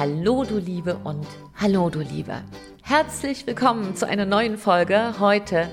Hallo 0.00 0.44
du 0.44 0.56
Liebe 0.56 0.96
und 1.04 1.26
hallo 1.56 1.90
du 1.90 2.00
Lieber. 2.00 2.40
Herzlich 2.82 3.46
willkommen 3.46 3.94
zu 3.96 4.08
einer 4.08 4.24
neuen 4.24 4.56
Folge. 4.56 5.20
Heute 5.20 5.68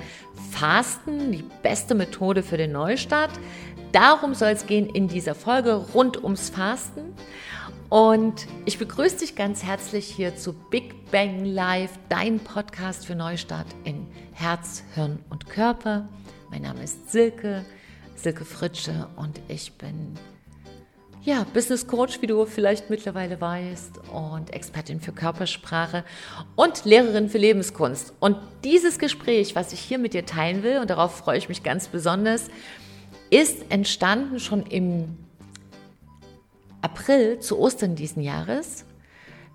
Fasten, 0.52 1.32
die 1.32 1.46
beste 1.64 1.96
Methode 1.96 2.44
für 2.44 2.58
den 2.58 2.74
Neustart. 2.74 3.32
Darum 3.94 4.34
soll 4.34 4.50
es 4.50 4.66
gehen 4.66 4.90
in 4.90 5.08
dieser 5.08 5.34
Folge 5.34 5.76
rund 5.76 6.22
ums 6.22 6.50
Fasten. 6.50 7.14
Und 7.88 8.48
ich 8.66 8.78
begrüße 8.78 9.20
dich 9.20 9.38
ganz 9.38 9.64
herzlich 9.64 10.08
hier 10.08 10.36
zu 10.36 10.52
Big 10.52 11.10
Bang 11.10 11.46
Live, 11.46 11.92
dein 12.10 12.42
Podcast 12.42 13.06
für 13.06 13.16
Neustart 13.16 13.68
in 13.86 14.08
Herz, 14.34 14.84
Hirn 14.94 15.20
und 15.30 15.50
Körper. 15.50 16.10
Mein 16.50 16.64
Name 16.64 16.84
ist 16.84 17.14
Silke, 17.14 17.64
Silke 18.18 18.44
Fritsche 18.44 19.08
und 19.16 19.40
ich 19.48 19.78
bin 19.78 20.16
ja, 21.28 21.46
Business 21.54 21.86
Coach, 21.86 22.22
wie 22.22 22.28
du 22.28 22.46
vielleicht 22.46 22.90
mittlerweile 22.90 23.42
weißt, 23.42 24.00
und 24.14 24.54
Expertin 24.54 25.02
für 25.02 25.12
Körpersprache 25.12 26.06
und 26.56 26.86
Lehrerin 26.86 27.28
für 27.28 27.38
Lebenskunst. 27.38 28.14
Und 28.22 28.38
dieses 28.64 28.98
Gespräch, 28.98 29.54
was 29.54 29.74
ich 29.74 29.82
hier 29.82 29.98
mit 29.98 30.14
dir 30.14 30.26
teilen 30.26 30.64
will, 30.64 30.78
und 30.78 30.90
darauf 30.90 31.18
freue 31.18 31.38
ich 31.38 31.50
mich 31.50 31.64
ganz 31.64 31.90
besonders, 31.90 32.48
ist 33.30 33.70
entstanden 33.70 34.40
schon 34.40 34.66
im 34.68 35.18
April 36.82 37.42
zu 37.42 37.60
Ostern 37.60 37.96
diesen 37.98 38.24
Jahres 38.24 38.86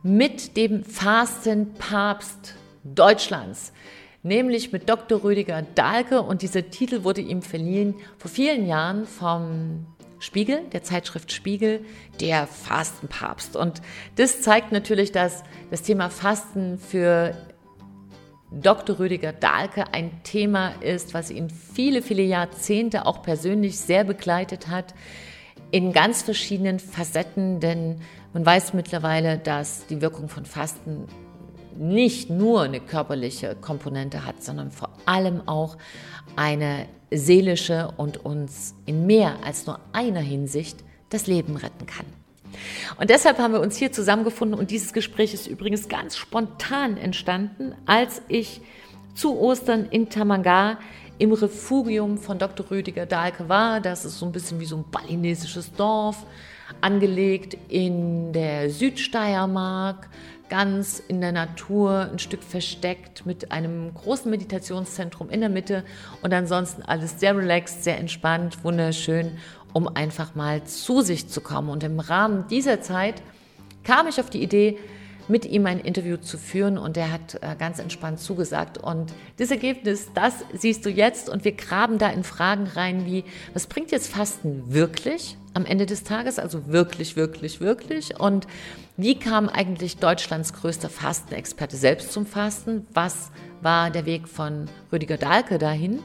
mit 0.02 0.58
dem 0.58 0.84
Fastenpapst 0.84 2.54
Deutschlands, 2.84 3.72
nämlich 4.22 4.72
mit 4.72 4.90
Dr. 4.90 5.24
Rüdiger 5.24 5.62
Dahlke. 5.74 6.20
Und 6.20 6.42
dieser 6.42 6.68
Titel 6.68 7.02
wurde 7.02 7.22
ihm 7.22 7.40
verliehen 7.40 7.94
vor 8.18 8.30
vielen 8.30 8.66
Jahren 8.66 9.06
vom 9.06 9.86
Spiegel, 10.22 10.62
der 10.72 10.84
Zeitschrift 10.84 11.32
Spiegel, 11.32 11.84
der 12.20 12.46
Fastenpapst. 12.46 13.56
Und 13.56 13.82
das 14.14 14.40
zeigt 14.40 14.70
natürlich, 14.70 15.10
dass 15.10 15.42
das 15.70 15.82
Thema 15.82 16.10
Fasten 16.10 16.78
für 16.78 17.34
Dr. 18.52 19.00
Rüdiger 19.00 19.32
Dahlke 19.32 19.92
ein 19.92 20.22
Thema 20.22 20.74
ist, 20.80 21.12
was 21.12 21.30
ihn 21.32 21.50
viele, 21.50 22.02
viele 22.02 22.22
Jahrzehnte 22.22 23.06
auch 23.06 23.22
persönlich 23.22 23.80
sehr 23.80 24.04
begleitet 24.04 24.68
hat, 24.68 24.94
in 25.72 25.92
ganz 25.92 26.22
verschiedenen 26.22 26.78
Facetten, 26.78 27.58
denn 27.58 28.00
man 28.32 28.46
weiß 28.46 28.74
mittlerweile, 28.74 29.38
dass 29.38 29.86
die 29.86 30.00
Wirkung 30.00 30.28
von 30.28 30.44
Fasten 30.44 31.08
nicht 31.76 32.30
nur 32.30 32.62
eine 32.62 32.80
körperliche 32.80 33.56
Komponente 33.60 34.24
hat, 34.24 34.42
sondern 34.42 34.70
vor 34.70 34.90
allem 35.06 35.46
auch 35.46 35.76
eine 36.36 36.86
seelische 37.10 37.92
und 37.96 38.24
uns 38.24 38.74
in 38.86 39.06
mehr 39.06 39.36
als 39.44 39.66
nur 39.66 39.80
einer 39.92 40.20
Hinsicht 40.20 40.78
das 41.10 41.26
Leben 41.26 41.56
retten 41.56 41.86
kann. 41.86 42.06
Und 42.98 43.10
deshalb 43.10 43.38
haben 43.38 43.52
wir 43.52 43.60
uns 43.60 43.76
hier 43.76 43.92
zusammengefunden 43.92 44.58
und 44.58 44.70
dieses 44.70 44.92
Gespräch 44.92 45.34
ist 45.34 45.46
übrigens 45.46 45.88
ganz 45.88 46.16
spontan 46.16 46.96
entstanden, 46.96 47.74
als 47.86 48.22
ich 48.28 48.60
zu 49.14 49.38
Ostern 49.38 49.86
in 49.86 50.08
Tamanga 50.08 50.78
im 51.18 51.32
Refugium 51.32 52.18
von 52.18 52.38
Dr. 52.38 52.70
Rüdiger 52.70 53.06
Dahlke 53.06 53.48
war. 53.48 53.80
Das 53.80 54.04
ist 54.04 54.18
so 54.18 54.26
ein 54.26 54.32
bisschen 54.32 54.60
wie 54.60 54.64
so 54.64 54.76
ein 54.76 54.84
balinesisches 54.90 55.72
Dorf, 55.72 56.26
angelegt 56.80 57.56
in 57.68 58.32
der 58.32 58.70
Südsteiermark, 58.70 60.08
ganz 60.52 61.02
in 61.08 61.22
der 61.22 61.32
Natur, 61.32 62.10
ein 62.12 62.18
Stück 62.18 62.42
versteckt 62.42 63.24
mit 63.24 63.52
einem 63.52 63.94
großen 63.94 64.30
Meditationszentrum 64.30 65.30
in 65.30 65.40
der 65.40 65.48
Mitte 65.48 65.82
und 66.20 66.34
ansonsten 66.34 66.82
alles 66.82 67.18
sehr 67.18 67.34
relaxed, 67.34 67.84
sehr 67.84 67.98
entspannt, 67.98 68.62
wunderschön, 68.62 69.38
um 69.72 69.88
einfach 69.88 70.34
mal 70.34 70.62
zu 70.64 71.00
sich 71.00 71.26
zu 71.26 71.40
kommen. 71.40 71.70
Und 71.70 71.82
im 71.84 72.00
Rahmen 72.00 72.48
dieser 72.48 72.82
Zeit 72.82 73.22
kam 73.82 74.06
ich 74.08 74.20
auf 74.20 74.28
die 74.28 74.42
Idee, 74.42 74.76
mit 75.28 75.44
ihm 75.44 75.66
ein 75.66 75.78
Interview 75.78 76.16
zu 76.16 76.38
führen 76.38 76.78
und 76.78 76.96
er 76.96 77.12
hat 77.12 77.38
äh, 77.40 77.56
ganz 77.58 77.78
entspannt 77.78 78.20
zugesagt. 78.20 78.78
Und 78.78 79.12
das 79.38 79.50
Ergebnis, 79.50 80.08
das 80.14 80.34
siehst 80.52 80.84
du 80.84 80.90
jetzt 80.90 81.28
und 81.28 81.44
wir 81.44 81.52
graben 81.52 81.98
da 81.98 82.10
in 82.10 82.24
Fragen 82.24 82.66
rein 82.66 83.06
wie, 83.06 83.24
was 83.52 83.66
bringt 83.66 83.90
jetzt 83.92 84.08
Fasten 84.08 84.72
wirklich 84.72 85.36
am 85.54 85.64
Ende 85.64 85.86
des 85.86 86.04
Tages? 86.04 86.38
Also 86.38 86.68
wirklich, 86.68 87.16
wirklich, 87.16 87.60
wirklich. 87.60 88.18
Und 88.18 88.46
wie 88.96 89.18
kam 89.18 89.48
eigentlich 89.48 89.96
Deutschlands 89.98 90.52
größter 90.52 90.88
Fastenexperte 90.88 91.76
selbst 91.76 92.12
zum 92.12 92.26
Fasten? 92.26 92.86
Was 92.92 93.30
war 93.60 93.90
der 93.90 94.06
Weg 94.06 94.28
von 94.28 94.68
Rüdiger 94.92 95.16
Dahlke 95.16 95.58
dahin? 95.58 96.00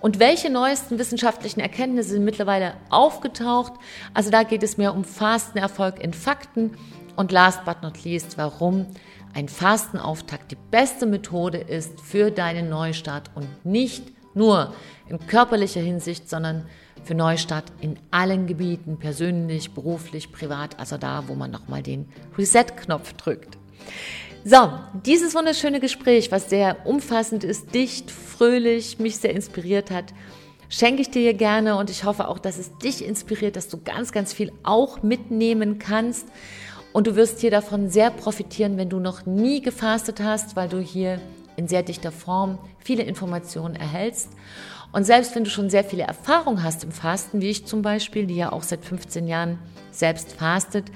Und 0.00 0.18
welche 0.18 0.50
neuesten 0.50 0.98
wissenschaftlichen 0.98 1.60
Erkenntnisse 1.60 2.10
sind 2.10 2.24
mittlerweile 2.24 2.74
aufgetaucht? 2.88 3.74
Also 4.14 4.30
da 4.30 4.44
geht 4.44 4.62
es 4.62 4.78
mehr 4.78 4.94
um 4.94 5.04
Fastenerfolg 5.04 6.02
in 6.02 6.14
Fakten 6.14 6.72
und 7.16 7.32
last 7.32 7.64
but 7.64 7.82
not 7.82 8.04
least, 8.04 8.38
warum 8.38 8.86
ein 9.34 9.48
Fastenauftakt 9.48 10.50
die 10.50 10.58
beste 10.70 11.06
Methode 11.06 11.58
ist 11.58 12.00
für 12.00 12.30
deinen 12.30 12.68
Neustart 12.68 13.30
und 13.34 13.46
nicht 13.64 14.04
nur 14.34 14.74
in 15.08 15.24
körperlicher 15.26 15.80
Hinsicht, 15.80 16.28
sondern 16.28 16.66
für 17.04 17.14
Neustart 17.14 17.64
in 17.80 17.98
allen 18.10 18.46
Gebieten, 18.46 18.98
persönlich, 18.98 19.72
beruflich, 19.72 20.32
privat, 20.32 20.78
also 20.78 20.98
da, 20.98 21.24
wo 21.26 21.34
man 21.34 21.50
nochmal 21.50 21.82
den 21.82 22.08
Reset-Knopf 22.36 23.14
drückt. 23.14 23.56
So, 24.44 24.70
dieses 25.04 25.34
wunderschöne 25.34 25.80
Gespräch, 25.80 26.32
was 26.32 26.48
sehr 26.48 26.86
umfassend 26.86 27.44
ist, 27.44 27.74
dicht, 27.74 28.10
fröhlich, 28.10 28.98
mich 28.98 29.18
sehr 29.18 29.34
inspiriert 29.34 29.90
hat, 29.90 30.14
schenke 30.70 31.02
ich 31.02 31.10
dir 31.10 31.20
hier 31.20 31.34
gerne 31.34 31.76
und 31.76 31.90
ich 31.90 32.04
hoffe 32.04 32.28
auch, 32.28 32.38
dass 32.38 32.56
es 32.56 32.78
dich 32.78 33.04
inspiriert, 33.04 33.56
dass 33.56 33.68
du 33.68 33.78
ganz, 33.82 34.12
ganz 34.12 34.32
viel 34.32 34.52
auch 34.62 35.02
mitnehmen 35.02 35.78
kannst. 35.78 36.26
Und 36.92 37.06
du 37.06 37.14
wirst 37.14 37.40
hier 37.40 37.50
davon 37.50 37.88
sehr 37.88 38.10
profitieren, 38.10 38.76
wenn 38.76 38.88
du 38.88 38.98
noch 38.98 39.26
nie 39.26 39.60
gefastet 39.60 40.20
hast, 40.20 40.56
weil 40.56 40.68
du 40.68 40.80
hier 40.80 41.20
in 41.56 41.68
sehr 41.68 41.82
dichter 41.82 42.10
Form 42.10 42.58
viele 42.78 43.02
Informationen 43.02 43.76
erhältst. 43.76 44.30
Und 44.92 45.04
selbst 45.04 45.36
wenn 45.36 45.44
du 45.44 45.50
schon 45.50 45.70
sehr 45.70 45.84
viele 45.84 46.02
Erfahrung 46.02 46.64
hast 46.64 46.82
im 46.82 46.90
Fasten, 46.90 47.40
wie 47.40 47.50
ich 47.50 47.66
zum 47.66 47.82
Beispiel, 47.82 48.26
die 48.26 48.34
ja 48.34 48.50
auch 48.50 48.64
seit 48.64 48.84
15 48.84 49.28
Jahren 49.28 49.58
selbst 49.92 50.32
fastet, 50.32 50.90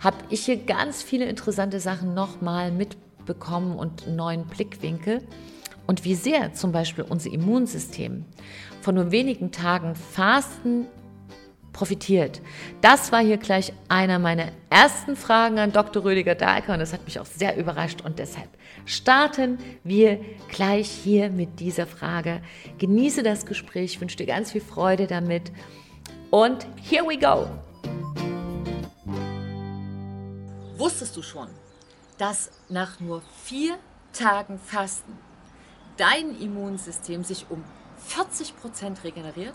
habe 0.00 0.16
ich 0.30 0.44
hier 0.44 0.56
ganz 0.56 1.02
viele 1.02 1.26
interessante 1.26 1.78
Sachen 1.78 2.12
nochmal 2.14 2.72
mitbekommen 2.72 3.76
und 3.76 4.06
einen 4.06 4.16
neuen 4.16 4.44
Blickwinkel. 4.46 5.22
Und 5.86 6.04
wie 6.04 6.16
sehr 6.16 6.54
zum 6.54 6.72
Beispiel 6.72 7.04
unser 7.08 7.30
Immunsystem 7.30 8.24
von 8.80 8.96
nur 8.96 9.12
wenigen 9.12 9.52
Tagen 9.52 9.94
Fasten 9.94 10.86
profitiert? 11.76 12.40
Das 12.80 13.12
war 13.12 13.20
hier 13.20 13.36
gleich 13.36 13.72
einer 13.88 14.18
meiner 14.18 14.48
ersten 14.70 15.14
Fragen 15.14 15.58
an 15.58 15.72
Dr. 15.72 16.04
Rüdiger 16.04 16.34
Dahlke 16.34 16.72
und 16.72 16.78
das 16.78 16.94
hat 16.94 17.04
mich 17.04 17.20
auch 17.20 17.26
sehr 17.26 17.56
überrascht 17.56 18.00
und 18.02 18.18
deshalb 18.18 18.48
starten 18.86 19.58
wir 19.84 20.18
gleich 20.48 20.88
hier 20.88 21.28
mit 21.28 21.60
dieser 21.60 21.86
Frage. 21.86 22.40
Genieße 22.78 23.22
das 23.22 23.44
Gespräch, 23.44 24.00
wünsche 24.00 24.16
dir 24.16 24.26
ganz 24.26 24.52
viel 24.52 24.62
Freude 24.62 25.06
damit 25.06 25.52
und 26.30 26.66
here 26.82 27.04
we 27.06 27.18
go. 27.18 27.46
Wusstest 30.78 31.16
du 31.16 31.22
schon, 31.22 31.48
dass 32.16 32.50
nach 32.70 33.00
nur 33.00 33.22
vier 33.44 33.76
Tagen 34.14 34.58
Fasten 34.58 35.12
dein 35.98 36.40
Immunsystem 36.40 37.22
sich 37.22 37.46
um 37.50 37.62
40 37.98 38.56
Prozent 38.56 39.04
regeneriert? 39.04 39.54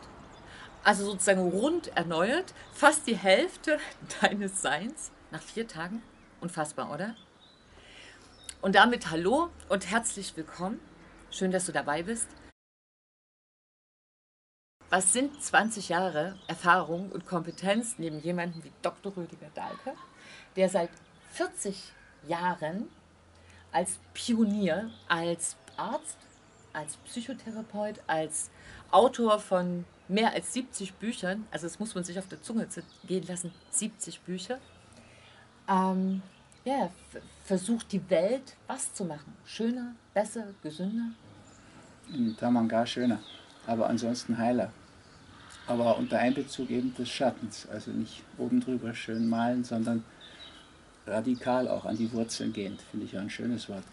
Also 0.83 1.05
sozusagen 1.05 1.41
rund 1.41 1.95
erneuert, 1.95 2.53
fast 2.73 3.07
die 3.07 3.15
Hälfte 3.15 3.79
deines 4.21 4.61
Seins 4.61 5.11
nach 5.31 5.41
vier 5.41 5.67
Tagen. 5.67 6.01
Unfassbar, 6.39 6.91
oder? 6.91 7.15
Und 8.61 8.75
damit 8.75 9.09
hallo 9.09 9.49
und 9.69 9.89
herzlich 9.89 10.35
willkommen. 10.35 10.79
Schön, 11.29 11.51
dass 11.51 11.65
du 11.65 11.71
dabei 11.71 12.03
bist. 12.03 12.27
Was 14.89 15.13
sind 15.13 15.41
20 15.41 15.89
Jahre 15.89 16.37
Erfahrung 16.47 17.11
und 17.11 17.25
Kompetenz 17.25 17.95
neben 17.97 18.19
jemandem 18.19 18.63
wie 18.63 18.72
Dr. 18.81 19.16
Rüdiger 19.16 19.49
Dahlke, 19.55 19.93
der 20.57 20.67
seit 20.67 20.89
40 21.34 21.93
Jahren 22.27 22.89
als 23.72 23.99
Pionier, 24.13 24.91
als 25.07 25.55
Arzt, 25.77 26.17
als 26.73 26.97
Psychotherapeut, 26.97 28.01
als 28.07 28.49
Autor 28.91 29.39
von 29.39 29.85
mehr 30.11 30.34
als 30.34 30.53
70 30.53 30.93
Büchern, 30.96 31.46
also 31.52 31.66
das 31.66 31.79
muss 31.79 31.96
man 31.96 32.03
sich 32.03 32.19
auf 32.19 32.28
der 32.28 32.41
Zunge 32.41 32.67
gehen 33.08 33.25
lassen, 33.28 33.52
70 33.72 34.19
Bücher, 34.22 34.59
ähm, 35.67 36.22
ja, 36.66 36.90
versucht 37.43 37.91
die 37.91 38.09
Welt 38.09 38.55
was 38.67 38.93
zu 38.93 39.05
machen? 39.05 39.34
Schöner, 39.46 39.96
besser, 40.13 40.47
gesünder? 40.61 41.11
In 42.13 42.35
Tamanga 42.37 42.85
schöner, 42.85 43.19
aber 43.66 43.87
ansonsten 43.90 44.37
heiler. 44.37 44.72
Aber 45.67 45.97
unter 45.97 46.19
Einbezug 46.19 46.69
eben 46.69 46.93
des 46.96 47.09
Schattens, 47.09 47.67
also 47.69 47.91
nicht 47.91 48.23
oben 48.37 48.59
drüber 48.59 48.93
schön 48.93 49.29
malen, 49.29 49.63
sondern 49.63 50.03
radikal 51.08 51.67
auch 51.67 51.85
an 51.85 51.97
die 51.97 52.11
Wurzeln 52.11 52.52
gehend, 52.52 52.81
finde 52.81 53.05
ich 53.05 53.13
ja 53.13 53.22
ein 53.22 53.29
schönes 53.29 53.69
Wort. 53.69 53.84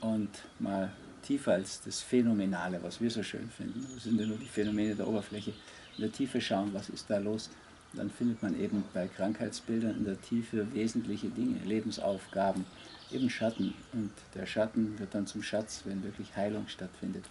Und 0.00 0.28
mal 0.58 0.92
tiefer 1.26 1.52
als 1.52 1.82
das 1.82 2.00
Phänomenale, 2.00 2.82
was 2.82 3.00
wir 3.00 3.10
so 3.10 3.22
schön 3.22 3.48
finden. 3.50 3.86
Das 3.94 4.04
sind 4.04 4.20
ja 4.20 4.26
nur 4.26 4.38
die 4.38 4.46
Phänomene 4.46 4.94
der 4.94 5.06
Oberfläche. 5.06 5.52
In 5.96 6.02
der 6.02 6.12
Tiefe 6.12 6.40
schauen, 6.40 6.72
was 6.72 6.88
ist 6.88 7.08
da 7.08 7.18
los 7.18 7.50
dann 7.96 8.10
findet 8.10 8.42
man 8.42 8.58
eben 8.60 8.84
bei 8.92 9.08
Krankheitsbildern 9.08 9.96
in 9.96 10.04
der 10.04 10.20
Tiefe 10.20 10.72
wesentliche 10.74 11.28
Dinge, 11.28 11.58
Lebensaufgaben, 11.64 12.64
eben 13.10 13.30
Schatten. 13.30 13.74
Und 13.92 14.10
der 14.34 14.46
Schatten 14.46 14.98
wird 14.98 15.14
dann 15.14 15.26
zum 15.26 15.42
Schatz, 15.42 15.82
wenn 15.84 16.02
wirklich 16.02 16.36
Heilung 16.36 16.68
stattfindet. 16.68 17.24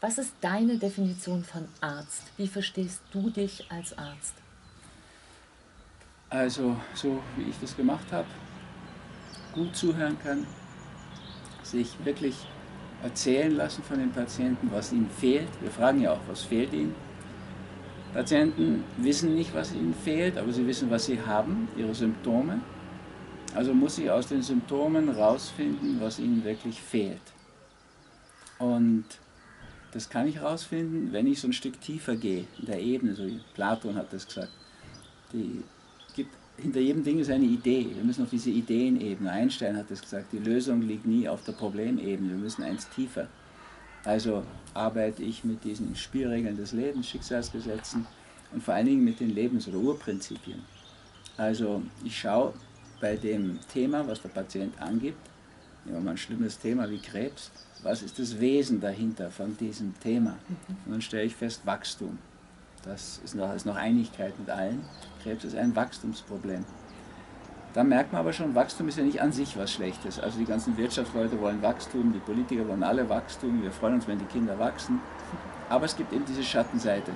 Was 0.00 0.18
ist 0.18 0.34
deine 0.40 0.78
Definition 0.78 1.44
von 1.44 1.66
Arzt? 1.80 2.24
Wie 2.36 2.48
verstehst 2.48 3.00
du 3.12 3.30
dich 3.30 3.70
als 3.70 3.96
Arzt? 3.96 4.34
Also, 6.28 6.76
so 6.94 7.22
wie 7.36 7.44
ich 7.50 7.56
das 7.60 7.76
gemacht 7.76 8.10
habe, 8.10 8.28
gut 9.52 9.76
zuhören 9.76 10.18
kann, 10.18 10.46
sich 11.62 11.92
wirklich 12.04 12.34
erzählen 13.02 13.54
lassen 13.54 13.82
von 13.82 13.98
den 13.98 14.10
Patienten, 14.10 14.70
was 14.72 14.92
ihnen 14.92 15.10
fehlt. 15.10 15.48
Wir 15.60 15.70
fragen 15.70 16.00
ja 16.00 16.12
auch, 16.12 16.20
was 16.28 16.42
fehlt 16.42 16.72
ihnen. 16.72 16.94
Patienten 18.14 18.84
wissen 18.98 19.34
nicht, 19.34 19.54
was 19.54 19.72
ihnen 19.72 19.94
fehlt, 19.94 20.36
aber 20.36 20.52
sie 20.52 20.66
wissen, 20.66 20.90
was 20.90 21.06
sie 21.06 21.20
haben, 21.20 21.68
ihre 21.76 21.94
Symptome. 21.94 22.60
Also 23.54 23.74
muss 23.74 23.98
ich 23.98 24.10
aus 24.10 24.28
den 24.28 24.42
Symptomen 24.42 25.08
rausfinden, 25.08 26.00
was 26.00 26.18
ihnen 26.18 26.44
wirklich 26.44 26.80
fehlt. 26.80 27.20
Und 28.58 29.04
das 29.92 30.08
kann 30.08 30.26
ich 30.26 30.40
rausfinden, 30.40 31.12
wenn 31.12 31.26
ich 31.26 31.40
so 31.40 31.48
ein 31.48 31.52
Stück 31.52 31.80
tiefer 31.80 32.16
gehe, 32.16 32.44
in 32.58 32.66
der 32.66 32.80
Ebene, 32.80 33.14
so 33.14 33.26
wie 33.26 33.40
Platon 33.54 33.96
hat 33.96 34.12
das 34.12 34.26
gesagt. 34.26 34.52
Die 35.32 35.62
hinter 36.58 36.80
jedem 36.80 37.02
Ding 37.02 37.18
ist 37.18 37.30
eine 37.30 37.44
Idee. 37.44 37.88
Wir 37.94 38.04
müssen 38.04 38.24
auf 38.24 38.30
diese 38.30 38.50
Ideenebene. 38.50 39.30
Einstein 39.30 39.76
hat 39.76 39.90
das 39.90 40.00
gesagt, 40.00 40.32
die 40.32 40.38
Lösung 40.38 40.82
liegt 40.82 41.06
nie 41.06 41.28
auf 41.28 41.44
der 41.44 41.52
Problemebene, 41.52 42.30
wir 42.30 42.38
müssen 42.38 42.62
eins 42.62 42.88
tiefer. 42.90 43.28
Also 44.04 44.42
arbeite 44.74 45.22
ich 45.22 45.44
mit 45.44 45.62
diesen 45.64 45.94
Spielregeln 45.94 46.56
des 46.56 46.72
Lebens, 46.72 47.08
Schicksalsgesetzen 47.08 48.06
und 48.52 48.62
vor 48.62 48.74
allen 48.74 48.86
Dingen 48.86 49.04
mit 49.04 49.20
den 49.20 49.30
Lebens- 49.30 49.68
oder 49.68 49.78
Urprinzipien. 49.78 50.62
Also 51.36 51.82
ich 52.04 52.18
schaue 52.18 52.52
bei 53.00 53.16
dem 53.16 53.58
Thema, 53.72 54.06
was 54.06 54.20
der 54.20 54.28
Patient 54.28 54.80
angibt, 54.80 55.18
nehmen 55.84 55.98
wir 55.98 56.04
mal 56.04 56.10
ein 56.12 56.16
schlimmes 56.16 56.58
Thema 56.58 56.88
wie 56.90 56.98
Krebs, 56.98 57.50
was 57.82 58.02
ist 58.02 58.18
das 58.18 58.38
Wesen 58.38 58.80
dahinter 58.80 59.30
von 59.30 59.56
diesem 59.56 59.98
Thema? 60.00 60.38
Und 60.84 60.92
dann 60.92 61.02
stelle 61.02 61.24
ich 61.24 61.34
fest, 61.34 61.62
Wachstum. 61.64 62.18
Das 62.84 63.20
ist 63.24 63.34
noch, 63.34 63.54
ist 63.54 63.66
noch 63.66 63.76
Einigkeit 63.76 64.38
mit 64.38 64.50
allen. 64.50 64.84
Krebs 65.22 65.44
ist 65.44 65.56
ein 65.56 65.74
Wachstumsproblem. 65.74 66.64
Da 67.74 67.82
merkt 67.84 68.12
man 68.12 68.20
aber 68.20 68.32
schon, 68.32 68.54
Wachstum 68.54 68.88
ist 68.88 68.98
ja 68.98 69.04
nicht 69.04 69.22
an 69.22 69.32
sich 69.32 69.56
was 69.56 69.72
Schlechtes. 69.72 70.20
Also 70.20 70.38
die 70.38 70.44
ganzen 70.44 70.76
Wirtschaftsleute 70.76 71.40
wollen 71.40 71.62
Wachstum, 71.62 72.12
die 72.12 72.18
Politiker 72.18 72.68
wollen 72.68 72.82
alle 72.82 73.08
Wachstum, 73.08 73.62
wir 73.62 73.72
freuen 73.72 73.94
uns, 73.94 74.06
wenn 74.06 74.18
die 74.18 74.26
Kinder 74.26 74.58
wachsen. 74.58 75.00
Aber 75.70 75.86
es 75.86 75.96
gibt 75.96 76.12
eben 76.12 76.24
diese 76.26 76.42
Schattenseite, 76.42 77.12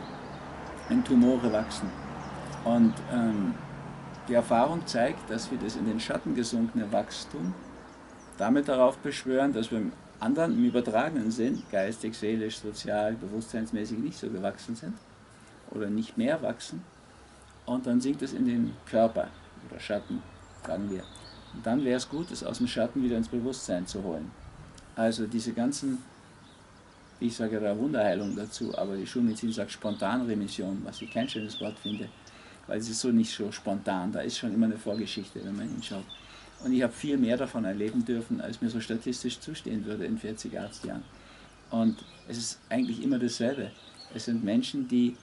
wenn 0.88 1.04
Tumore 1.04 1.52
wachsen. 1.52 1.90
Und 2.64 2.94
ähm, 3.12 3.54
die 4.28 4.34
Erfahrung 4.34 4.86
zeigt, 4.86 5.28
dass 5.30 5.50
wir 5.50 5.58
das 5.58 5.76
in 5.76 5.86
den 5.86 6.00
Schatten 6.00 6.34
gesunkene 6.34 6.90
Wachstum 6.90 7.54
damit 8.38 8.68
darauf 8.68 8.96
beschwören, 8.98 9.52
dass 9.52 9.70
wir 9.70 9.78
im 9.78 9.92
anderen, 10.20 10.54
im 10.54 10.64
übertragenen 10.64 11.30
Sinn, 11.30 11.62
geistig, 11.70 12.16
seelisch, 12.16 12.58
sozial, 12.58 13.12
bewusstseinsmäßig 13.14 13.98
nicht 13.98 14.18
so 14.18 14.30
gewachsen 14.30 14.74
sind 14.74 14.94
oder 15.70 15.88
nicht 15.88 16.16
mehr 16.16 16.40
wachsen. 16.42 16.82
Und 17.66 17.86
dann 17.86 18.00
sinkt 18.00 18.22
es 18.22 18.32
in 18.32 18.46
den 18.46 18.72
Körper 18.86 19.28
oder 19.68 19.80
Schatten 19.80 20.22
sagen 20.66 20.90
wir. 20.90 21.02
Und 21.54 21.64
dann 21.64 21.84
wäre 21.84 21.96
es 21.96 22.08
gut, 22.08 22.30
es 22.30 22.44
aus 22.44 22.58
dem 22.58 22.66
Schatten 22.66 23.02
wieder 23.02 23.16
ins 23.16 23.28
Bewusstsein 23.28 23.86
zu 23.86 24.02
holen. 24.02 24.30
Also 24.94 25.26
diese 25.26 25.52
ganzen, 25.52 25.98
ich 27.20 27.34
sage 27.36 27.60
da 27.60 27.76
Wunderheilung 27.76 28.34
dazu, 28.36 28.76
aber 28.76 28.96
die 28.96 29.06
Schulmedizin 29.06 29.52
sagt 29.52 29.70
Spontanremission, 29.70 30.82
was 30.84 31.00
ich 31.00 31.10
kein 31.10 31.28
schönes 31.28 31.60
Wort 31.60 31.78
finde, 31.78 32.08
weil 32.66 32.78
es 32.78 32.88
ist 32.88 33.00
so 33.00 33.08
nicht 33.08 33.32
so 33.32 33.52
spontan, 33.52 34.12
da 34.12 34.20
ist 34.20 34.38
schon 34.38 34.52
immer 34.52 34.66
eine 34.66 34.78
Vorgeschichte, 34.78 35.44
wenn 35.44 35.56
man 35.56 35.68
hinschaut. 35.68 36.04
Und 36.64 36.72
ich 36.72 36.82
habe 36.82 36.92
viel 36.92 37.18
mehr 37.18 37.36
davon 37.36 37.64
erleben 37.64 38.04
dürfen, 38.04 38.40
als 38.40 38.60
mir 38.62 38.70
so 38.70 38.80
statistisch 38.80 39.38
zustehen 39.40 39.84
würde 39.84 40.06
in 40.06 40.18
40 40.18 40.58
Arztjahren. 40.58 41.02
Und 41.70 41.96
es 42.28 42.38
ist 42.38 42.60
eigentlich 42.70 43.02
immer 43.02 43.18
dasselbe. 43.18 43.70
Es 44.14 44.24
sind 44.24 44.42
Menschen, 44.42 44.88
die 44.88 45.16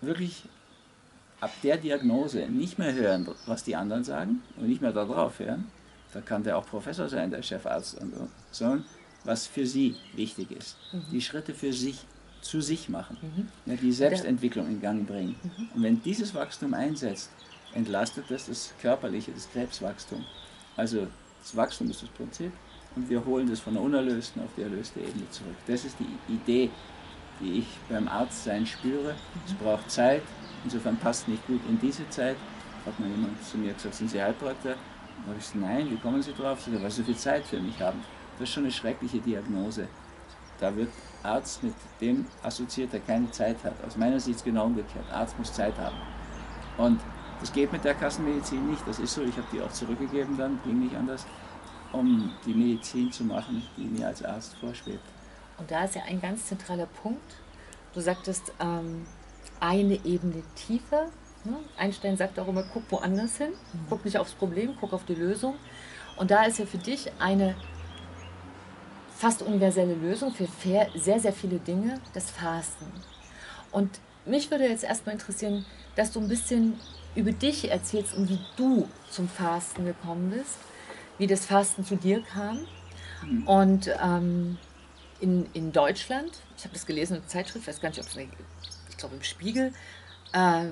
wirklich 0.00 0.42
ab 1.42 1.50
der 1.62 1.76
Diagnose 1.76 2.46
nicht 2.46 2.78
mehr 2.78 2.94
hören, 2.94 3.28
was 3.46 3.64
die 3.64 3.74
anderen 3.74 4.04
sagen 4.04 4.42
und 4.56 4.68
nicht 4.68 4.80
mehr 4.80 4.92
darauf 4.92 5.40
hören, 5.40 5.66
da 6.12 6.20
kann 6.20 6.44
der 6.44 6.56
auch 6.56 6.64
Professor 6.64 7.08
sein, 7.08 7.30
der 7.30 7.42
Chefarzt, 7.42 8.00
und, 8.00 8.12
sondern 8.52 8.84
was 9.24 9.46
für 9.46 9.66
sie 9.66 9.96
wichtig 10.14 10.52
ist. 10.52 10.76
Mhm. 10.92 11.02
Die 11.10 11.20
Schritte 11.20 11.52
für 11.52 11.72
sich, 11.72 12.06
zu 12.42 12.60
sich 12.60 12.88
machen, 12.88 13.16
mhm. 13.20 13.48
ja, 13.66 13.76
die 13.76 13.92
Selbstentwicklung 13.92 14.66
in 14.66 14.80
Gang 14.80 15.06
bringen. 15.06 15.36
Mhm. 15.42 15.68
Und 15.74 15.82
wenn 15.82 16.02
dieses 16.02 16.34
Wachstum 16.34 16.74
einsetzt, 16.74 17.30
entlastet 17.74 18.24
das 18.28 18.46
das 18.46 18.72
körperliche, 18.80 19.32
das 19.32 19.50
Krebswachstum. 19.50 20.24
Also 20.76 21.08
das 21.40 21.56
Wachstum 21.56 21.90
ist 21.90 22.02
das 22.02 22.08
Prinzip 22.10 22.52
und 22.94 23.08
wir 23.08 23.24
holen 23.24 23.48
das 23.48 23.60
von 23.60 23.74
der 23.74 23.82
unerlösten 23.82 24.42
auf 24.42 24.50
die 24.56 24.62
erlöste 24.62 25.00
Ebene 25.00 25.28
zurück. 25.30 25.56
Das 25.66 25.84
ist 25.84 25.96
die 25.98 26.32
Idee, 26.32 26.70
die 27.40 27.60
ich 27.60 27.66
beim 27.88 28.06
Arztsein 28.06 28.66
spüre. 28.66 29.14
Es 29.46 29.54
braucht 29.54 29.90
Zeit, 29.90 30.22
Insofern 30.64 30.96
passt 30.96 31.28
nicht 31.28 31.46
gut 31.46 31.60
in 31.68 31.78
diese 31.80 32.08
Zeit. 32.08 32.36
Hat 32.86 32.98
mal 32.98 33.08
jemand 33.08 33.42
zu 33.44 33.58
mir 33.58 33.72
gesagt, 33.72 33.94
sind 33.94 34.10
Sie 34.10 34.20
Heilpraktiker? 34.20 34.74
Da 34.74 35.28
habe 35.28 35.38
ich 35.38 35.44
gesagt, 35.44 35.60
nein, 35.60 35.90
wie 35.90 35.96
kommen 35.96 36.22
Sie 36.22 36.32
drauf? 36.32 36.58
Weil 36.66 36.90
Sie 36.90 36.96
so 36.96 37.04
viel 37.04 37.16
Zeit 37.16 37.44
für 37.44 37.60
mich 37.60 37.80
haben. 37.80 38.02
Das 38.38 38.48
ist 38.48 38.54
schon 38.54 38.64
eine 38.64 38.72
schreckliche 38.72 39.18
Diagnose. 39.18 39.86
Da 40.58 40.74
wird 40.74 40.90
Arzt 41.22 41.62
mit 41.62 41.74
dem 42.00 42.26
assoziiert, 42.42 42.92
der 42.92 43.00
keine 43.00 43.30
Zeit 43.30 43.56
hat. 43.64 43.74
Aus 43.86 43.96
meiner 43.96 44.18
Sicht 44.18 44.44
genau 44.44 44.66
umgekehrt. 44.66 45.04
Arzt 45.12 45.38
muss 45.38 45.52
Zeit 45.52 45.76
haben. 45.78 45.96
Und 46.78 47.00
das 47.40 47.52
geht 47.52 47.72
mit 47.72 47.84
der 47.84 47.94
Kassenmedizin 47.94 48.70
nicht. 48.70 48.86
Das 48.86 48.98
ist 48.98 49.14
so. 49.14 49.22
Ich 49.22 49.36
habe 49.36 49.46
die 49.52 49.60
auch 49.60 49.72
zurückgegeben 49.72 50.36
dann, 50.36 50.60
ging 50.64 50.80
nicht 50.80 50.94
anders, 50.94 51.26
um 51.92 52.32
die 52.46 52.54
Medizin 52.54 53.10
zu 53.10 53.24
machen, 53.24 53.62
die 53.76 53.84
mir 53.84 54.06
als 54.06 54.24
Arzt 54.24 54.54
vorschwebt. 54.56 55.04
Und 55.58 55.70
da 55.70 55.84
ist 55.84 55.94
ja 55.94 56.02
ein 56.08 56.20
ganz 56.20 56.46
zentraler 56.46 56.86
Punkt. 56.86 57.36
Du 57.94 58.00
sagtest, 58.00 58.52
ähm, 58.60 59.04
eine 59.62 59.94
Ebene 60.04 60.42
tiefer. 60.56 61.06
Ne? 61.44 61.56
Einstein 61.78 62.16
sagt 62.16 62.38
auch 62.38 62.48
immer, 62.48 62.64
guck 62.64 62.90
woanders 62.90 63.38
hin, 63.38 63.50
mhm. 63.50 63.78
guck 63.88 64.04
nicht 64.04 64.18
aufs 64.18 64.32
Problem, 64.32 64.74
guck 64.78 64.92
auf 64.92 65.04
die 65.04 65.14
Lösung. 65.14 65.54
Und 66.16 66.30
da 66.30 66.44
ist 66.44 66.58
ja 66.58 66.66
für 66.66 66.78
dich 66.78 67.10
eine 67.18 67.54
fast 69.16 69.40
universelle 69.42 69.94
Lösung 69.94 70.34
für 70.34 70.48
sehr, 70.94 71.20
sehr 71.20 71.32
viele 71.32 71.58
Dinge, 71.58 72.00
das 72.12 72.30
Fasten. 72.30 72.86
Und 73.70 74.00
mich 74.26 74.50
würde 74.50 74.68
jetzt 74.68 74.84
erstmal 74.84 75.14
interessieren, 75.14 75.64
dass 75.94 76.12
du 76.12 76.20
ein 76.20 76.28
bisschen 76.28 76.78
über 77.14 77.32
dich 77.32 77.70
erzählst 77.70 78.14
und 78.14 78.28
wie 78.28 78.40
du 78.56 78.88
zum 79.10 79.28
Fasten 79.28 79.84
gekommen 79.84 80.30
bist, 80.30 80.58
wie 81.18 81.26
das 81.26 81.46
Fasten 81.46 81.84
zu 81.84 81.96
dir 81.96 82.22
kam. 82.22 82.66
Mhm. 83.24 83.46
Und 83.46 83.90
ähm, 84.02 84.58
in, 85.20 85.46
in 85.52 85.70
Deutschland, 85.70 86.32
ich 86.56 86.64
habe 86.64 86.74
das 86.74 86.84
gelesen 86.84 87.14
in 87.14 87.20
der 87.22 87.28
Zeitschrift, 87.28 87.62
ich 87.62 87.68
weiß 87.68 87.80
gar 87.80 87.90
nicht, 87.90 88.00
ob 88.00 88.06
es 88.06 88.16
eine 88.16 88.28
glaube 89.02 89.16
im 89.16 89.22
Spiegel, 89.22 89.72
äh, 90.32 90.64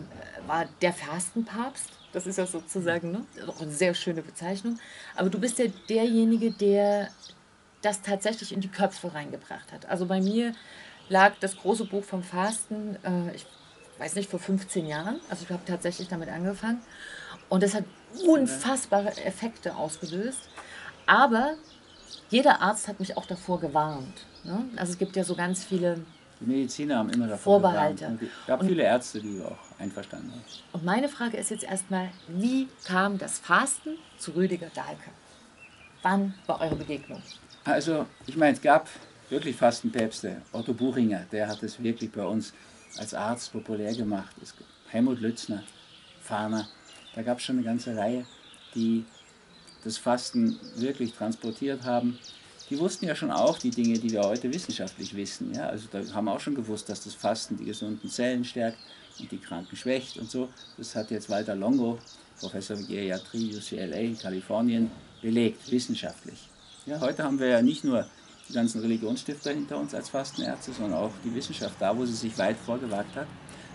war 0.47 0.67
der 0.83 0.93
Fastenpapst. 0.93 1.91
Das 2.13 2.27
ist 2.27 2.39
ja 2.39 2.47
sozusagen 2.47 3.13
ne? 3.13 3.25
auch 3.47 3.61
eine 3.61 3.71
sehr 3.71 3.95
schöne 3.95 4.23
Bezeichnung. 4.23 4.79
Aber 5.15 5.31
du 5.31 5.39
bist 5.39 5.59
ja 5.59 5.67
derjenige, 5.89 6.51
der 6.51 7.09
das 7.83 8.03
tatsächlich 8.03 8.53
in 8.53 8.61
die 8.61 8.69
Köpfe 8.69 9.15
reingebracht 9.15 9.73
hat. 9.73 9.87
Also 9.87 10.07
bei 10.07 10.21
mir 10.21 10.55
lag 11.09 11.35
das 11.41 11.57
große 11.57 11.85
Buch 11.85 12.05
vom 12.05 12.23
Fasten, 12.23 12.97
äh, 13.05 13.35
ich 13.35 13.47
weiß 13.99 14.15
nicht, 14.15 14.31
vor 14.31 14.41
15 14.41 14.87
Jahren. 14.87 15.21
Also 15.29 15.45
ich 15.45 15.51
habe 15.51 15.65
tatsächlich 15.65 16.09
damit 16.09 16.29
angefangen. 16.29 16.81
Und 17.49 17.63
das 17.63 17.75
hat 17.75 17.85
unfassbare 18.27 19.17
Effekte 19.25 19.77
ausgelöst. 19.77 20.49
Aber 21.07 21.55
jeder 22.31 22.61
Arzt 22.61 22.89
hat 22.89 23.01
mich 23.01 23.17
auch 23.17 23.27
davor 23.27 23.61
gewarnt. 23.61 24.25
Ne? 24.45 24.65
Also 24.77 24.93
es 24.93 24.99
gibt 24.99 25.17
ja 25.17 25.25
so 25.25 25.35
ganz 25.35 25.65
viele 25.65 26.05
die 26.41 26.47
Mediziner 26.47 26.99
haben 26.99 27.11
immer 27.11 27.27
davor 27.27 27.61
Vorbehalte. 27.61 28.19
Es 28.21 28.47
gab 28.47 28.61
und, 28.61 28.69
viele 28.69 28.83
Ärzte, 28.83 29.21
die 29.21 29.43
auch 29.43 29.59
einverstanden 29.79 30.31
waren. 30.31 30.43
Und 30.73 30.85
meine 30.85 31.09
Frage 31.09 31.37
ist 31.37 31.51
jetzt 31.51 31.65
erstmal, 31.65 32.09
wie 32.29 32.69
kam 32.85 33.19
das 33.19 33.39
Fasten 33.39 33.99
zu 34.19 34.33
Rüdiger 34.33 34.69
Dahlke? 34.75 35.11
Wann 36.03 36.35
war 36.47 36.61
eure 36.61 36.77
Begegnung? 36.77 37.23
Also, 37.65 38.07
ich 38.27 38.37
meine, 38.37 38.55
es 38.55 38.63
gab 38.63 38.89
wirklich 39.29 39.55
Fastenpäpste. 39.55 40.41
Otto 40.53 40.73
Buchinger, 40.73 41.27
der 41.31 41.47
hat 41.47 41.63
es 41.63 41.83
wirklich 41.83 42.11
bei 42.11 42.25
uns 42.25 42.55
als 42.97 43.13
Arzt 43.13 43.53
populär 43.53 43.95
gemacht. 43.95 44.35
Helmut 44.89 45.21
Lützner, 45.21 45.63
Fahner. 46.23 46.67
Da 47.15 47.23
gab 47.23 47.39
es 47.39 47.45
schon 47.45 47.57
eine 47.57 47.65
ganze 47.65 47.97
Reihe, 47.97 48.25
die 48.75 49.05
das 49.85 49.99
Fasten 49.99 50.59
wirklich 50.77 51.13
transportiert 51.13 51.85
haben 51.85 52.19
die 52.71 52.79
wussten 52.79 53.07
ja 53.07 53.17
schon 53.17 53.33
auch 53.33 53.59
die 53.59 53.71
Dinge, 53.71 53.99
die 53.99 54.11
wir 54.11 54.23
heute 54.23 54.53
wissenschaftlich 54.53 55.15
wissen. 55.17 55.53
Ja? 55.55 55.67
Also 55.67 55.89
da 55.91 56.01
haben 56.15 56.27
wir 56.27 56.33
auch 56.33 56.41
schon 56.41 56.55
gewusst, 56.55 56.89
dass 56.89 57.03
das 57.03 57.15
Fasten 57.15 57.57
die 57.57 57.65
gesunden 57.65 58.09
Zellen 58.09 58.45
stärkt 58.45 58.79
und 59.19 59.31
die 59.31 59.39
Kranken 59.39 59.77
schwächt 59.77 60.17
und 60.19 60.31
so. 60.31 60.49
Das 60.79 60.95
hat 60.95 61.11
jetzt 61.11 61.29
Walter 61.29 61.57
Longo, 61.57 61.99
Professor 62.39 62.77
für 62.77 62.85
Geriatrie, 62.85 63.55
UCLA, 63.57 64.15
Kalifornien, 64.23 64.91
belegt, 65.21 65.71
wissenschaftlich. 65.71 66.49
Ja, 66.87 67.01
heute 67.01 67.25
haben 67.25 67.41
wir 67.41 67.49
ja 67.49 67.61
nicht 67.61 67.83
nur 67.83 68.07
die 68.49 68.53
ganzen 68.53 68.81
Religionsstifter 68.81 69.51
hinter 69.51 69.77
uns 69.77 69.95
als 69.95 70.09
Fastenärzte, 70.09 70.73
sondern 70.73 70.95
auch 70.95 71.13
die 71.25 71.35
Wissenschaft 71.35 71.75
da, 71.81 71.97
wo 71.97 72.07
sie 72.07 72.15
sich 72.15 72.39
weit 72.39 72.57
vorgewagt 72.57 73.15
hat. 73.17 73.27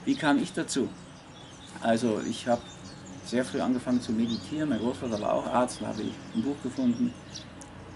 Wie 0.06 0.16
kam 0.16 0.42
ich 0.42 0.54
dazu? 0.54 0.88
Also 1.82 2.22
ich 2.28 2.48
habe 2.48 2.62
sehr 3.26 3.44
früh 3.44 3.60
angefangen 3.60 4.02
zu 4.02 4.14
meditieren. 4.14 4.70
Mein 4.70 4.80
Großvater 4.80 5.20
war 5.20 5.34
auch 5.34 5.48
Arzt, 5.48 5.82
da 5.82 5.88
habe 5.88 6.02
ich 6.04 6.14
ein 6.34 6.44
Buch 6.44 6.56
gefunden, 6.64 7.14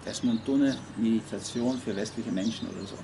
Desmond 0.06 0.48
Dunne, 0.48 0.75
Meditation 0.98 1.77
für 1.77 1.96
westliche 1.96 2.32
Menschen 2.32 2.70
oder 2.70 2.86
so. 2.86 2.96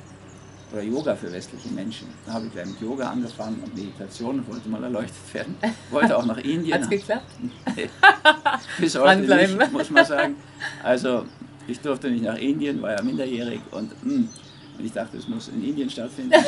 Oder 0.73 0.81
Yoga 0.81 1.15
für 1.15 1.31
westliche 1.31 1.69
Menschen. 1.69 2.07
Da 2.25 2.33
habe 2.33 2.47
ich 2.47 2.51
gleich 2.51 2.65
mit 2.65 2.81
Yoga 2.81 3.09
angefangen 3.09 3.61
und 3.63 3.75
Meditation 3.75 4.39
und 4.39 4.47
wollte 4.51 4.67
mal 4.67 4.83
erleuchtet 4.83 5.33
werden. 5.33 5.55
Wollte 5.91 6.17
auch 6.17 6.25
nach 6.25 6.37
Indien. 6.37 6.73
Hat 6.73 6.81
es 6.81 6.89
geklappt? 6.89 7.31
Bis 8.79 8.97
heute 8.97 9.35
nicht, 9.35 9.71
muss 9.71 9.89
man 9.91 10.05
sagen. 10.05 10.35
Also 10.83 11.25
ich 11.67 11.79
durfte 11.79 12.09
nicht 12.09 12.23
nach 12.23 12.37
Indien, 12.37 12.81
war 12.81 12.93
ja 12.93 13.01
minderjährig 13.01 13.61
und, 13.71 13.91
mh, 14.03 14.11
hm, 14.11 14.29
und 14.77 14.85
ich 14.85 14.91
dachte, 14.91 15.17
es 15.17 15.27
muss 15.27 15.47
in 15.47 15.63
Indien 15.63 15.89
stattfinden. 15.89 16.33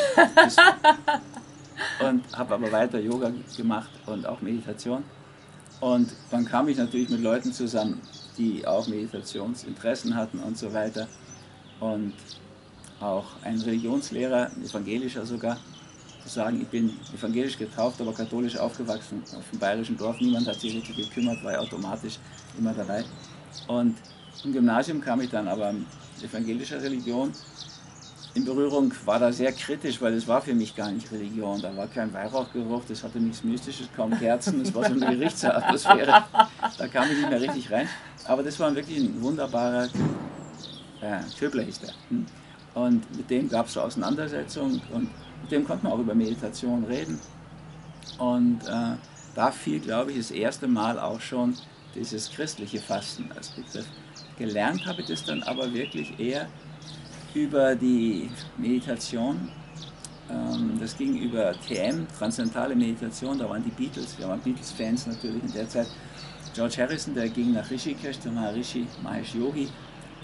und 2.00 2.38
habe 2.38 2.56
aber 2.56 2.72
weiter 2.72 3.00
Yoga 3.00 3.32
gemacht 3.56 3.90
und 4.06 4.26
auch 4.26 4.42
Meditation. 4.42 5.04
Und 5.80 6.10
dann 6.32 6.46
kam 6.46 6.68
ich 6.68 6.78
natürlich 6.78 7.10
mit 7.10 7.22
Leuten 7.22 7.54
zusammen, 7.54 8.02
die 8.38 8.66
auch 8.66 8.88
Meditationsinteressen 8.88 10.16
hatten 10.16 10.40
und 10.40 10.58
so 10.58 10.74
weiter. 10.74 11.08
Und 11.80 12.14
auch 13.00 13.26
ein 13.44 13.60
Religionslehrer, 13.60 14.52
ein 14.56 14.64
evangelischer 14.64 15.26
sogar, 15.26 15.58
zu 16.24 16.30
sagen, 16.30 16.62
ich 16.62 16.68
bin 16.68 16.94
evangelisch 17.14 17.58
getauft, 17.58 18.02
aber 18.02 18.14
katholisch 18.14 18.58
aufgewachsen 18.58 19.24
auf 19.38 19.50
dem 19.52 19.60
bayerischen 19.60 19.98
Dorf. 19.98 20.20
Niemand 20.20 20.48
hat 20.48 20.60
sich 20.60 20.76
richtig 20.76 20.98
gekümmert, 20.98 21.44
war 21.44 21.60
automatisch 21.60 22.20
immer 22.58 22.74
dabei. 22.74 23.04
Und 23.68 23.96
im 24.44 24.54
Gymnasium 24.54 25.02
kam 25.02 25.22
ich 25.22 25.30
dann 25.30 25.48
aber 25.48 25.74
evangelischer 26.22 26.82
Religion 26.82 27.32
in 28.38 28.46
Berührung, 28.46 28.94
war 29.06 29.18
da 29.18 29.32
sehr 29.32 29.52
kritisch, 29.52 30.00
weil 30.00 30.14
es 30.14 30.28
war 30.28 30.42
für 30.42 30.54
mich 30.54 30.76
gar 30.76 30.92
nicht 30.92 31.12
Religion. 31.12 31.60
Da 31.60 31.76
war 31.76 31.88
kein 31.88 32.14
Weihrauchgeruch, 32.14 32.84
das 32.88 33.04
hatte 33.04 33.20
nichts 33.20 33.44
Mystisches, 33.44 33.90
kaum 33.96 34.12
Kerzen, 34.12 34.64
das 34.64 34.74
war 34.76 34.84
so 34.86 34.94
eine 34.94 35.08
Gerichtsatmosphäre. 35.18 36.24
Da 36.78 36.88
kam 36.88 37.06
ich 37.10 37.18
nicht 37.18 37.30
mehr 37.30 37.42
richtig 37.42 37.72
rein. 37.72 37.90
Aber 38.26 38.44
das 38.44 38.60
war 38.60 38.74
wirklich 38.76 39.00
ein 39.00 39.20
wunderbarer 39.22 39.90
äh. 41.02 41.20
Hm? 42.10 42.26
Und 42.76 43.18
mit 43.18 43.30
dem 43.32 43.50
gab 43.50 43.66
es 43.66 43.74
so 43.74 43.82
Auseinandersetzungen 43.82 44.82
und 44.94 45.10
mit 45.42 45.52
dem 45.52 45.66
konnte 45.66 45.86
man 45.86 45.94
auch 45.94 46.00
über 46.00 46.14
Meditation 46.14 46.84
reden. 46.84 47.20
Und 48.20 48.62
äh, 48.68 48.98
da 49.34 49.52
fiel, 49.52 49.80
glaube 49.80 50.12
ich, 50.12 50.18
das 50.18 50.30
erste 50.30 50.68
Mal 50.68 51.00
auch 51.00 51.22
schon 51.22 51.56
dieses 51.96 52.30
christliche 52.30 52.80
Fasten 52.80 53.32
als 53.36 53.50
Begriff. 53.50 53.88
Gelernt 54.38 54.86
habe 54.86 55.02
ich 55.02 55.08
das 55.08 55.24
dann 55.24 55.42
aber 55.42 55.74
wirklich 55.74 56.20
eher 56.20 56.48
über 57.34 57.76
die 57.76 58.30
Meditation. 58.58 59.50
Ähm, 60.30 60.78
das 60.80 60.98
ging 60.98 61.18
über 61.18 61.54
TM, 61.54 62.08
Transzendentale 62.18 62.76
Meditation, 62.76 63.38
da 63.38 63.50
waren 63.50 63.64
die 63.64 63.72
Beatles, 63.72 64.18
wir 64.18 64.28
waren 64.28 64.40
Beatles-Fans 64.42 65.08
natürlich 65.08 65.44
in 65.44 65.54
der 65.54 65.70
Zeit. 65.70 65.88
George 66.54 66.76
Harrison, 66.80 67.14
der 67.14 67.30
ging 67.30 67.54
nach 67.54 67.70
Rishikesh, 67.70 68.20
der 68.20 68.32
Maharishi 68.32 68.88
Mahesh 69.04 69.36
Yogi 69.36 69.70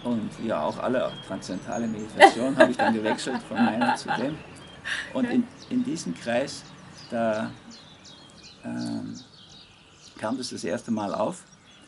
und 0.04 0.30
wir 0.44 0.60
auch 0.60 0.78
alle 0.80 1.12
transzendentale 1.28 1.88
Meditation, 1.88 2.56
habe 2.58 2.72
ich 2.72 2.78
dann 2.78 2.94
gewechselt 2.94 3.42
von 3.48 3.58
meiner 3.58 3.96
zu 3.96 4.10
dem. 4.18 4.36
Und 5.14 5.26
in, 5.26 5.44
in 5.70 5.84
diesem 5.84 6.14
Kreis, 6.16 6.64
da 7.10 7.52
ähm, 8.66 9.14
kam 10.18 10.38
das 10.38 10.50
das 10.50 10.64
erste 10.64 10.92
Mal 10.92 11.14
auf, 11.14 11.44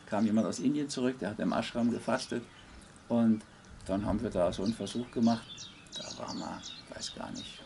kam 0.06 0.24
jemand 0.24 0.46
aus 0.46 0.58
Indien 0.58 0.88
zurück, 0.88 1.18
der 1.18 1.30
hat 1.30 1.40
im 1.40 1.52
Ashram 1.52 1.90
gefastet 1.90 2.42
und 3.08 3.42
dann 3.86 4.04
haben 4.04 4.20
wir 4.22 4.30
da 4.30 4.52
so 4.52 4.64
einen 4.64 4.74
Versuch 4.74 5.10
gemacht. 5.10 5.70
Da 5.94 6.04
waren 6.18 6.38
wir, 6.38 6.60
weiß 6.94 7.14
gar 7.14 7.30
nicht, 7.30 7.60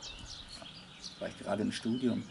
war 1.19 1.29
ich 1.29 1.39
gerade 1.39 1.62
im 1.62 1.73
Studium. 1.73 2.23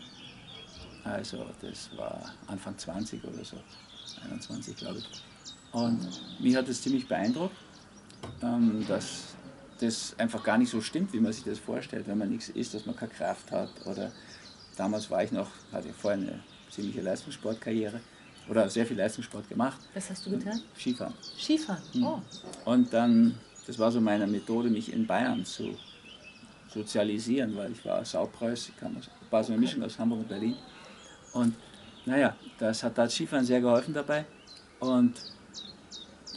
Also 1.04 1.46
das 1.62 1.90
war 1.98 2.34
Anfang 2.48 2.78
20 2.78 3.24
oder 3.24 3.44
so, 3.44 3.58
21 4.30 4.76
glaube 4.76 5.00
ich. 5.00 5.10
Und 5.72 6.08
mich 6.40 6.56
hat 6.56 6.68
es 6.68 6.82
ziemlich 6.82 7.08
beeindruckt, 7.08 7.56
ähm, 8.42 8.86
dass 8.88 9.36
das 9.80 10.18
einfach 10.18 10.44
gar 10.44 10.58
nicht 10.58 10.70
so 10.70 10.82
stimmt, 10.82 11.14
wie 11.14 11.20
man 11.20 11.32
sich 11.32 11.44
das 11.44 11.60
vorstellt, 11.60 12.08
wenn 12.08 12.18
man 12.18 12.30
nichts 12.30 12.50
isst, 12.50 12.74
dass 12.74 12.86
man 12.86 12.96
keine 12.96 13.12
Kraft 13.12 13.52
hat. 13.52 13.70
Oder 13.86 14.12
damals 14.76 15.10
war 15.10 15.24
ich 15.24 15.32
noch, 15.32 15.48
hatte 15.72 15.90
ich 15.90 15.96
vorher 15.96 16.20
eine 16.20 16.40
ziemliche 16.70 17.02
Leistungssportkarriere 17.02 18.02
oder 18.50 18.70
sehr 18.70 18.86
viel 18.86 18.98
Leistungssport 18.98 19.48
gemacht. 19.48 19.80
Was 19.94 20.10
hast 20.10 20.26
du 20.26 20.32
getan? 20.32 20.62
Skifahren. 20.78 21.14
Skifahren, 21.38 21.82
hm. 21.94 22.04
oh. 22.04 22.22
Und 22.66 22.92
dann, 22.92 23.36
das 23.70 23.78
war 23.78 23.92
so 23.92 24.02
meine 24.02 24.26
Methode, 24.26 24.68
mich 24.68 24.92
in 24.92 25.06
Bayern 25.06 25.46
zu 25.46 25.78
sozialisieren, 26.74 27.56
weil 27.56 27.72
ich 27.72 27.86
war 27.86 28.04
Saupreuß, 28.04 28.70
ich 28.70 28.74
war 29.30 29.44
so 29.44 29.54
eine 29.54 29.62
Mischung 29.62 29.84
aus 29.84 30.00
Hamburg 30.00 30.22
und 30.22 30.28
Berlin. 30.28 30.56
Und 31.34 31.54
naja, 32.04 32.36
das 32.58 32.82
hat 32.82 32.98
das 32.98 33.14
Skifahren 33.14 33.46
sehr 33.46 33.62
geholfen 33.62 33.94
dabei 33.94 34.26
und 34.80 35.14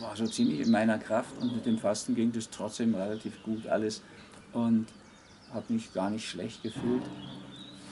war 0.02 0.14
so 0.14 0.26
ziemlich 0.26 0.60
in 0.60 0.70
meiner 0.70 0.98
Kraft 0.98 1.30
und 1.40 1.54
mit 1.54 1.64
dem 1.64 1.78
Fasten 1.78 2.14
ging 2.14 2.30
das 2.32 2.50
trotzdem 2.50 2.94
relativ 2.94 3.42
gut 3.42 3.66
alles 3.66 4.02
und 4.52 4.88
habe 5.54 5.72
mich 5.72 5.90
gar 5.94 6.10
nicht 6.10 6.28
schlecht 6.28 6.62
gefühlt. 6.62 7.04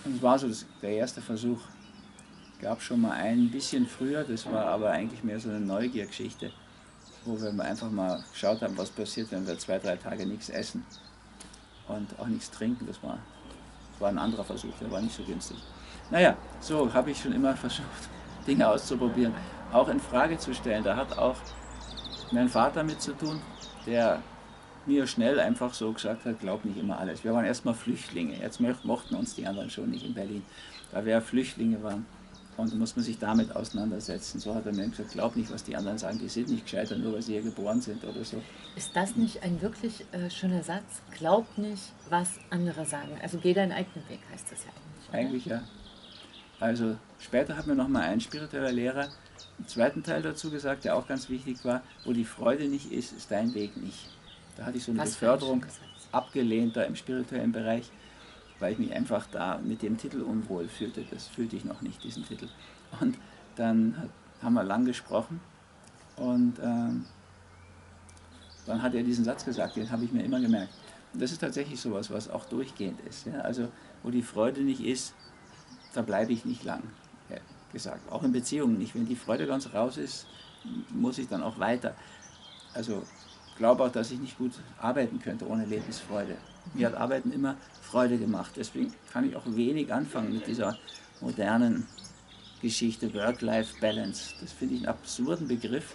Und 0.05 0.17
es 0.17 0.23
war 0.23 0.39
so 0.39 0.49
das, 0.49 0.67
der 0.83 0.91
erste 0.91 1.23
Versuch. 1.23 1.61
Gab 2.61 2.83
schon 2.83 3.01
mal 3.01 3.13
ein 3.13 3.51
bisschen 3.51 3.87
früher, 3.87 4.23
das 4.23 4.45
war 4.45 4.67
aber 4.67 4.91
eigentlich 4.91 5.25
mehr 5.25 5.41
so 5.41 5.49
eine 5.49 5.61
Neugiergeschichte, 5.61 6.53
wo 7.31 7.41
wir 7.41 7.65
einfach 7.65 7.91
mal 7.91 8.23
geschaut 8.33 8.61
haben, 8.63 8.77
was 8.77 8.91
passiert, 8.91 9.31
wenn 9.31 9.47
wir 9.47 9.59
zwei, 9.59 9.79
drei 9.79 9.97
Tage 9.97 10.27
nichts 10.27 10.49
essen 10.49 10.85
und 11.89 12.19
auch 12.19 12.27
nichts 12.27 12.51
trinken. 12.51 12.87
Das 12.87 13.03
war, 13.03 13.19
war 13.99 14.09
ein 14.09 14.19
anderer 14.19 14.45
Versuch, 14.45 14.73
der 14.81 14.91
war 14.91 15.01
nicht 15.01 15.15
so 15.15 15.23
günstig. 15.23 15.59
Naja, 16.11 16.37
so 16.61 16.93
habe 16.93 17.11
ich 17.11 17.21
schon 17.21 17.33
immer 17.33 17.57
versucht, 17.57 18.09
Dinge 18.47 18.69
auszuprobieren, 18.69 19.35
auch 19.73 19.89
in 19.89 20.01
Frage 20.01 20.39
zu 20.39 20.55
stellen. 20.55 20.83
Da 20.83 20.97
hat 20.97 21.17
auch 21.17 21.37
mein 22.33 22.49
Vater 22.49 22.83
mit 22.83 23.01
zu 23.01 23.13
tun, 23.13 23.41
der 23.87 24.21
mir 24.87 25.07
schnell 25.07 25.39
einfach 25.39 25.75
so 25.75 25.93
gesagt 25.93 26.25
hat, 26.25 26.41
glaub 26.41 26.65
nicht 26.65 26.79
immer 26.79 26.99
alles. 26.99 27.23
Wir 27.23 27.33
waren 27.33 27.45
erstmal 27.45 27.75
Flüchtlinge, 27.75 28.37
jetzt 28.41 28.61
mochten 28.61 29.15
uns 29.15 29.35
die 29.35 29.47
anderen 29.47 29.71
schon 29.71 29.91
nicht 29.91 30.05
in 30.05 30.15
Berlin, 30.15 30.43
da 30.93 31.05
wir 31.05 31.21
Flüchtlinge 31.21 31.83
waren. 31.83 32.07
Und 32.61 32.73
da 32.73 32.77
muss 32.77 32.97
man 32.97 33.05
sich 33.05 33.19
damit 33.19 33.55
auseinandersetzen. 33.55 34.39
So 34.39 34.55
hat 34.55 34.67
er 34.67 34.75
mir 34.75 34.89
gesagt, 34.89 35.13
glaub 35.13 35.37
nicht, 35.37 35.53
was 35.53 35.65
die 35.65 35.77
anderen 35.77 35.99
sagen, 35.99 36.19
die 36.19 36.29
sind 36.29 36.49
nicht 36.49 36.65
gescheiter, 36.65 36.97
nur 36.97 37.15
weil 37.15 37.23
sie 37.23 37.33
hier 37.33 37.43
geboren 37.43 37.81
sind 37.81 38.05
oder 38.05 38.25
so. 38.25 38.43
Ist 38.77 38.95
das 38.95 39.17
nicht 39.17 39.43
ein 39.43 39.61
wirklich 39.63 40.05
äh, 40.13 40.31
schöner 40.31 40.63
Satz? 40.63 41.03
Glaub 41.17 41.59
nicht, 41.59 41.93
was 42.09 42.39
andere 42.51 42.85
sagen. 42.87 43.19
Also 43.23 43.39
geh 43.39 43.55
deinen 43.55 43.73
eigenen 43.73 44.09
Weg, 44.09 44.21
heißt 44.33 44.53
das 44.53 44.65
ja 44.65 44.71
eigentlich. 44.71 45.11
Oder? 45.11 45.19
Eigentlich 45.19 45.47
ja. 45.47 45.63
Also 46.61 46.97
später 47.19 47.57
hat 47.57 47.67
mir 47.67 47.75
noch 47.75 47.89
mal 47.89 48.03
ein 48.03 48.21
spiritueller 48.21 48.71
Lehrer 48.71 49.09
einen 49.59 49.69
zweiten 49.69 50.03
Teil 50.03 50.23
dazu 50.23 50.51
gesagt, 50.51 50.85
der 50.85 50.97
auch 50.97 51.07
ganz 51.07 51.29
wichtig 51.29 51.65
war, 51.65 51.83
wo 52.05 52.13
die 52.13 52.25
Freude 52.25 52.69
nicht 52.69 52.93
ist, 52.93 53.13
ist 53.13 53.31
dein 53.31 53.55
Weg 53.55 53.77
nicht. 53.77 54.09
Da 54.57 54.67
hatte 54.67 54.77
ich 54.77 54.85
so 54.85 54.93
eine 54.93 55.01
Was 55.01 55.13
Beförderung 55.13 55.65
abgelehnt 56.13 56.77
da 56.77 56.83
im 56.83 56.97
spirituellen 56.97 57.53
Bereich, 57.53 57.91
weil 58.61 58.73
ich 58.73 58.79
mich 58.79 58.93
einfach 58.93 59.27
da 59.33 59.59
mit 59.59 59.83
dem 59.83 59.97
Titel 59.99 60.21
unwohl 60.21 60.69
fühlte. 60.69 61.05
Das 61.11 61.27
fühlte 61.27 61.57
ich 61.57 61.65
noch 61.65 61.81
nicht, 61.81 62.03
diesen 62.05 62.25
Titel. 62.25 62.49
Und 63.01 63.19
dann 63.57 64.11
haben 64.43 64.55
wir 64.55 64.65
lang 64.65 64.85
gesprochen 64.85 65.41
und 66.17 66.59
ähm, 66.63 67.05
dann 68.67 68.83
hat 68.83 68.95
er 68.95 69.03
diesen 69.03 69.25
Satz 69.25 69.45
gesagt, 69.45 69.77
den 69.77 69.91
habe 69.91 70.05
ich 70.05 70.13
mir 70.13 70.23
immer 70.23 70.41
gemerkt. 70.41 70.73
Und 71.13 71.21
das 71.21 71.33
ist 71.33 71.41
tatsächlich 71.41 71.81
sowas, 71.81 72.11
was 72.11 72.31
auch 72.31 72.45
durchgehend 72.45 73.01
ist. 73.09 73.27
Ja? 73.27 73.41
Also 73.41 73.69
wo 74.03 74.11
die 74.11 74.23
Freude 74.23 74.61
nicht 74.61 74.81
ist, 74.81 75.15
da 75.93 76.03
bleibe 76.03 76.33
ich 76.33 76.45
nicht 76.45 76.63
lang 76.63 76.83
gesagt. 77.73 78.11
Auch 78.11 78.23
in 78.23 78.33
Beziehungen 78.33 78.79
nicht. 78.79 78.95
Wenn 78.95 79.07
die 79.07 79.17
Freude 79.17 79.47
ganz 79.47 79.73
raus 79.73 79.97
ist, 79.97 80.27
muss 80.91 81.19
ich 81.19 81.29
dann 81.29 81.43
auch 81.43 81.59
weiter. 81.59 81.95
Also 82.75 83.03
glaube 83.57 83.85
auch, 83.85 83.93
dass 83.93 84.11
ich 84.11 84.21
nicht 84.21 84.39
gut 84.39 84.53
arbeiten 84.79 85.21
könnte 85.21 85.47
ohne 85.47 85.65
Lebensfreude. 85.67 86.37
Mir 86.75 86.89
hat 86.89 86.95
Arbeiten 86.95 87.33
immer 87.33 87.57
Freude 87.83 88.19
gemacht. 88.19 88.53
Deswegen 88.57 88.93
kann 89.13 89.29
ich 89.29 89.37
auch 89.37 89.45
wenig 89.47 89.93
anfangen 89.93 90.33
mit 90.33 90.47
dieser 90.47 90.79
modernen 91.21 91.87
Geschichte 92.63 93.13
Work-Life-Balance. 93.15 94.35
Das 94.41 94.53
finde 94.53 94.75
ich 94.75 94.81
einen 94.81 94.89
absurden 94.89 95.49
Begriff. 95.49 95.95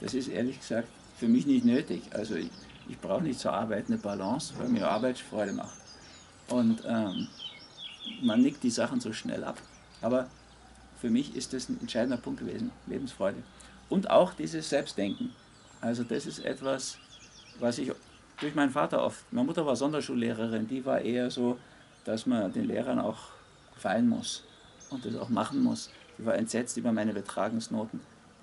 Das 0.00 0.14
ist 0.14 0.28
ehrlich 0.28 0.58
gesagt 0.58 0.88
für 1.16 1.28
mich 1.28 1.46
nicht 1.46 1.64
nötig. 1.64 2.02
Also 2.12 2.34
ich, 2.34 2.50
ich 2.88 2.98
brauche 2.98 3.22
nicht 3.22 3.38
zur 3.38 3.52
Arbeit 3.52 3.86
eine 3.88 3.98
Balance, 3.98 4.54
weil 4.58 4.68
mir 4.68 4.88
Arbeit 4.88 5.18
Freude 5.18 5.52
macht. 5.52 5.76
Und 6.48 6.82
ähm, 6.86 7.28
man 8.22 8.40
nickt 8.40 8.62
die 8.62 8.70
Sachen 8.70 9.00
so 9.00 9.12
schnell 9.12 9.44
ab. 9.44 9.60
Aber 10.00 10.28
für 11.00 11.10
mich 11.10 11.36
ist 11.36 11.52
das 11.52 11.68
ein 11.68 11.78
entscheidender 11.80 12.16
Punkt 12.16 12.40
gewesen, 12.40 12.72
Lebensfreude. 12.86 13.42
Und 13.88 14.10
auch 14.10 14.32
dieses 14.34 14.68
Selbstdenken. 14.68 15.32
Also 15.80 16.04
das 16.04 16.26
ist 16.26 16.40
etwas, 16.40 16.96
was 17.58 17.78
ich 17.78 17.92
durch 18.40 18.54
meinen 18.54 18.70
Vater 18.70 19.02
oft, 19.02 19.30
meine 19.32 19.46
Mutter 19.46 19.64
war 19.66 19.76
Sonderschullehrerin, 19.76 20.66
die 20.66 20.84
war 20.84 21.00
eher 21.00 21.30
so, 21.30 21.58
dass 22.04 22.26
man 22.26 22.52
den 22.52 22.64
Lehrern 22.64 22.98
auch 22.98 23.18
gefallen 23.74 24.08
muss 24.08 24.44
und 24.90 25.04
das 25.04 25.14
auch 25.16 25.28
machen 25.28 25.62
muss. 25.62 25.90
Die 26.18 26.26
war 26.26 26.34
entsetzt 26.34 26.76
über 26.76 26.92
meine 26.92 27.12
Betragensnoten. 27.12 28.00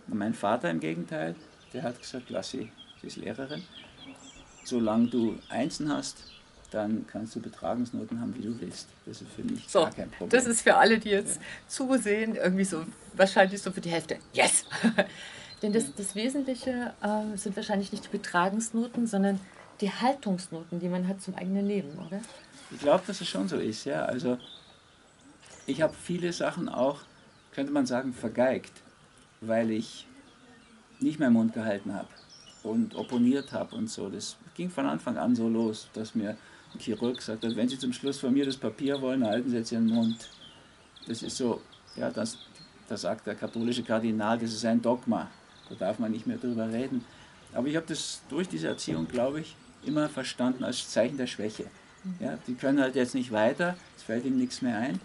Und 0.07 0.17
mein 0.17 0.33
Vater 0.33 0.69
im 0.69 0.79
Gegenteil, 0.79 1.35
der 1.73 1.83
hat 1.83 1.99
gesagt, 1.99 2.29
lass 2.29 2.51
sie, 2.51 2.71
sie 3.01 3.07
ist 3.07 3.17
Lehrerin. 3.17 3.63
Solange 4.63 5.07
du 5.07 5.37
Einsen 5.49 5.91
hast, 5.91 6.23
dann 6.71 7.05
kannst 7.07 7.35
du 7.35 7.41
Betragungsnoten 7.41 8.19
haben, 8.19 8.35
wie 8.37 8.41
du 8.41 8.59
willst. 8.59 8.87
Das 9.05 9.21
ist 9.21 9.31
für 9.31 9.43
mich 9.43 9.67
so, 9.67 9.79
gar 9.79 9.91
kein 9.91 10.09
Problem. 10.09 10.29
Das 10.29 10.45
ist 10.45 10.61
für 10.61 10.75
alle, 10.75 10.99
die 10.99 11.09
jetzt 11.09 11.37
ja. 11.37 11.41
zusehen, 11.67 12.35
irgendwie 12.35 12.65
so 12.65 12.83
wahrscheinlich 13.13 13.61
so 13.61 13.71
für 13.71 13.81
die 13.81 13.89
Hälfte. 13.89 14.17
Yes! 14.33 14.65
Denn 15.61 15.73
das, 15.73 15.95
das 15.95 16.13
Wesentliche 16.13 16.93
äh, 17.01 17.37
sind 17.37 17.55
wahrscheinlich 17.55 17.91
nicht 17.91 18.05
die 18.05 18.09
Betragungsnoten, 18.09 19.07
sondern 19.07 19.39
die 19.81 19.91
Haltungsnoten, 19.91 20.79
die 20.79 20.89
man 20.89 21.07
hat 21.07 21.21
zum 21.21 21.35
eigenen 21.35 21.67
Leben, 21.67 21.97
oder? 21.97 22.21
Ich 22.71 22.79
glaube, 22.79 23.03
dass 23.07 23.21
es 23.21 23.27
schon 23.27 23.47
so 23.47 23.57
ist, 23.57 23.85
ja. 23.85 24.05
Also 24.05 24.37
ich 25.65 25.81
habe 25.81 25.93
viele 25.93 26.33
Sachen 26.33 26.69
auch, 26.69 26.99
könnte 27.51 27.71
man 27.71 27.85
sagen, 27.85 28.13
vergeigt, 28.13 28.73
weil 29.41 29.71
ich 29.71 30.07
nicht 30.99 31.19
mehr 31.19 31.29
Mund 31.29 31.53
gehalten 31.53 31.93
habe 31.93 32.07
und 32.63 32.95
opponiert 32.95 33.51
habe 33.51 33.75
und 33.75 33.89
so. 33.89 34.09
Das 34.09 34.37
ging 34.55 34.69
von 34.69 34.85
Anfang 34.85 35.17
an 35.17 35.35
so 35.35 35.47
los, 35.47 35.89
dass 35.93 36.15
mir 36.15 36.37
ein 36.73 36.79
Chirurg 36.79 37.17
gesagt 37.17 37.43
hat, 37.43 37.55
wenn 37.55 37.69
Sie 37.69 37.77
zum 37.77 37.93
Schluss 37.93 38.19
von 38.19 38.33
mir 38.33 38.45
das 38.45 38.57
Papier 38.57 38.99
wollen, 39.01 39.25
halten 39.25 39.49
Sie 39.49 39.57
jetzt 39.57 39.71
Ihren 39.71 39.87
Mund. 39.87 40.29
Das 41.07 41.23
ist 41.23 41.37
so, 41.37 41.61
ja, 41.95 42.09
das, 42.09 42.37
das 42.89 43.01
sagt 43.01 43.27
der 43.27 43.35
katholische 43.35 43.83
Kardinal, 43.83 44.37
das 44.37 44.53
ist 44.53 44.65
ein 44.65 44.81
Dogma. 44.81 45.29
Da 45.69 45.75
darf 45.75 45.99
man 45.99 46.11
nicht 46.11 46.27
mehr 46.27 46.37
drüber 46.37 46.69
reden. 46.69 47.03
Aber 47.53 47.67
ich 47.67 47.75
habe 47.75 47.85
das 47.87 48.21
durch 48.29 48.47
diese 48.47 48.67
Erziehung, 48.67 49.07
glaube 49.07 49.41
ich, 49.41 49.55
immer 49.83 50.09
verstanden 50.09 50.63
als 50.63 50.89
Zeichen 50.89 51.17
der 51.17 51.27
Schwäche. 51.27 51.65
Ja, 52.19 52.37
die 52.47 52.55
können 52.55 52.79
halt 52.79 52.95
jetzt 52.95 53.15
nicht 53.15 53.31
weiter, 53.31 53.75
es 53.95 54.03
fällt 54.03 54.25
ihm 54.25 54.37
nichts 54.37 54.61
mehr 54.61 54.77
ein. 54.77 54.99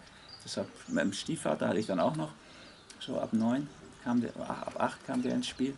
Deshalb, 0.45 0.69
meinem 0.89 1.13
Stiefvater 1.13 1.69
hatte 1.69 1.79
ich 1.79 1.87
dann 1.87 2.01
auch 2.01 2.17
noch, 2.17 2.33
so 3.01 3.19
ab 3.19 3.33
neun, 3.33 3.69
kam 4.05 4.21
der, 4.21 4.37
ab 4.37 4.77
acht 4.79 5.05
kam 5.07 5.23
der 5.23 5.35
ins 5.35 5.49
Spiel. 5.49 5.75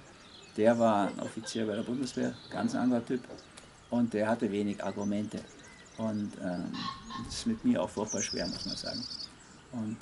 Der 0.56 0.78
war 0.78 1.08
ein 1.08 1.20
Offizier 1.20 1.66
bei 1.66 1.74
der 1.74 1.82
Bundeswehr, 1.82 2.34
ganz 2.50 2.74
anderer 2.74 3.04
Typ. 3.04 3.20
Und 3.90 4.12
der 4.12 4.28
hatte 4.28 4.50
wenig 4.50 4.82
Argumente. 4.82 5.40
Und 5.96 6.32
ähm, 6.42 6.72
das 7.24 7.34
ist 7.34 7.46
mit 7.46 7.64
mir 7.64 7.82
auch 7.82 7.90
furchtbar 7.90 8.22
schwer, 8.22 8.46
muss 8.46 8.66
man 8.66 8.76
sagen. 8.76 9.02
Und 9.72 9.96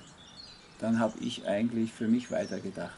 dann 0.79 0.99
habe 0.99 1.19
ich 1.21 1.47
eigentlich 1.47 1.93
für 1.93 2.09
mich 2.09 2.31
weitergedacht 2.31 2.97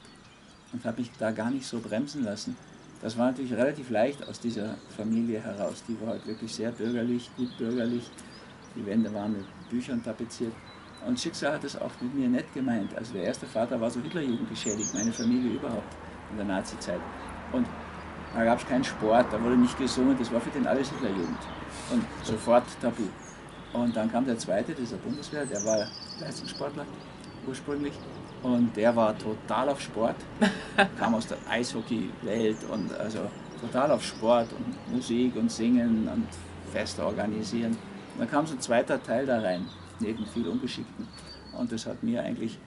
und 0.72 0.84
habe 0.84 1.00
mich 1.00 1.10
da 1.18 1.30
gar 1.30 1.50
nicht 1.50 1.66
so 1.66 1.80
bremsen 1.80 2.24
lassen. 2.24 2.56
Das 3.04 3.18
war 3.18 3.26
natürlich 3.26 3.52
relativ 3.52 3.90
leicht 3.90 4.26
aus 4.26 4.40
dieser 4.40 4.76
Familie 4.96 5.38
heraus. 5.38 5.84
Die 5.86 6.00
war 6.00 6.14
halt 6.14 6.26
wirklich 6.26 6.54
sehr 6.54 6.70
bürgerlich, 6.70 7.30
gut 7.36 7.54
bürgerlich. 7.58 8.10
Die 8.74 8.86
Wände 8.86 9.12
waren 9.12 9.32
mit 9.32 9.44
Büchern 9.68 10.02
tapeziert. 10.02 10.54
Und 11.06 11.20
Schicksal 11.20 11.52
hat 11.52 11.64
es 11.64 11.76
auch 11.76 11.90
mit 12.00 12.14
mir 12.14 12.28
nett 12.30 12.46
gemeint. 12.54 12.96
Also 12.96 13.12
der 13.12 13.24
erste 13.24 13.44
Vater 13.44 13.78
war 13.78 13.90
so 13.90 14.00
Hitlerjugend 14.00 14.48
geschädigt, 14.48 14.94
meine 14.94 15.12
Familie 15.12 15.52
überhaupt 15.52 15.94
in 16.30 16.38
der 16.38 16.46
Nazizeit. 16.46 17.00
Und 17.52 17.66
da 18.34 18.42
gab 18.42 18.60
es 18.60 18.66
keinen 18.66 18.84
Sport, 18.84 19.26
da 19.30 19.42
wurde 19.42 19.58
nicht 19.58 19.76
gesungen, 19.76 20.16
das 20.18 20.32
war 20.32 20.40
für 20.40 20.48
den 20.48 20.66
alles 20.66 20.88
Hitlerjugend. 20.88 21.42
Und 21.92 22.06
sofort 22.22 22.64
tabu. 22.80 23.02
Und 23.74 23.94
dann 23.94 24.10
kam 24.10 24.24
der 24.24 24.38
zweite, 24.38 24.72
dieser 24.72 24.96
Bundeswehr, 24.96 25.44
der 25.44 25.62
war 25.62 25.86
Leistungssportler 26.20 26.86
ursprünglich. 27.46 27.92
Und 28.44 28.76
der 28.76 28.94
war 28.94 29.16
total 29.16 29.70
auf 29.70 29.80
Sport, 29.80 30.16
kam 30.98 31.14
aus 31.14 31.26
der 31.26 31.38
Eishockey-Welt 31.48 32.58
und 32.70 32.92
also 32.92 33.20
total 33.58 33.90
auf 33.92 34.04
Sport 34.04 34.48
und 34.52 34.94
Musik 34.94 35.34
und 35.36 35.50
Singen 35.50 36.06
und 36.06 36.26
Feste 36.70 37.06
organisieren. 37.06 37.72
Und 37.72 38.20
dann 38.20 38.30
kam 38.30 38.46
so 38.46 38.52
ein 38.52 38.60
zweiter 38.60 39.02
Teil 39.02 39.24
da 39.24 39.40
rein, 39.40 39.64
neben 39.98 40.26
viel 40.26 40.46
Ungeschickten. 40.46 41.08
Und 41.58 41.72
das 41.72 41.86
hat 41.86 42.02
mir 42.02 42.22
eigentlich 42.22 42.58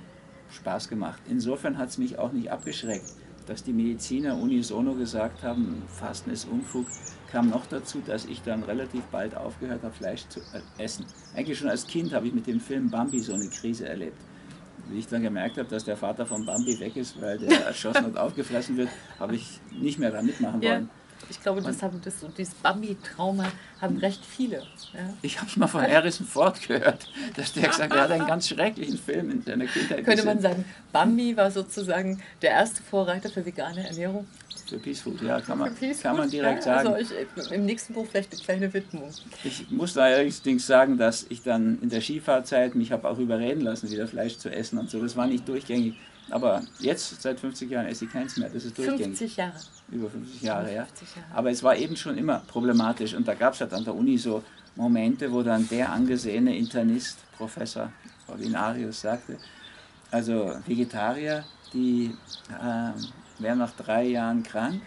Spaß 0.50 0.90
gemacht. 0.90 1.22
Insofern 1.30 1.78
hat 1.78 1.90
es 1.90 2.00
mich 2.00 2.18
auch 2.18 2.32
nicht 2.32 2.52
abgeschreckt, 2.52 3.14
dass 3.46 3.64
die 3.64 3.74
Mediziner 3.74 4.36
unisono 4.36 4.96
gesagt 4.96 5.44
haben, 5.44 5.84
Fasten 5.90 6.32
ist 6.32 6.48
Unfug, 6.50 6.88
kam 7.32 7.52
noch 7.52 7.68
dazu, 7.68 8.02
dass 8.04 8.26
ich 8.26 8.42
dann 8.42 8.64
relativ 8.64 9.04
bald 9.12 9.38
aufgehört 9.38 9.84
habe, 9.84 9.94
Fleisch 9.94 10.28
zu 10.28 10.40
äh, 10.40 10.84
essen. 10.84 11.06
Eigentlich 11.36 11.60
schon 11.60 11.70
als 11.70 11.86
Kind 11.86 12.14
habe 12.14 12.26
ich 12.26 12.34
mit 12.34 12.48
dem 12.48 12.60
Film 12.60 12.90
Bambi 12.90 13.20
so 13.20 13.36
eine 13.36 13.48
Krise 13.48 13.88
erlebt 13.88 14.18
wie 14.90 15.00
ich 15.00 15.08
dann 15.08 15.22
gemerkt 15.22 15.58
habe, 15.58 15.70
dass 15.70 15.84
der 15.84 15.98
Vater 15.98 16.26
von 16.26 16.46
Bambi 16.46 16.80
weg 16.80 16.96
ist, 16.96 17.20
weil 17.22 17.38
der 17.38 17.66
erschossen 17.66 18.06
und 18.06 18.18
aufgefressen 18.18 18.78
wird, 18.78 18.90
habe 19.20 19.36
ich 19.36 19.60
nicht 19.72 20.00
mehr 20.00 20.12
da 20.12 20.22
mitmachen 20.22 20.62
wollen. 20.62 20.84
Ja. 20.84 20.90
Ich 21.30 21.42
glaube, 21.42 21.62
das 21.62 21.82
haben 21.82 22.00
das, 22.04 22.16
dieses 22.38 22.54
Bambi-Trauma 22.56 23.52
haben 23.82 23.98
recht 23.98 24.24
viele. 24.24 24.58
Ja. 24.94 25.14
Ich 25.22 25.38
habe 25.38 25.50
es 25.50 25.58
mal 25.58 25.68
von 25.68 25.82
Harrison 25.82 26.26
Ford 26.26 26.62
gehört, 26.68 27.12
dass 27.36 27.54
der 27.54 27.68
gesagt 27.70 27.92
hat, 27.92 27.98
er 27.98 28.04
hat 28.04 28.12
einen 28.12 28.28
ganz 28.28 28.48
schrecklichen 28.48 28.98
Film 28.98 29.32
in 29.32 29.42
seiner 29.42 29.66
Kindheit 29.66 30.06
Könnte 30.06 30.12
gesehen. 30.12 30.26
man 30.26 30.42
sagen, 30.42 30.66
Bambi 30.92 31.36
war 31.36 31.50
sozusagen 31.52 32.22
der 32.42 32.52
erste 32.52 32.84
Vorreiter 32.84 33.30
für 33.30 33.46
vegane 33.46 33.88
Ernährung? 33.88 34.28
Für 34.70 34.78
Peace 34.78 35.02
Food, 35.02 35.22
ja, 35.22 35.40
kann 35.40 35.58
man, 35.58 35.74
kann 36.02 36.18
man 36.18 36.30
direkt 36.30 36.66
ja, 36.66 36.84
sagen. 36.84 36.94
Also 36.94 37.14
ich, 37.16 37.52
im 37.52 37.66
nächsten 37.66 37.94
Buch 37.94 38.06
vielleicht 38.10 38.32
eine 38.34 38.42
kleine 38.42 38.74
Widmung. 38.74 39.10
Ich 39.44 39.70
muss 39.72 39.94
da 39.94 40.04
allerdings 40.04 40.68
sagen, 40.68 40.98
dass 40.98 41.26
ich 41.30 41.44
dann 41.44 41.80
in 41.82 41.90
der 41.90 42.02
Skifahrzeit 42.02 42.76
mich 42.76 42.92
habe 42.92 43.08
auch 43.10 43.18
überreden 43.18 43.62
lassen, 43.62 43.90
wieder 43.90 44.08
Fleisch 44.08 44.38
zu 44.38 44.50
essen 44.50 44.78
und 44.78 44.90
so. 44.90 45.02
Das 45.02 45.16
war 45.16 45.28
nicht 45.28 45.48
durchgängig. 45.48 45.96
Aber 46.30 46.62
jetzt, 46.80 47.22
seit 47.22 47.40
50 47.40 47.70
Jahren, 47.70 47.88
esse 47.88 48.06
ich 48.06 48.12
keins 48.12 48.36
mehr. 48.38 48.50
Das 48.50 48.66
ist 48.66 48.78
durchgängig. 48.78 49.18
50 49.18 49.38
Jahre. 49.38 49.54
Über 49.90 50.10
50 50.10 50.42
Jahre, 50.42 50.74
ja. 50.74 50.86
50 50.86 51.16
Jahre. 51.16 51.28
Aber 51.34 51.52
es 51.52 51.64
war 51.64 51.78
eben 51.78 51.96
schon 51.96 52.18
immer 52.18 52.42
problematisch. 52.48 53.14
Und 53.14 53.28
da 53.28 53.34
gab 53.34 53.54
es 53.54 53.62
halt 53.62 53.74
an 53.74 53.86
der 53.86 53.96
Uni 53.96 54.18
so 54.18 54.44
Momente, 54.76 55.32
wo 55.32 55.42
dann 55.42 55.68
der 55.70 55.92
angesehene 55.92 56.58
Internist, 56.58 57.18
Professor 57.38 57.92
Ordinarius, 58.28 59.02
sagte, 59.02 59.38
also 60.12 60.54
Vegetarier, 60.66 61.44
die 61.74 62.14
äh, 62.50 62.92
werden 63.40 63.60
nach 63.60 63.72
drei 63.72 64.04
Jahren 64.04 64.44
krank 64.44 64.82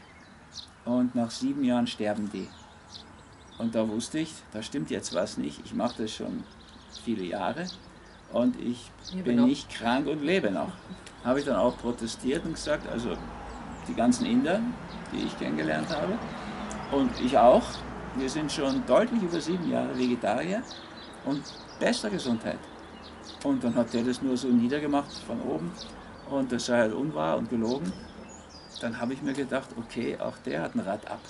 und 0.85 1.15
nach 1.15 1.31
sieben 1.31 1.65
Jahren 1.65 1.87
sterben 1.87 2.31
die. 2.33 2.49
Und 3.59 3.75
da 3.75 3.87
wusste 3.89 4.19
ich, 4.19 4.33
da 4.53 4.63
stimmt 4.63 4.91
jetzt 4.91 5.15
was 5.15 5.37
nicht. 5.37 5.61
Ich 5.65 5.75
mache 5.75 6.03
das 6.03 6.13
schon 6.13 6.45
viele 7.05 7.25
Jahre 7.25 7.67
und 8.33 8.59
ich 8.61 8.91
bin 9.25 9.37
noch. 9.37 9.47
nicht 9.47 9.71
krank 9.71 10.07
und 10.07 10.23
lebe 10.23 10.51
noch. 10.51 10.73
Habe 11.25 11.41
ich 11.41 11.45
dann 11.45 11.57
auch 11.57 11.77
protestiert 11.77 12.45
und 12.45 12.55
gesagt, 12.55 12.89
also 12.89 13.17
die 13.87 13.95
ganzen 13.95 14.25
Inder, 14.25 14.61
die 15.13 15.27
ich 15.27 15.39
kennengelernt 15.39 15.89
habe 15.91 16.19
und 16.93 17.11
ich 17.21 17.37
auch, 17.37 17.63
wir 18.17 18.29
sind 18.29 18.51
schon 18.51 18.85
deutlich 18.87 19.23
über 19.23 19.41
sieben 19.41 19.71
Jahre 19.71 19.97
Vegetarier 19.97 20.63
und 21.27 21.43
bester 21.79 22.09
Gesundheit. 22.09 22.59
Und 23.45 23.63
dann 23.63 23.75
hat 23.75 23.93
der 23.93 24.03
das 24.03 24.23
nur 24.23 24.37
so 24.37 24.49
niedergemacht 24.49 25.13
von 25.27 25.41
oben 25.43 25.71
und 26.31 26.51
das 26.51 26.67
sei 26.67 26.79
halt 26.79 26.95
unwahr 26.95 27.37
und 27.37 27.51
gelogen 27.51 27.93
dann 28.83 29.01
habe 29.01 29.15
ich 29.15 29.23
mir 29.23 29.33
gedacht, 29.33 29.71
okay, 29.77 30.17
auch 30.19 30.37
der 30.39 30.63
hat 30.63 30.75
ein 30.75 30.81
Rad 30.81 31.09
ab. 31.11 31.21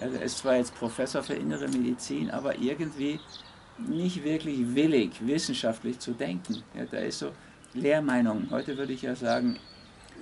Ja, 0.00 0.08
der 0.08 0.22
ist 0.22 0.38
zwar 0.38 0.56
jetzt 0.56 0.74
Professor 0.74 1.22
für 1.22 1.34
innere 1.34 1.68
Medizin, 1.68 2.30
aber 2.30 2.58
irgendwie 2.58 3.20
nicht 3.78 4.24
wirklich 4.24 4.74
willig, 4.74 5.12
wissenschaftlich 5.20 5.98
zu 5.98 6.12
denken. 6.12 6.62
Ja, 6.74 6.84
da 6.84 6.98
ist 6.98 7.20
so 7.20 7.32
Lehrmeinung. 7.74 8.48
Heute 8.50 8.76
würde 8.76 8.92
ich 8.92 9.02
ja 9.02 9.14
sagen, 9.14 9.58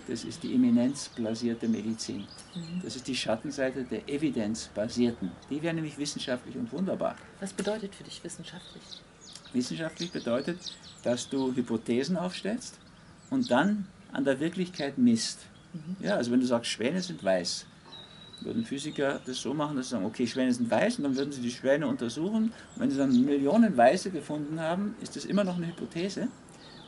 das 0.09 0.25
ist 0.25 0.43
die 0.43 0.55
eminenzbasierte 0.55 1.69
Medizin. 1.69 2.27
Mhm. 2.55 2.81
Das 2.83 2.97
ist 2.97 3.07
die 3.07 3.15
Schattenseite 3.15 3.85
der 3.85 4.09
evidenzbasierten. 4.09 5.31
Die 5.49 5.63
wäre 5.63 5.75
nämlich 5.75 5.97
wissenschaftlich 5.99 6.57
und 6.57 6.73
wunderbar. 6.73 7.17
Was 7.41 7.53
bedeutet 7.53 7.95
für 7.95 8.05
dich 8.05 8.23
wissenschaftlich? 8.25 8.83
Wissenschaftlich 9.53 10.11
bedeutet, 10.11 10.59
dass 11.03 11.29
du 11.29 11.55
Hypothesen 11.55 12.17
aufstellst 12.17 12.79
und 13.31 13.51
dann 13.51 13.87
an 14.13 14.25
der 14.25 14.41
Wirklichkeit 14.41 14.99
misst. 14.99 15.41
Mhm. 15.73 15.97
Ja, 16.01 16.17
also 16.17 16.31
wenn 16.31 16.41
du 16.41 16.47
sagst, 16.47 16.71
Schwäne 16.71 17.01
sind 17.01 17.23
weiß, 17.23 17.67
würden 18.41 18.65
Physiker 18.65 19.21
das 19.25 19.41
so 19.41 19.55
machen, 19.55 19.77
dass 19.77 19.87
sie 19.87 19.93
sagen, 19.93 20.05
okay, 20.05 20.27
Schwäne 20.27 20.53
sind 20.53 20.71
weiß 20.71 20.99
und 20.99 21.05
dann 21.05 21.17
würden 21.17 21.33
sie 21.33 21.41
die 21.41 21.51
Schwäne 21.51 21.87
untersuchen. 21.87 22.45
Und 22.45 22.53
wenn 22.77 22.91
sie 22.91 22.97
dann 22.97 23.25
Millionen 23.25 23.77
Weiße 23.77 24.11
gefunden 24.11 24.61
haben, 24.61 24.95
ist 25.01 25.17
das 25.17 25.25
immer 25.25 25.45
noch 25.45 25.57
eine 25.57 25.69
Hypothese. 25.69 26.29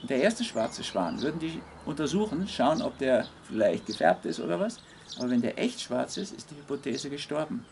Und 0.02 0.10
der 0.10 0.18
erste 0.18 0.44
schwarze 0.44 0.84
Schwan 0.84 1.20
würden 1.22 1.40
die 1.40 1.60
untersuchen, 1.86 2.46
schauen, 2.48 2.82
ob 2.82 2.98
der 2.98 3.26
vielleicht 3.44 3.86
gefärbt 3.86 4.26
ist 4.26 4.40
oder 4.40 4.60
was. 4.60 4.78
Aber 5.18 5.30
wenn 5.30 5.40
der 5.40 5.58
echt 5.58 5.80
schwarz 5.80 6.16
ist, 6.16 6.32
ist 6.32 6.50
die 6.50 6.56
Hypothese 6.56 7.08
gestorben. 7.08 7.64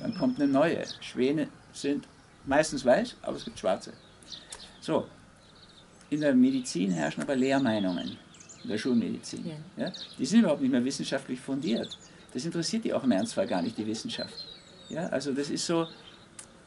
Dann 0.00 0.16
kommt 0.16 0.40
eine 0.40 0.50
neue. 0.50 0.82
Schwäne 1.00 1.48
sind 1.72 2.06
meistens 2.44 2.84
weiß, 2.84 3.16
aber 3.22 3.36
es 3.36 3.44
gibt 3.44 3.58
schwarze. 3.58 3.92
So, 4.80 5.06
in 6.10 6.20
der 6.20 6.34
Medizin 6.34 6.90
herrschen 6.90 7.22
aber 7.22 7.36
Lehrmeinungen 7.36 8.18
in 8.66 8.72
der 8.72 8.78
Schulmedizin. 8.78 9.46
Ja. 9.46 9.84
ja. 9.84 9.92
Die 10.18 10.26
sind 10.26 10.40
überhaupt 10.40 10.60
nicht 10.60 10.72
mehr 10.72 10.84
wissenschaftlich 10.84 11.40
fundiert. 11.40 11.96
Das 12.34 12.44
interessiert 12.44 12.84
die 12.84 12.92
auch 12.92 13.04
im 13.04 13.12
Ernstfall 13.12 13.46
gar 13.46 13.62
nicht, 13.62 13.78
die 13.78 13.86
Wissenschaft. 13.86 14.34
Ja, 14.88 15.06
also 15.06 15.32
das 15.32 15.50
ist 15.50 15.66
so, 15.66 15.86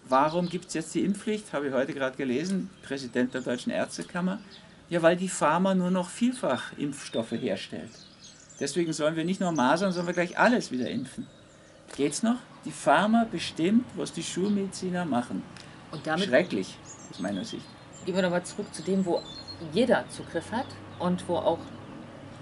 warum 0.07 0.47
gibt 0.49 0.69
es 0.69 0.73
jetzt 0.73 0.95
die 0.95 1.03
Impfpflicht? 1.03 1.51
Habe 1.51 1.67
ich 1.67 1.73
heute 1.73 1.93
gerade 1.93 2.15
gelesen, 2.15 2.69
Präsident 2.83 3.33
der 3.33 3.41
Deutschen 3.41 3.71
Ärztekammer. 3.71 4.39
Ja, 4.89 5.01
weil 5.01 5.17
die 5.17 5.29
Pharma 5.29 5.75
nur 5.75 5.91
noch 5.91 6.09
vielfach 6.09 6.71
Impfstoffe 6.77 7.33
herstellt. 7.33 7.91
Deswegen 8.59 8.91
sollen 8.93 9.15
wir 9.15 9.25
nicht 9.25 9.39
nur 9.39 9.51
Masern, 9.51 9.91
sondern 9.91 10.15
gleich 10.15 10.39
alles 10.39 10.71
wieder 10.71 10.89
impfen. 10.89 11.27
Geht's 11.95 12.23
noch? 12.23 12.37
Die 12.65 12.71
Pharma 12.71 13.27
bestimmt, 13.29 13.85
was 13.95 14.11
die 14.13 14.23
Schulmediziner 14.23 15.05
machen. 15.05 15.43
Und 15.91 16.07
damit 16.07 16.25
Schrecklich, 16.25 16.77
aus 17.11 17.19
meiner 17.19 17.43
Sicht. 17.45 17.65
Gehen 18.05 18.15
wir 18.15 18.21
nochmal 18.21 18.43
zurück 18.43 18.73
zu 18.73 18.81
dem, 18.83 19.05
wo 19.05 19.21
jeder 19.73 20.05
Zugriff 20.09 20.51
hat 20.51 20.67
und 20.99 21.27
wo 21.27 21.35
auch 21.35 21.59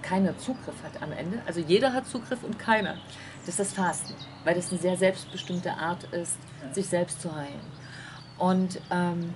keiner 0.01 0.37
Zugriff 0.37 0.75
hat 0.83 1.01
am 1.01 1.11
Ende. 1.11 1.41
Also 1.45 1.59
jeder 1.59 1.93
hat 1.93 2.07
Zugriff 2.07 2.43
und 2.43 2.59
keiner. 2.59 2.95
Das 3.39 3.49
ist 3.49 3.59
das 3.59 3.73
Fasten, 3.73 4.13
weil 4.43 4.55
das 4.55 4.71
eine 4.71 4.79
sehr 4.79 4.97
selbstbestimmte 4.97 5.73
Art 5.73 6.03
ist, 6.05 6.37
sich 6.71 6.87
selbst 6.87 7.21
zu 7.21 7.33
heilen. 7.35 7.61
Und 8.37 8.81
ähm, 8.91 9.33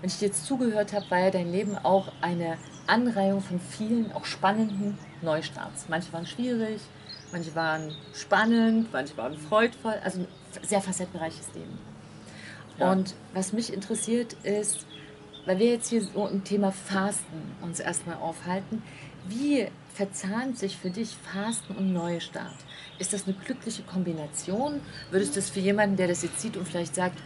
wenn 0.00 0.08
ich 0.08 0.18
dir 0.18 0.26
jetzt 0.26 0.46
zugehört 0.46 0.92
habe, 0.92 1.10
war 1.10 1.18
ja 1.18 1.30
dein 1.30 1.52
Leben 1.52 1.76
auch 1.76 2.12
eine 2.20 2.58
Anreihung 2.86 3.40
von 3.40 3.60
vielen 3.60 4.12
auch 4.12 4.24
spannenden 4.24 4.98
Neustarts. 5.22 5.86
Manche 5.88 6.12
waren 6.12 6.26
schwierig, 6.26 6.80
manche 7.30 7.54
waren 7.54 7.94
spannend, 8.12 8.92
manche 8.92 9.16
waren 9.16 9.36
freudvoll. 9.36 9.94
Also 10.02 10.20
ein 10.20 10.28
sehr 10.62 10.80
facettenreiches 10.80 11.54
Leben. 11.54 11.78
Ja. 12.78 12.90
Und 12.90 13.14
was 13.32 13.52
mich 13.52 13.72
interessiert 13.72 14.34
ist, 14.42 14.86
weil 15.46 15.58
wir 15.58 15.66
jetzt 15.66 15.88
hier 15.88 16.02
so 16.02 16.26
im 16.26 16.44
Thema 16.44 16.72
Fasten 16.72 17.56
uns 17.62 17.80
erstmal 17.80 18.16
aufhalten, 18.16 18.82
wie 19.28 19.68
verzahnt 19.94 20.58
sich 20.58 20.76
für 20.76 20.90
dich 20.90 21.16
Fasten 21.32 21.74
und 21.74 21.92
Neustart? 21.92 22.56
Ist 22.98 23.12
das 23.12 23.24
eine 23.26 23.34
glückliche 23.34 23.82
Kombination? 23.82 24.80
Würdest 25.10 25.36
du 25.36 25.40
das 25.40 25.50
für 25.50 25.60
jemanden, 25.60 25.96
der 25.96 26.08
das 26.08 26.22
jetzt 26.22 26.40
sieht 26.40 26.56
und 26.56 26.66
vielleicht 26.66 26.94
sagt, 26.94 27.18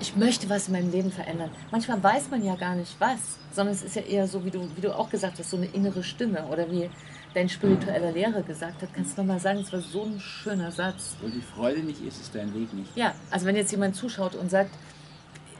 ich 0.00 0.16
möchte 0.16 0.48
was 0.50 0.68
in 0.68 0.72
meinem 0.72 0.90
Leben 0.90 1.10
verändern. 1.10 1.50
Manchmal 1.70 2.02
weiß 2.02 2.30
man 2.30 2.44
ja 2.44 2.54
gar 2.56 2.74
nicht 2.74 2.96
was, 2.98 3.38
sondern 3.52 3.74
es 3.74 3.82
ist 3.82 3.96
ja 3.96 4.02
eher 4.02 4.26
so, 4.26 4.44
wie 4.44 4.50
du, 4.50 4.68
wie 4.74 4.80
du 4.80 4.94
auch 4.94 5.08
gesagt 5.08 5.38
hast, 5.38 5.50
so 5.50 5.56
eine 5.56 5.66
innere 5.66 6.02
Stimme 6.02 6.44
oder 6.46 6.70
wie 6.70 6.90
dein 7.34 7.48
spiritueller 7.48 8.12
Lehrer 8.12 8.42
gesagt 8.42 8.82
hat. 8.82 8.92
Kannst 8.94 9.16
du 9.16 9.22
nochmal 9.22 9.40
sagen, 9.40 9.60
es 9.60 9.72
war 9.72 9.80
so 9.80 10.04
ein 10.04 10.20
schöner 10.20 10.72
Satz. 10.72 11.16
Wo 11.20 11.28
die 11.28 11.40
Freude 11.40 11.80
nicht 11.80 12.00
ist, 12.02 12.20
ist 12.20 12.34
dein 12.34 12.52
Weg 12.54 12.72
nicht. 12.72 12.96
Ja, 12.96 13.14
also 13.30 13.46
wenn 13.46 13.56
jetzt 13.56 13.70
jemand 13.70 13.94
zuschaut 13.94 14.34
und 14.34 14.50
sagt, 14.50 14.70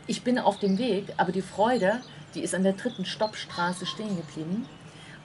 ich 0.06 0.22
bin 0.22 0.38
auf 0.38 0.58
dem 0.58 0.78
Weg, 0.78 1.06
aber 1.16 1.32
die 1.32 1.42
Freude, 1.42 2.00
die 2.34 2.40
ist 2.40 2.54
an 2.54 2.62
der 2.62 2.74
dritten 2.74 3.04
Stoppstraße 3.04 3.86
stehen 3.86 4.16
geblieben. 4.16 4.66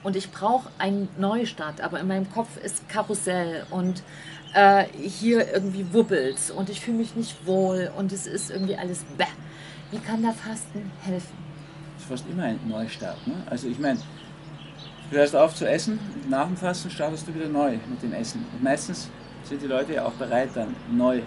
Und 0.04 0.16
ich 0.16 0.32
brauche 0.32 0.70
einen 0.80 1.10
Neustart, 1.18 1.82
aber 1.82 2.00
in 2.00 2.08
meinem 2.08 2.32
Kopf 2.32 2.58
ist 2.58 2.90
Karussell 2.90 3.66
und 3.70 4.02
äh, 4.54 4.86
hier 4.94 5.54
irgendwie 5.54 5.94
wubbelt 5.94 6.52
und 6.56 6.70
ich 6.70 6.82
fühle 6.82 6.98
mich 6.98 7.16
nicht 7.16 7.46
wohl 7.46 7.92
und 7.98 8.12
es 8.12 8.28
ist 8.28 8.50
irgendwie 8.50 8.76
alles 8.76 9.04
bäh. 9.18 9.26
Wie 9.92 10.00
kann 10.00 10.24
da 10.24 10.32
Fasten 10.32 10.92
helfen? 11.02 11.38
Das 11.94 12.04
ist 12.04 12.10
fast 12.10 12.26
immer 12.30 12.44
ein 12.44 12.60
Neustart. 12.68 13.26
Ne? 13.28 13.36
Also 13.50 13.68
ich 13.68 13.78
meine, 13.78 14.00
du 15.10 15.18
hörst 15.18 15.36
auf 15.36 15.54
zu 15.54 15.70
essen, 15.70 16.00
nach 16.30 16.48
dem 16.48 16.58
Fasten 16.58 16.90
startest 16.90 17.28
du 17.28 17.36
wieder 17.36 17.48
neu 17.48 17.78
mit 17.90 18.02
dem 18.02 18.14
Essen. 18.14 18.46
Und 18.54 18.64
meistens 18.64 19.10
sind 19.44 19.62
die 19.62 19.68
Leute 19.68 19.94
ja 19.94 20.06
auch 20.06 20.14
bereit, 20.14 20.50
dann 20.56 20.76
neu 20.92 21.22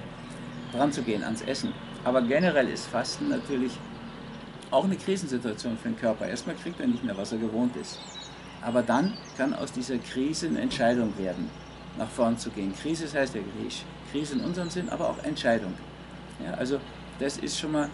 dran 0.72 0.92
zu 0.92 1.02
gehen 1.02 1.22
ans 1.22 1.42
Essen. 1.42 1.72
Aber 2.04 2.20
generell 2.22 2.68
ist 2.68 2.86
Fasten 2.86 3.28
natürlich 3.28 3.78
auch 4.70 4.84
eine 4.84 4.96
Krisensituation 4.96 5.78
für 5.78 5.88
den 5.88 5.98
Körper. 5.98 6.26
Erstmal 6.26 6.56
kriegt 6.56 6.80
er 6.80 6.86
nicht 6.86 7.04
mehr, 7.04 7.16
was 7.16 7.32
er 7.32 7.38
gewohnt 7.38 7.76
ist. 7.76 7.98
Aber 8.64 8.82
dann 8.82 9.12
kann 9.36 9.52
aus 9.52 9.72
dieser 9.72 9.98
Krise 9.98 10.48
eine 10.48 10.60
Entscheidung 10.60 11.16
werden, 11.18 11.50
nach 11.98 12.08
vorn 12.08 12.38
zu 12.38 12.50
gehen. 12.50 12.74
Krise 12.74 13.06
heißt 13.06 13.34
ja 13.34 13.42
Griechisch. 13.42 13.84
Krise 14.10 14.34
in 14.36 14.40
unserem 14.40 14.70
Sinn, 14.70 14.88
aber 14.88 15.10
auch 15.10 15.22
Entscheidung. 15.22 15.74
Ja, 16.42 16.54
also 16.54 16.80
das 17.18 17.36
ist 17.36 17.58
schon 17.58 17.72
mal 17.72 17.90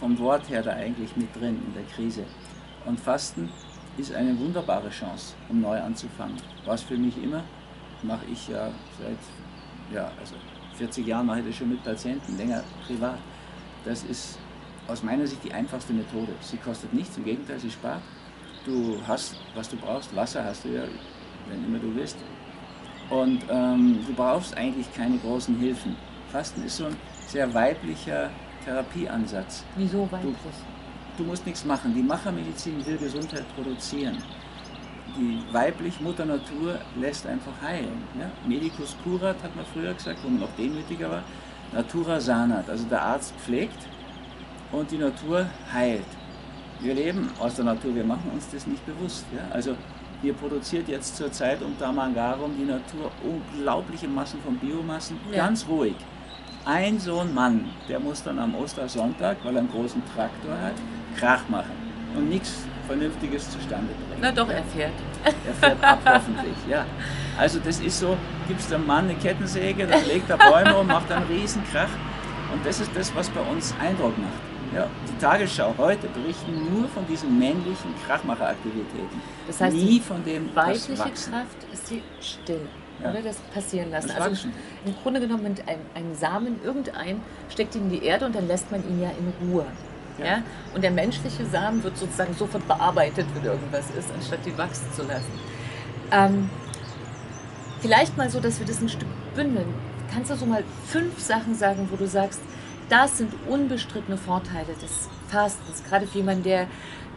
vom 0.00 0.18
Wort 0.18 0.48
her 0.48 0.62
da 0.62 0.72
eigentlich 0.72 1.14
mit 1.16 1.34
drin 1.36 1.60
in 1.66 1.74
der 1.74 1.84
Krise. 1.94 2.24
Und 2.86 2.98
Fasten 2.98 3.50
ist 3.98 4.14
eine 4.14 4.38
wunderbare 4.38 4.88
Chance, 4.88 5.34
um 5.48 5.60
neu 5.60 5.78
anzufangen. 5.80 6.36
Was 6.64 6.82
für 6.82 6.96
mich 6.96 7.22
immer, 7.22 7.44
mache 8.02 8.24
ich 8.32 8.48
ja 8.48 8.70
seit 8.98 9.18
ja, 9.94 10.10
also 10.18 10.36
40 10.76 11.06
Jahren 11.06 11.26
mache 11.26 11.40
ich 11.40 11.46
das 11.46 11.56
schon 11.56 11.68
mit 11.68 11.84
Patienten, 11.84 12.36
länger 12.38 12.62
privat. 12.86 13.18
Das 13.84 14.04
ist 14.04 14.38
aus 14.86 15.02
meiner 15.02 15.26
Sicht 15.26 15.44
die 15.44 15.52
einfachste 15.52 15.92
Methode. 15.92 16.32
Sie 16.40 16.56
kostet 16.56 16.94
nichts, 16.94 17.16
im 17.16 17.24
Gegenteil, 17.24 17.58
sie 17.58 17.70
spart. 17.70 18.00
Du 18.68 18.98
hast, 19.08 19.34
was 19.54 19.66
du 19.70 19.76
brauchst. 19.76 20.14
Wasser 20.14 20.44
hast 20.44 20.66
du 20.66 20.68
ja, 20.68 20.82
wenn 21.48 21.64
immer 21.64 21.78
du 21.78 21.94
willst. 21.94 22.18
Und 23.08 23.40
ähm, 23.48 24.00
du 24.06 24.12
brauchst 24.12 24.54
eigentlich 24.58 24.92
keine 24.92 25.16
großen 25.16 25.58
Hilfen. 25.58 25.96
Fasten 26.30 26.62
ist 26.62 26.76
so 26.76 26.84
ein 26.84 26.96
sehr 27.26 27.52
weiblicher 27.54 28.28
Therapieansatz. 28.66 29.64
Wieso 29.76 30.06
weiblich? 30.12 30.34
Du, 31.16 31.22
du 31.22 31.30
musst 31.30 31.46
nichts 31.46 31.64
machen. 31.64 31.94
Die 31.94 32.02
Machermedizin 32.02 32.84
will 32.84 32.98
Gesundheit 32.98 33.46
produzieren. 33.56 34.18
Die 35.16 35.42
weiblich 35.50 35.98
Mutter 36.02 36.26
Natur 36.26 36.78
lässt 37.00 37.26
einfach 37.26 37.62
heilen. 37.62 38.02
Ja? 38.20 38.30
Medicus 38.46 38.94
curat 39.02 39.42
hat 39.42 39.56
man 39.56 39.64
früher 39.64 39.94
gesagt, 39.94 40.18
wo 40.22 40.28
man 40.28 40.40
noch 40.40 40.54
demütiger 40.58 41.10
war. 41.10 41.22
Natura 41.72 42.20
sanat, 42.20 42.68
also 42.68 42.84
der 42.84 43.00
Arzt 43.00 43.34
pflegt 43.36 43.88
und 44.72 44.90
die 44.90 44.98
Natur 44.98 45.46
heilt. 45.72 46.04
Wir 46.80 46.94
leben 46.94 47.28
aus 47.40 47.54
der 47.56 47.64
Natur, 47.64 47.94
wir 47.94 48.04
machen 48.04 48.30
uns 48.32 48.48
das 48.52 48.66
nicht 48.66 48.84
bewusst. 48.86 49.24
Ja? 49.34 49.54
Also 49.54 49.74
hier 50.22 50.32
produziert 50.32 50.88
jetzt 50.88 51.16
zur 51.16 51.30
Zeit 51.30 51.62
um 51.62 51.76
Damangarum 51.78 52.52
die 52.56 52.64
Natur 52.64 53.10
unglaubliche 53.22 54.08
Massen 54.08 54.40
von 54.40 54.56
Biomassen, 54.58 55.18
ja. 55.30 55.44
ganz 55.44 55.66
ruhig. 55.68 55.94
Ein 56.64 56.98
so 56.98 57.20
ein 57.20 57.32
Mann, 57.32 57.66
der 57.88 57.98
muss 57.98 58.22
dann 58.22 58.38
am 58.38 58.54
Ostersonntag, 58.54 59.38
weil 59.42 59.54
er 59.54 59.60
einen 59.60 59.70
großen 59.70 60.02
Traktor 60.14 60.52
hat, 60.60 60.74
Krach 61.16 61.48
machen 61.48 61.72
und 62.16 62.28
nichts 62.28 62.66
Vernünftiges 62.86 63.50
zustande 63.50 63.92
bringen. 63.92 64.20
Na 64.20 64.32
doch, 64.32 64.48
er 64.48 64.64
fährt. 64.64 64.92
Er 65.24 65.54
fährt 65.54 65.84
ab 65.84 65.98
hoffentlich, 66.04 66.56
ja. 66.68 66.84
Also 67.38 67.60
das 67.60 67.80
ist 67.80 68.00
so, 68.00 68.16
gibt 68.48 68.60
es 68.60 68.68
dem 68.68 68.86
Mann 68.86 69.04
eine 69.04 69.14
Kettensäge, 69.14 69.86
dann 69.86 70.04
legt 70.06 70.30
er 70.30 70.38
Bäume 70.38 70.76
und 70.76 70.86
macht 70.88 71.10
einen 71.12 71.26
riesen 71.26 71.62
Krach. 71.70 71.90
Und 72.52 72.64
das 72.64 72.80
ist 72.80 72.90
das, 72.94 73.14
was 73.14 73.28
bei 73.30 73.40
uns 73.40 73.74
Eindruck 73.80 74.16
macht. 74.18 74.47
Ja, 74.74 74.86
die 75.08 75.18
Tagesschau 75.20 75.74
heute 75.78 76.08
berichten 76.08 76.52
nur 76.74 76.88
von 76.88 77.06
diesen 77.06 77.38
männlichen 77.38 77.94
Krachmacheraktivitäten. 78.06 79.20
Das 79.46 79.60
heißt, 79.60 79.74
nie 79.74 80.00
von 80.00 80.22
dem 80.24 80.54
weibliche 80.54 80.96
Kraft 80.96 81.66
ist 81.72 81.90
die 81.90 82.02
still. 82.20 82.60
Ja. 83.02 83.10
Oder 83.10 83.22
das 83.22 83.36
passieren 83.54 83.90
lassen. 83.90 84.08
Das 84.08 84.20
also 84.20 84.48
im 84.84 84.94
Grunde 85.02 85.20
genommen 85.20 85.44
mit 85.44 85.68
einem, 85.68 85.80
einem, 85.94 86.14
Samen, 86.14 86.60
irgendein, 86.64 87.20
steckt 87.48 87.76
ihn 87.76 87.84
in 87.84 87.90
die 87.90 88.04
Erde 88.04 88.26
und 88.26 88.34
dann 88.34 88.48
lässt 88.48 88.70
man 88.72 88.82
ihn 88.88 89.00
ja 89.00 89.10
in 89.10 89.48
Ruhe. 89.48 89.64
Ja. 90.18 90.24
ja. 90.24 90.42
Und 90.74 90.82
der 90.82 90.90
menschliche 90.90 91.46
Samen 91.46 91.82
wird 91.84 91.96
sozusagen 91.96 92.34
sofort 92.34 92.66
bearbeitet, 92.66 93.26
wenn 93.34 93.44
irgendwas 93.44 93.84
ist, 93.96 94.10
anstatt 94.12 94.44
ihn 94.46 94.58
wachsen 94.58 94.92
zu 94.92 95.02
lassen. 95.02 95.30
Ähm, 96.10 96.50
vielleicht 97.80 98.16
mal 98.16 98.28
so, 98.28 98.40
dass 98.40 98.58
wir 98.58 98.66
das 98.66 98.80
ein 98.80 98.88
Stück 98.88 99.08
bündeln. 99.34 99.72
Kannst 100.12 100.30
du 100.30 100.36
so 100.36 100.46
mal 100.46 100.64
fünf 100.86 101.20
Sachen 101.20 101.54
sagen, 101.54 101.88
wo 101.90 101.96
du 101.96 102.08
sagst, 102.08 102.40
das 102.88 103.18
sind 103.18 103.32
unbestrittene 103.48 104.16
Vorteile 104.16 104.74
des 104.80 105.08
Fastens, 105.28 105.82
gerade 105.84 106.06
für 106.06 106.18
jemanden, 106.18 106.44
der 106.44 106.66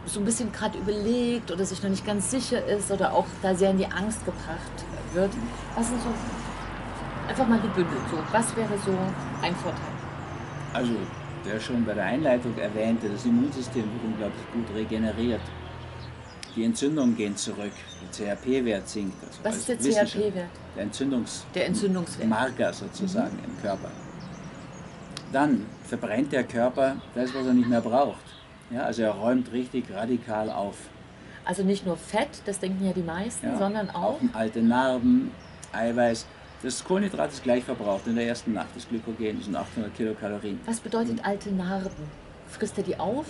so 0.06 0.20
ein 0.20 0.24
bisschen 0.24 0.52
gerade 0.52 0.78
überlegt 0.78 1.50
oder 1.50 1.64
sich 1.64 1.82
noch 1.82 1.90
nicht 1.90 2.04
ganz 2.04 2.30
sicher 2.30 2.64
ist 2.66 2.90
oder 2.90 3.12
auch 3.12 3.26
da 3.40 3.54
sehr 3.54 3.70
in 3.70 3.78
die 3.78 3.86
Angst 3.86 4.24
gebracht 4.24 4.84
wird. 5.14 5.30
Was 5.76 5.88
sind 5.88 6.00
so, 6.02 6.08
einfach 7.28 7.46
mal 7.46 7.60
gebündelt, 7.60 8.02
so, 8.10 8.18
was 8.32 8.56
wäre 8.56 8.76
so 8.84 8.92
ein 9.42 9.54
Vorteil? 9.54 9.80
Also, 10.72 10.92
der 11.44 11.60
schon 11.60 11.84
bei 11.84 11.94
der 11.94 12.04
Einleitung 12.04 12.56
erwähnte, 12.58 13.08
das 13.08 13.24
Immunsystem 13.24 13.82
wird 13.82 14.04
unglaublich 14.04 14.44
gut 14.52 14.74
regeneriert. 14.74 15.40
Die 16.54 16.64
Entzündungen 16.64 17.16
gehen 17.16 17.36
zurück, 17.36 17.72
der 18.18 18.36
CRP-Wert 18.36 18.88
sinkt. 18.88 19.16
Also 19.24 19.38
was 19.42 19.56
ist 19.56 19.68
der 19.68 19.76
CRP-Wert? 19.76 20.50
Der, 20.76 20.82
Entzündungs 20.82 21.46
der 21.54 21.66
Entzündungswert. 21.66 22.28
Marker 22.28 22.72
sozusagen 22.72 23.36
mhm. 23.36 23.44
im 23.44 23.62
Körper 23.62 23.90
dann 25.32 25.66
verbrennt 25.84 26.32
der 26.32 26.44
Körper 26.44 26.96
das, 27.14 27.34
was 27.34 27.46
er 27.46 27.54
nicht 27.54 27.68
mehr 27.68 27.80
braucht. 27.80 28.22
Ja, 28.70 28.84
also 28.84 29.02
er 29.02 29.12
räumt 29.12 29.52
richtig 29.52 29.84
radikal 29.92 30.50
auf. 30.50 30.76
Also 31.44 31.64
nicht 31.64 31.84
nur 31.84 31.96
Fett, 31.96 32.42
das 32.46 32.60
denken 32.60 32.86
ja 32.86 32.92
die 32.92 33.02
meisten, 33.02 33.46
ja, 33.46 33.58
sondern 33.58 33.90
auch, 33.90 34.20
auch 34.20 34.34
alte 34.34 34.62
Narben, 34.62 35.32
Eiweiß. 35.72 36.26
Das 36.62 36.84
Kohlenhydrat 36.84 37.32
ist 37.32 37.42
gleich 37.42 37.64
verbraucht 37.64 38.06
in 38.06 38.14
der 38.14 38.26
ersten 38.28 38.52
Nacht. 38.52 38.68
Das 38.76 38.88
Glykogen 38.88 39.36
das 39.36 39.46
sind 39.46 39.56
800 39.56 39.96
Kilokalorien. 39.96 40.60
Was 40.64 40.78
bedeutet 40.78 41.24
alte 41.24 41.50
Narben? 41.50 42.22
Frisst 42.46 42.78
er 42.78 42.84
die 42.84 42.96
auf? 42.98 43.26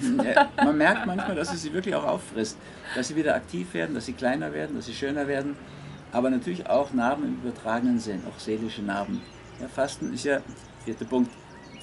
Ja, 0.24 0.48
man 0.56 0.78
merkt 0.78 1.04
manchmal, 1.04 1.34
dass 1.34 1.50
er 1.50 1.56
sie 1.56 1.72
wirklich 1.72 1.94
auch 1.94 2.04
auffrisst. 2.04 2.56
Dass 2.94 3.08
sie 3.08 3.16
wieder 3.16 3.34
aktiv 3.34 3.74
werden, 3.74 3.94
dass 3.94 4.06
sie 4.06 4.14
kleiner 4.14 4.52
werden, 4.54 4.76
dass 4.76 4.86
sie 4.86 4.94
schöner 4.94 5.28
werden. 5.28 5.56
Aber 6.12 6.30
natürlich 6.30 6.68
auch 6.68 6.92
Narben 6.92 7.24
im 7.24 7.34
übertragenen 7.42 7.98
Sinn, 7.98 8.22
auch 8.28 8.38
seelische 8.40 8.82
Narben. 8.82 9.20
Ja, 9.60 9.68
Fasten 9.68 10.14
ist 10.14 10.24
ja, 10.24 10.40
vierter 10.84 11.04
Punkt, 11.04 11.30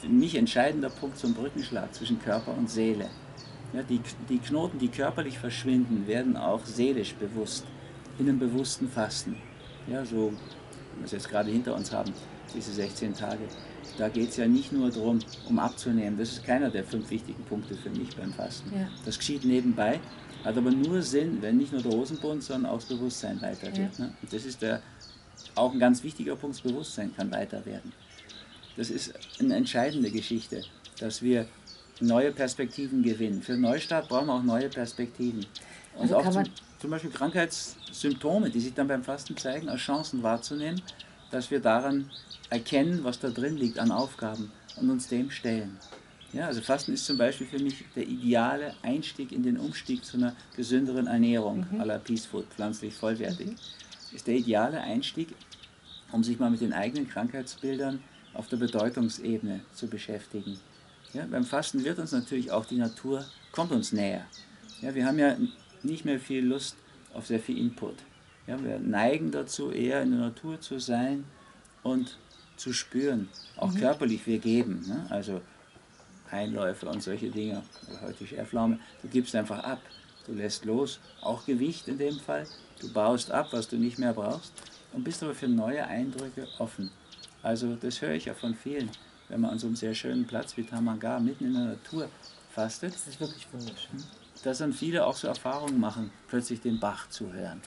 mich 0.08 0.36
entscheidender 0.36 0.90
Punkt 0.90 1.18
zum 1.18 1.34
Brückenschlag 1.34 1.94
zwischen 1.94 2.20
Körper 2.20 2.56
und 2.56 2.70
Seele. 2.70 3.10
Ja, 3.74 3.84
die, 3.84 4.00
die 4.30 4.40
Knoten, 4.40 4.80
die 4.80 4.88
körperlich 4.88 5.38
verschwinden, 5.38 6.08
werden 6.08 6.38
auch 6.38 6.66
seelisch 6.66 7.14
bewusst, 7.16 7.66
in 8.18 8.30
einem 8.30 8.40
bewussten 8.40 8.88
Fasten. 8.90 9.38
Ja, 9.88 10.06
so, 10.06 10.32
wie 10.94 11.00
wir 11.00 11.06
es 11.06 11.12
jetzt 11.12 11.30
gerade 11.30 11.52
hinter 11.52 11.76
uns 11.76 11.92
haben, 11.92 12.14
diese 12.54 12.72
16 12.72 13.14
Tage. 13.14 13.44
Da 13.98 14.10
geht 14.10 14.30
es 14.30 14.38
ja 14.38 14.48
nicht 14.48 14.72
nur 14.72 14.90
darum, 14.90 15.20
um 15.48 15.60
abzunehmen. 15.60 16.18
Das 16.18 16.30
ist 16.30 16.46
keiner 16.46 16.70
der 16.70 16.84
fünf 16.84 17.10
wichtigen 17.10 17.44
Punkte 17.44 17.76
für 17.76 17.90
mich 17.90 18.16
beim 18.16 18.32
Fasten. 18.32 18.72
Ja. 18.74 18.88
Das 19.06 19.18
geschieht 19.18 19.44
nebenbei, 19.44 20.00
hat 20.44 20.58
aber 20.58 20.72
nur 20.72 21.02
Sinn, 21.02 21.42
wenn 21.42 21.58
nicht 21.58 21.74
nur 21.74 21.82
der 21.82 21.92
Hosenbund, 21.92 22.44
sondern 22.44 22.72
auch 22.72 22.78
das 22.78 22.86
Bewusstsein 22.86 23.42
weiter 23.42 23.68
wird. 23.68 23.98
Ja. 23.98 24.06
Ne? 24.06 24.14
Und 24.22 24.32
das 24.32 24.46
ist 24.46 24.62
der, 24.62 24.82
auch 25.56 25.74
ein 25.74 25.80
ganz 25.80 26.04
wichtiger 26.04 26.36
Punkt, 26.36 26.58
das 26.58 26.62
Bewusstsein 26.62 27.14
kann 27.16 27.32
weiter 27.32 27.66
werden. 27.66 27.92
Das 28.78 28.92
ist 28.92 29.14
eine 29.40 29.56
entscheidende 29.56 30.12
Geschichte, 30.12 30.64
dass 31.00 31.22
wir 31.22 31.48
neue 32.00 32.32
Perspektiven 32.32 33.02
gewinnen. 33.02 33.42
Für 33.42 33.58
Neustart 33.58 34.08
brauchen 34.08 34.28
wir 34.28 34.36
auch 34.36 34.44
neue 34.44 34.70
Perspektiven. 34.70 35.46
Und 35.96 36.14
also 36.14 36.18
auch 36.18 36.30
zum, 36.30 36.44
zum, 36.80 36.92
Beispiel 36.92 37.10
Krankheitssymptome, 37.10 38.52
die 38.52 38.60
sich 38.60 38.74
dann 38.76 38.88
beim 38.88 39.04
Fasten 39.04 39.36
zeigen, 39.36 39.68
als 39.68 39.82
Chancen 39.82 40.22
wahrzunehmen, 40.22 40.82
dass 41.32 41.50
wir 41.50 41.60
daran 41.60 42.10
erkennen, 42.52 43.04
was 43.04 43.20
da 43.20 43.30
drin 43.30 43.58
liegt 43.58 43.80
an 43.80 43.92
Aufgaben 43.92 44.52
und 44.76 44.90
uns 44.92 45.08
dem 45.08 45.32
stellen. 45.32 45.78
Ja, 46.34 46.46
also 46.46 46.62
Fasten 46.62 46.94
ist 46.94 47.06
zum 47.06 47.18
Beispiel 47.18 47.48
für 47.48 47.60
mich 47.60 47.84
der 47.96 48.04
ideale 48.04 48.76
Einstieg 48.84 49.32
in 49.32 49.44
den 49.44 49.58
Umstieg 49.58 50.06
zu 50.06 50.18
einer 50.18 50.36
gesünderen 50.56 51.08
Ernährung, 51.08 51.66
mhm. 51.72 51.82
à 51.82 51.86
la 51.86 51.98
Peace 51.98 52.26
Food, 52.26 52.46
pflanzlich 52.54 52.94
vollwertig. 52.94 53.48
Mhm. 53.48 53.56
Ist 54.16 54.28
der 54.28 54.36
ideale 54.36 54.80
Einstieg, 54.82 55.30
um 56.12 56.24
sich 56.24 56.38
mal 56.38 56.52
mit 56.52 56.62
den 56.62 56.74
eigenen 56.74 57.10
Krankheitsbildern 57.10 58.04
auf 58.38 58.48
der 58.48 58.58
Bedeutungsebene 58.58 59.62
zu 59.74 59.88
beschäftigen. 59.88 60.60
Ja, 61.14 61.26
beim 61.26 61.44
Fasten 61.44 61.84
wird 61.84 62.00
uns 62.00 62.12
natürlich 62.12 62.52
auch 62.52 62.66
die 62.66 62.78
Natur, 62.78 63.26
kommt 63.52 63.72
uns 63.72 63.92
näher. 63.92 64.26
Ja, 64.82 64.94
wir 64.94 65.06
haben 65.06 65.18
ja 65.18 65.36
nicht 65.82 66.06
mehr 66.06 66.20
viel 66.20 66.46
Lust 66.46 66.76
auf 67.14 67.26
sehr 67.26 67.40
viel 67.40 67.58
Input. 67.58 67.96
Ja, 68.46 68.64
wir 68.64 68.80
neigen 68.80 69.32
dazu, 69.32 69.72
eher 69.72 70.04
in 70.04 70.12
der 70.12 70.20
Natur 70.20 70.62
zu 70.62 70.80
sein 70.80 71.26
und 71.84 72.18
zu 72.58 72.74
spüren, 72.74 73.30
auch 73.56 73.72
mhm. 73.72 73.80
körperlich 73.80 74.26
wir 74.28 74.40
geben. 74.40 74.86
Ne? 74.88 75.06
Also 75.10 75.42
Einläufe 76.30 76.88
und 76.88 77.02
solche 77.02 77.30
Dinge, 77.30 77.64
heute 78.02 78.28
Schärflaume, 78.28 78.80
du 79.02 79.08
gibst 79.08 79.36
einfach 79.36 79.64
ab, 79.64 79.80
du 80.26 80.34
lässt 80.34 80.66
los, 80.66 81.00
auch 81.22 81.46
Gewicht 81.46 81.88
in 81.88 81.98
dem 81.98 82.20
Fall, 82.20 82.46
du 82.82 82.92
baust 82.92 83.32
ab, 83.32 83.48
was 83.52 83.68
du 83.68 83.78
nicht 83.78 83.98
mehr 83.98 84.14
brauchst 84.14 84.54
und 84.94 85.04
bist 85.04 85.24
aber 85.24 85.34
für 85.34 85.48
neue 85.48 85.86
Eindrücke 85.86 86.48
offen. 86.60 86.92
Also 87.48 87.78
das 87.78 88.02
höre 88.02 88.12
ich 88.12 88.26
ja 88.26 88.34
von 88.34 88.54
vielen, 88.54 88.90
wenn 89.30 89.40
man 89.40 89.52
an 89.52 89.60
so 89.60 89.68
einem 89.68 89.78
sehr 89.78 89.96
schönen 89.96 90.28
Platz 90.28 90.58
wie 90.58 90.64
Tamanga 90.66 91.18
mitten 91.18 91.46
in 91.46 91.54
der 91.54 91.64
Natur 91.64 92.10
fastet. 92.52 92.94
Das 92.94 93.08
ist 93.08 93.22
wirklich 93.22 93.48
wunderschön. 93.54 94.04
Dass 94.44 94.58
dann 94.58 94.74
viele 94.74 95.06
auch 95.06 95.16
so 95.16 95.30
Erfahrungen 95.30 95.80
machen, 95.80 96.12
plötzlich 96.28 96.60
den 96.60 96.78
Bach 96.78 97.08
zu 97.08 97.32
hören. 97.32 97.62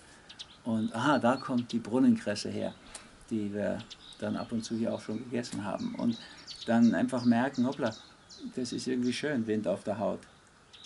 Und 0.64 0.94
aha, 0.94 1.18
da 1.18 1.36
kommt 1.36 1.72
die 1.72 1.78
Brunnenkresse 1.78 2.50
her, 2.50 2.74
die 3.30 3.54
wir 3.54 3.78
dann 4.18 4.36
ab 4.36 4.52
und 4.52 4.62
zu 4.62 4.76
hier 4.76 4.92
auch 4.92 5.00
schon 5.00 5.16
gegessen 5.16 5.64
haben. 5.64 5.94
Und 5.94 6.18
dann 6.66 6.94
einfach 6.94 7.24
merken, 7.24 7.66
hoppla, 7.66 7.94
das 8.54 8.74
ist 8.74 8.86
irgendwie 8.86 9.14
schön, 9.14 9.46
Wind 9.46 9.66
auf 9.66 9.82
der 9.82 9.98
Haut. 9.98 10.20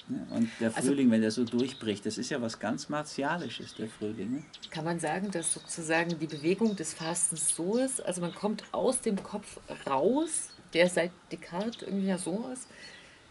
Und 0.08 0.50
der 0.60 0.68
also 0.74 0.88
Frühling, 0.88 1.06
also, 1.06 1.12
wenn 1.12 1.20
der 1.22 1.30
so 1.30 1.44
durchbricht, 1.44 2.04
das 2.04 2.18
ist 2.18 2.30
ja 2.30 2.40
was 2.42 2.58
ganz 2.58 2.90
Martialisches, 2.90 3.74
der 3.74 3.88
Frühling. 3.88 4.32
Ne? 4.32 4.42
Kann 4.70 4.84
man 4.84 5.00
sagen, 5.00 5.30
dass 5.30 5.54
sozusagen 5.54 6.18
die 6.18 6.26
Bewegung 6.26 6.76
des 6.76 6.92
Fastens 6.92 7.56
so 7.56 7.78
ist, 7.78 8.04
also 8.04 8.20
man 8.20 8.34
kommt 8.34 8.64
aus 8.72 9.00
dem 9.00 9.22
Kopf 9.22 9.58
raus, 9.86 10.50
der 10.74 10.90
seit 10.90 11.10
Descartes 11.32 11.82
irgendwie 11.82 12.08
ja 12.08 12.18
so 12.18 12.48
ist. 12.52 12.68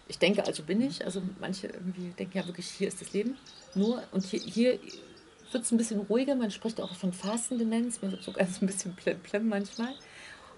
Ich 0.08 0.18
denke, 0.18 0.46
also 0.46 0.64
bin 0.64 0.82
ich, 0.82 1.06
also 1.06 1.22
manche 1.40 1.68
irgendwie 1.68 2.10
denken 2.18 2.38
ja 2.38 2.46
wirklich, 2.48 2.68
hier 2.68 2.88
ist 2.88 3.02
das 3.02 3.14
Leben. 3.14 3.38
Nur, 3.76 4.04
und 4.12 4.26
hier, 4.26 4.40
hier 4.40 4.80
wird 5.52 5.64
es 5.64 5.72
ein 5.72 5.78
bisschen 5.78 6.00
ruhiger, 6.02 6.36
man 6.36 6.50
spricht 6.50 6.82
auch 6.82 6.96
von 6.96 7.14
Fastendemenz, 7.14 8.02
mir 8.02 8.12
wird 8.12 8.24
so 8.24 8.32
ganz 8.32 8.62
ein 8.62 8.66
bisschen 8.66 8.96
plem 8.96 9.48
manchmal 9.48 9.94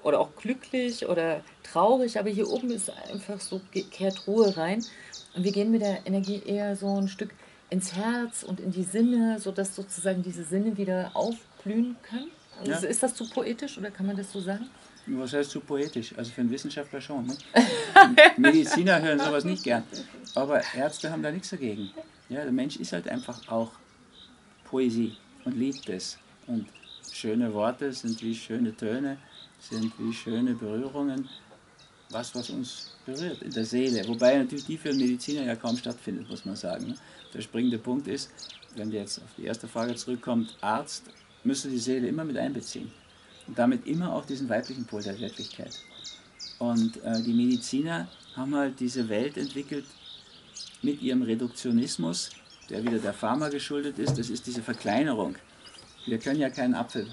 oder 0.05 0.19
auch 0.19 0.35
glücklich 0.35 1.07
oder 1.09 1.41
traurig, 1.63 2.19
aber 2.19 2.29
hier 2.29 2.47
oben 2.47 2.69
ist 2.69 2.91
einfach 3.11 3.41
so, 3.41 3.59
kehrt 3.89 4.27
Ruhe 4.27 4.55
rein. 4.55 4.85
Und 5.35 5.43
wir 5.43 5.51
gehen 5.51 5.71
mit 5.71 5.81
der 5.81 6.05
Energie 6.05 6.43
eher 6.45 6.75
so 6.75 6.95
ein 6.95 7.07
Stück 7.07 7.31
ins 7.71 7.95
Herz 7.95 8.43
und 8.43 8.59
in 8.59 8.71
die 8.71 8.83
Sinne, 8.83 9.39
sodass 9.39 9.75
sozusagen 9.75 10.21
diese 10.21 10.43
Sinne 10.43 10.77
wieder 10.77 11.09
aufblühen 11.15 11.95
können. 12.07 12.29
Also 12.59 12.71
ja. 12.71 12.77
Ist 12.91 13.01
das 13.01 13.15
zu 13.15 13.27
poetisch 13.27 13.79
oder 13.79 13.89
kann 13.89 14.05
man 14.05 14.15
das 14.15 14.31
so 14.31 14.39
sagen? 14.39 14.69
Was 15.07 15.33
heißt 15.33 15.49
zu 15.49 15.59
poetisch? 15.59 16.15
Also 16.15 16.31
für 16.31 16.41
einen 16.41 16.51
Wissenschaftler 16.51 17.01
schon. 17.01 17.25
Ne? 17.25 17.35
Mediziner 18.37 19.01
hören 19.01 19.19
sowas 19.19 19.43
nicht 19.43 19.63
gern. 19.63 19.83
Aber 20.35 20.61
Ärzte 20.75 21.11
haben 21.11 21.23
da 21.23 21.31
nichts 21.31 21.49
dagegen. 21.49 21.89
Ja, 22.29 22.43
der 22.43 22.51
Mensch 22.51 22.75
ist 22.77 22.93
halt 22.93 23.07
einfach 23.07 23.47
auch 23.47 23.71
Poesie 24.65 25.17
und 25.45 25.57
liebt 25.57 25.89
es. 25.89 26.19
Und 26.45 26.67
schöne 27.11 27.51
Worte 27.55 27.91
sind 27.91 28.21
wie 28.21 28.35
schöne 28.35 28.75
Töne 28.75 29.17
sind 29.59 29.93
wie 29.97 30.13
schöne 30.13 30.53
Berührungen, 30.53 31.27
was, 32.09 32.35
was 32.35 32.49
uns 32.49 32.95
berührt 33.05 33.41
in 33.41 33.51
der 33.51 33.65
Seele. 33.65 34.07
Wobei 34.07 34.37
natürlich 34.37 34.65
die 34.65 34.77
für 34.77 34.93
Mediziner 34.93 35.43
ja 35.43 35.55
kaum 35.55 35.77
stattfindet, 35.77 36.29
muss 36.29 36.45
man 36.45 36.55
sagen. 36.55 36.87
Ne? 36.87 36.95
Der 37.33 37.41
springende 37.41 37.77
Punkt 37.77 38.07
ist, 38.07 38.29
wenn 38.75 38.91
wir 38.91 39.01
jetzt 39.01 39.19
auf 39.19 39.29
die 39.37 39.45
erste 39.45 39.67
Frage 39.67 39.95
zurückkommt, 39.95 40.55
Arzt 40.61 41.03
müsste 41.43 41.69
die 41.69 41.79
Seele 41.79 42.07
immer 42.07 42.23
mit 42.23 42.37
einbeziehen. 42.37 42.91
Und 43.47 43.57
damit 43.57 43.85
immer 43.85 44.13
auch 44.13 44.25
diesen 44.25 44.49
weiblichen 44.49 44.85
Pol 44.85 45.03
der 45.03 45.19
Wirklichkeit. 45.19 45.77
Und 46.57 47.03
äh, 47.03 47.21
die 47.21 47.33
Mediziner 47.33 48.07
haben 48.35 48.55
halt 48.55 48.79
diese 48.79 49.07
Welt 49.09 49.37
entwickelt 49.37 49.85
mit 50.81 51.01
ihrem 51.01 51.21
Reduktionismus, 51.21 52.31
der 52.69 52.83
wieder 52.83 52.99
der 52.99 53.13
Pharma 53.13 53.49
geschuldet 53.49 53.99
ist. 53.99 54.17
Das 54.17 54.29
ist 54.29 54.47
diese 54.47 54.61
Verkleinerung 54.61 55.35
wir 56.05 56.19
können 56.19 56.39
ja 56.39 56.49
keinen 56.49 56.75
Apfel 56.75 57.07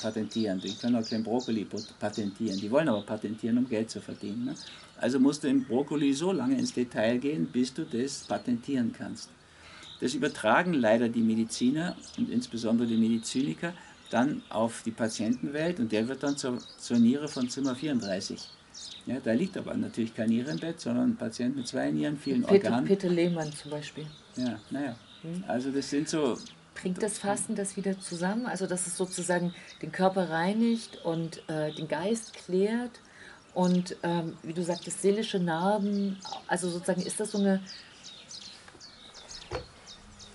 patentieren, 0.00 0.60
die 0.60 0.74
können 0.74 0.96
auch 0.96 1.08
keinen 1.08 1.22
Brokkoli 1.22 1.66
patentieren. 1.98 2.58
Die 2.58 2.70
wollen 2.70 2.88
aber 2.88 3.02
patentieren, 3.02 3.58
um 3.58 3.68
Geld 3.68 3.90
zu 3.90 4.00
verdienen. 4.00 4.46
Ne? 4.46 4.54
Also 5.00 5.20
musst 5.20 5.44
du 5.44 5.48
im 5.48 5.64
Brokkoli 5.64 6.12
so 6.12 6.32
lange 6.32 6.58
ins 6.58 6.72
Detail 6.72 7.18
gehen, 7.18 7.46
bis 7.46 7.72
du 7.72 7.84
das 7.84 8.24
patentieren 8.24 8.92
kannst. 8.96 9.30
Das 10.00 10.14
übertragen 10.14 10.74
leider 10.74 11.08
die 11.08 11.20
Mediziner 11.20 11.96
und 12.18 12.28
insbesondere 12.28 12.88
die 12.88 12.96
Mediziniker 12.96 13.72
dann 14.10 14.42
auf 14.50 14.82
die 14.84 14.90
Patientenwelt 14.90 15.78
und 15.78 15.92
der 15.92 16.08
wird 16.08 16.22
dann 16.22 16.36
zur, 16.36 16.58
zur 16.78 16.98
Niere 16.98 17.28
von 17.28 17.48
Zimmer 17.48 17.74
34. 17.74 18.48
Ja, 19.06 19.16
da 19.22 19.32
liegt 19.32 19.56
aber 19.56 19.74
natürlich 19.74 20.14
kein 20.14 20.28
Nierenbett, 20.28 20.80
sondern 20.80 21.10
ein 21.10 21.16
Patient 21.16 21.56
mit 21.56 21.66
zwei 21.66 21.90
Nieren, 21.90 22.16
vielen 22.16 22.42
Peter, 22.42 22.68
Organen. 22.68 22.86
Peter 22.86 23.08
Lehmann 23.08 23.52
zum 23.52 23.70
Beispiel. 23.70 24.06
Ja, 24.36 24.58
naja. 24.70 24.96
Hm? 25.22 25.44
Also 25.46 25.70
das 25.70 25.88
sind 25.88 26.08
so 26.08 26.36
Bringt 26.74 27.02
das 27.02 27.18
Fasten 27.18 27.54
das 27.54 27.76
wieder 27.76 27.98
zusammen? 28.00 28.46
Also, 28.46 28.66
dass 28.66 28.86
es 28.86 28.96
sozusagen 28.96 29.54
den 29.82 29.92
Körper 29.92 30.30
reinigt 30.30 31.04
und 31.04 31.48
äh, 31.48 31.72
den 31.72 31.86
Geist 31.86 32.32
klärt 32.32 33.00
und, 33.54 33.96
ähm, 34.02 34.36
wie 34.42 34.54
du 34.54 34.62
sagtest, 34.62 35.02
seelische 35.02 35.38
Narben. 35.38 36.18
Also, 36.46 36.70
sozusagen, 36.70 37.02
ist 37.02 37.20
das 37.20 37.32
so 37.32 37.38
eine, 37.38 37.62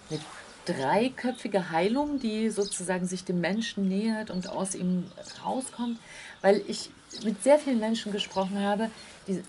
eine 0.09 0.19
dreiköpfige 0.65 1.71
Heilung, 1.71 2.19
die 2.19 2.49
sozusagen 2.49 3.07
sich 3.07 3.23
dem 3.25 3.41
Menschen 3.41 3.87
nähert 3.87 4.29
und 4.29 4.47
aus 4.47 4.75
ihm 4.75 5.05
rauskommt? 5.43 5.99
Weil 6.41 6.61
ich 6.67 6.91
mit 7.23 7.41
sehr 7.43 7.57
vielen 7.57 7.79
Menschen 7.79 8.11
gesprochen 8.11 8.59
habe, 8.59 8.91
die, 9.27 9.41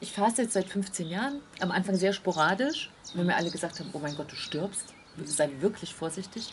ich 0.00 0.12
faste 0.12 0.42
jetzt 0.42 0.54
seit 0.54 0.66
15 0.66 1.08
Jahren, 1.08 1.40
am 1.60 1.72
Anfang 1.72 1.96
sehr 1.96 2.12
sporadisch, 2.12 2.90
wenn 3.14 3.26
mir 3.26 3.36
alle 3.36 3.50
gesagt 3.50 3.80
haben, 3.80 3.90
oh 3.92 3.98
mein 3.98 4.14
Gott, 4.14 4.30
du 4.30 4.36
stirbst 4.36 4.94
sei 5.26 5.50
wirklich 5.60 5.94
vorsichtig. 5.94 6.52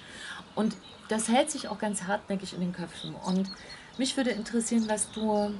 Und 0.56 0.76
das 1.10 1.30
hält 1.30 1.52
sich 1.52 1.68
auch 1.68 1.80
ganz 1.80 2.04
hartnäckig 2.04 2.54
in 2.54 2.62
den 2.62 2.74
Köpfen. 2.74 3.16
Und 3.16 3.50
mich 3.98 4.18
würde 4.18 4.32
interessieren, 4.32 4.86
was 4.88 5.12
du 5.12 5.54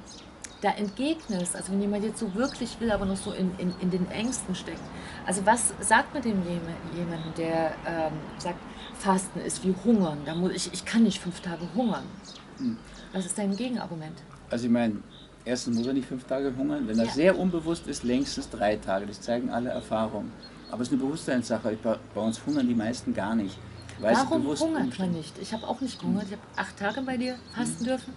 da 0.62 0.70
entgegnest. 0.70 1.54
Also 1.54 1.72
wenn 1.72 1.80
jemand 1.80 2.04
jetzt 2.04 2.18
so 2.18 2.34
wirklich 2.34 2.80
will, 2.80 2.90
aber 2.90 3.04
noch 3.04 3.16
so 3.16 3.32
in, 3.32 3.56
in, 3.58 3.74
in 3.80 3.90
den 3.90 4.10
Ängsten 4.10 4.54
steckt. 4.54 4.80
Also 5.26 5.44
was 5.44 5.74
sagt 5.80 6.14
man 6.14 6.22
dem 6.22 6.42
jemandem, 6.96 7.34
der 7.36 7.74
ähm, 7.86 8.12
sagt, 8.38 8.58
Fasten 8.98 9.40
ist 9.40 9.64
wie 9.64 9.74
Hungern. 9.84 10.18
Da 10.24 10.34
muss 10.34 10.52
ich, 10.52 10.72
ich 10.72 10.84
kann 10.84 11.02
nicht 11.02 11.20
fünf 11.20 11.40
Tage 11.40 11.68
hungern. 11.74 12.04
Hm. 12.58 12.78
Was 13.12 13.26
ist 13.26 13.36
dein 13.36 13.54
Gegenargument? 13.54 14.22
Also 14.50 14.66
ich 14.66 14.72
meine, 14.72 14.96
erstens 15.44 15.76
muss 15.76 15.86
er 15.86 15.92
nicht 15.92 16.08
fünf 16.08 16.24
Tage 16.24 16.54
hungern. 16.56 16.88
Wenn 16.88 16.98
er 16.98 17.06
ja. 17.06 17.12
sehr 17.12 17.38
unbewusst 17.38 17.86
ist, 17.86 18.02
längstens 18.02 18.48
drei 18.48 18.76
Tage. 18.76 19.06
Das 19.06 19.20
zeigen 19.20 19.50
alle 19.50 19.70
Erfahrungen. 19.70 20.32
Aber 20.70 20.82
es 20.82 20.88
ist 20.88 20.94
eine 20.94 21.02
Bewusstseinssache. 21.02 21.78
Bei 21.82 22.20
uns 22.20 22.44
hungern 22.44 22.66
die 22.66 22.74
meisten 22.74 23.14
gar 23.14 23.34
nicht. 23.34 23.58
warum 24.00 24.46
hungert 24.46 24.98
man 24.98 25.12
nicht? 25.12 25.38
Ich 25.38 25.52
habe 25.52 25.66
auch 25.66 25.80
nicht 25.80 26.00
gehungert. 26.00 26.26
Ich 26.26 26.32
habe 26.32 26.42
acht 26.56 26.76
Tage 26.76 27.02
bei 27.02 27.16
dir 27.16 27.36
fasten 27.54 27.84
mhm. 27.84 27.88
dürfen. 27.88 28.14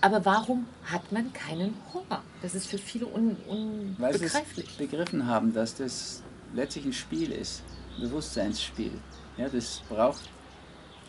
Aber 0.00 0.24
warum 0.24 0.66
hat 0.84 1.12
man 1.12 1.32
keinen 1.32 1.74
Hunger? 1.94 2.22
Das 2.42 2.56
ist 2.56 2.66
für 2.66 2.78
viele 2.78 3.06
un 3.06 3.36
unbegreiflich. 3.46 4.34
Weil 4.34 4.64
sie 4.66 4.78
begriffen 4.78 5.26
haben, 5.26 5.54
dass 5.54 5.76
das 5.76 6.22
letztlich 6.54 6.86
ein 6.86 6.92
Spiel 6.92 7.30
ist, 7.30 7.62
ein 7.96 8.02
Bewusstseinsspiel. 8.02 8.92
Ja, 9.36 9.48
das, 9.48 9.80
braucht, 9.88 10.28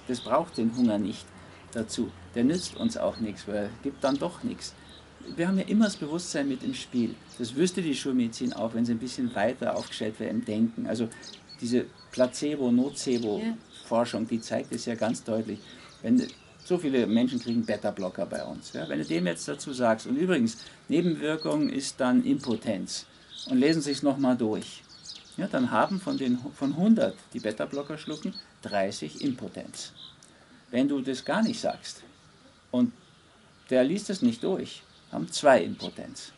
das 0.07 0.19
braucht 0.19 0.57
den 0.57 0.75
Hunger 0.77 0.99
nicht 0.99 1.25
dazu. 1.71 2.11
Der 2.35 2.43
nützt 2.43 2.77
uns 2.77 2.95
auch 2.95 3.17
nichts, 3.17 3.47
weil 3.47 3.55
er 3.55 3.69
gibt 3.81 4.03
dann 4.03 4.17
doch 4.17 4.43
nichts 4.43 4.75
wir 5.35 5.47
haben 5.47 5.57
ja 5.57 5.65
immer 5.65 5.85
das 5.85 5.95
Bewusstsein 5.95 6.47
mit 6.47 6.63
im 6.63 6.73
Spiel. 6.73 7.15
Das 7.39 7.55
wüsste 7.55 7.81
die 7.81 7.95
Schulmedizin 7.95 8.53
auch, 8.53 8.73
wenn 8.73 8.85
sie 8.85 8.93
ein 8.93 8.99
bisschen 8.99 9.33
weiter 9.35 9.75
aufgestellt 9.75 10.19
wäre 10.19 10.29
im 10.29 10.45
Denken. 10.45 10.87
Also 10.87 11.09
diese 11.61 11.85
Placebo-Nocebo-Forschung, 12.11 14.27
die 14.27 14.41
zeigt 14.41 14.73
es 14.73 14.85
ja 14.85 14.95
ganz 14.95 15.23
deutlich. 15.23 15.59
Wenn 16.01 16.27
so 16.65 16.77
viele 16.77 17.07
Menschen 17.07 17.39
kriegen 17.39 17.65
Beta-Blocker 17.65 18.25
bei 18.25 18.43
uns. 18.43 18.73
Ja? 18.73 18.87
Wenn 18.87 18.99
du 18.99 19.05
dem 19.05 19.27
jetzt 19.27 19.47
dazu 19.47 19.73
sagst, 19.73 20.07
und 20.07 20.15
übrigens, 20.15 20.57
Nebenwirkung 20.87 21.69
ist 21.69 21.99
dann 21.99 22.23
Impotenz. 22.23 23.05
Und 23.49 23.57
lesen 23.57 23.81
Sie 23.81 23.91
es 23.91 24.03
nochmal 24.03 24.37
durch. 24.37 24.83
Ja, 25.35 25.47
dann 25.47 25.71
haben 25.71 25.99
von, 25.99 26.17
den, 26.17 26.37
von 26.55 26.73
100, 26.73 27.15
die 27.33 27.39
Beta-Blocker 27.39 27.97
schlucken, 27.97 28.33
30 28.61 29.21
Impotenz. 29.21 29.91
Wenn 30.69 30.87
du 30.87 31.01
das 31.01 31.25
gar 31.25 31.41
nicht 31.41 31.59
sagst 31.59 32.03
und 32.71 32.93
der 33.69 33.83
liest 33.83 34.09
es 34.09 34.21
nicht 34.21 34.43
durch, 34.43 34.83
haben 35.13 35.31
zwei 35.31 35.61
Impotenz. 35.63 36.33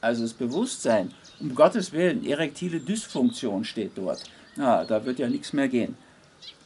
Also 0.00 0.22
das 0.22 0.32
Bewusstsein, 0.32 1.12
um 1.40 1.54
Gottes 1.54 1.92
Willen, 1.92 2.24
erektile 2.24 2.80
Dysfunktion 2.80 3.64
steht 3.64 3.92
dort. 3.96 4.22
Ja, 4.56 4.84
da 4.84 5.04
wird 5.04 5.18
ja 5.18 5.28
nichts 5.28 5.52
mehr 5.52 5.68
gehen. 5.68 5.96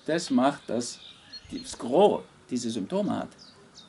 Das 0.06 0.30
macht, 0.30 0.68
dass 0.68 0.98
das 1.50 1.78
Gros 1.78 2.22
diese 2.50 2.70
Symptome 2.70 3.18
hat. 3.18 3.28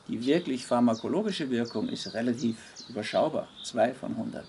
Die 0.08 0.24
wirklich 0.24 0.66
pharmakologische 0.66 1.50
Wirkung 1.50 1.88
ist 1.88 2.12
relativ 2.14 2.56
überschaubar, 2.88 3.48
zwei 3.62 3.92
von 3.92 4.12
100. 4.12 4.44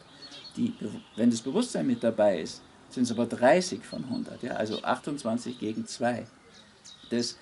Die, 0.55 0.73
wenn 1.15 1.29
das 1.29 1.41
Bewusstsein 1.41 1.85
mit 1.85 2.03
dabei 2.03 2.41
ist, 2.41 2.61
sind 2.89 3.03
es 3.03 3.11
aber 3.11 3.25
30 3.25 3.83
von 3.83 4.03
100, 4.03 4.41
ja? 4.43 4.53
also 4.53 4.81
28 4.81 5.59
gegen 5.59 5.85
2. 5.85 6.25
Das 7.09 7.37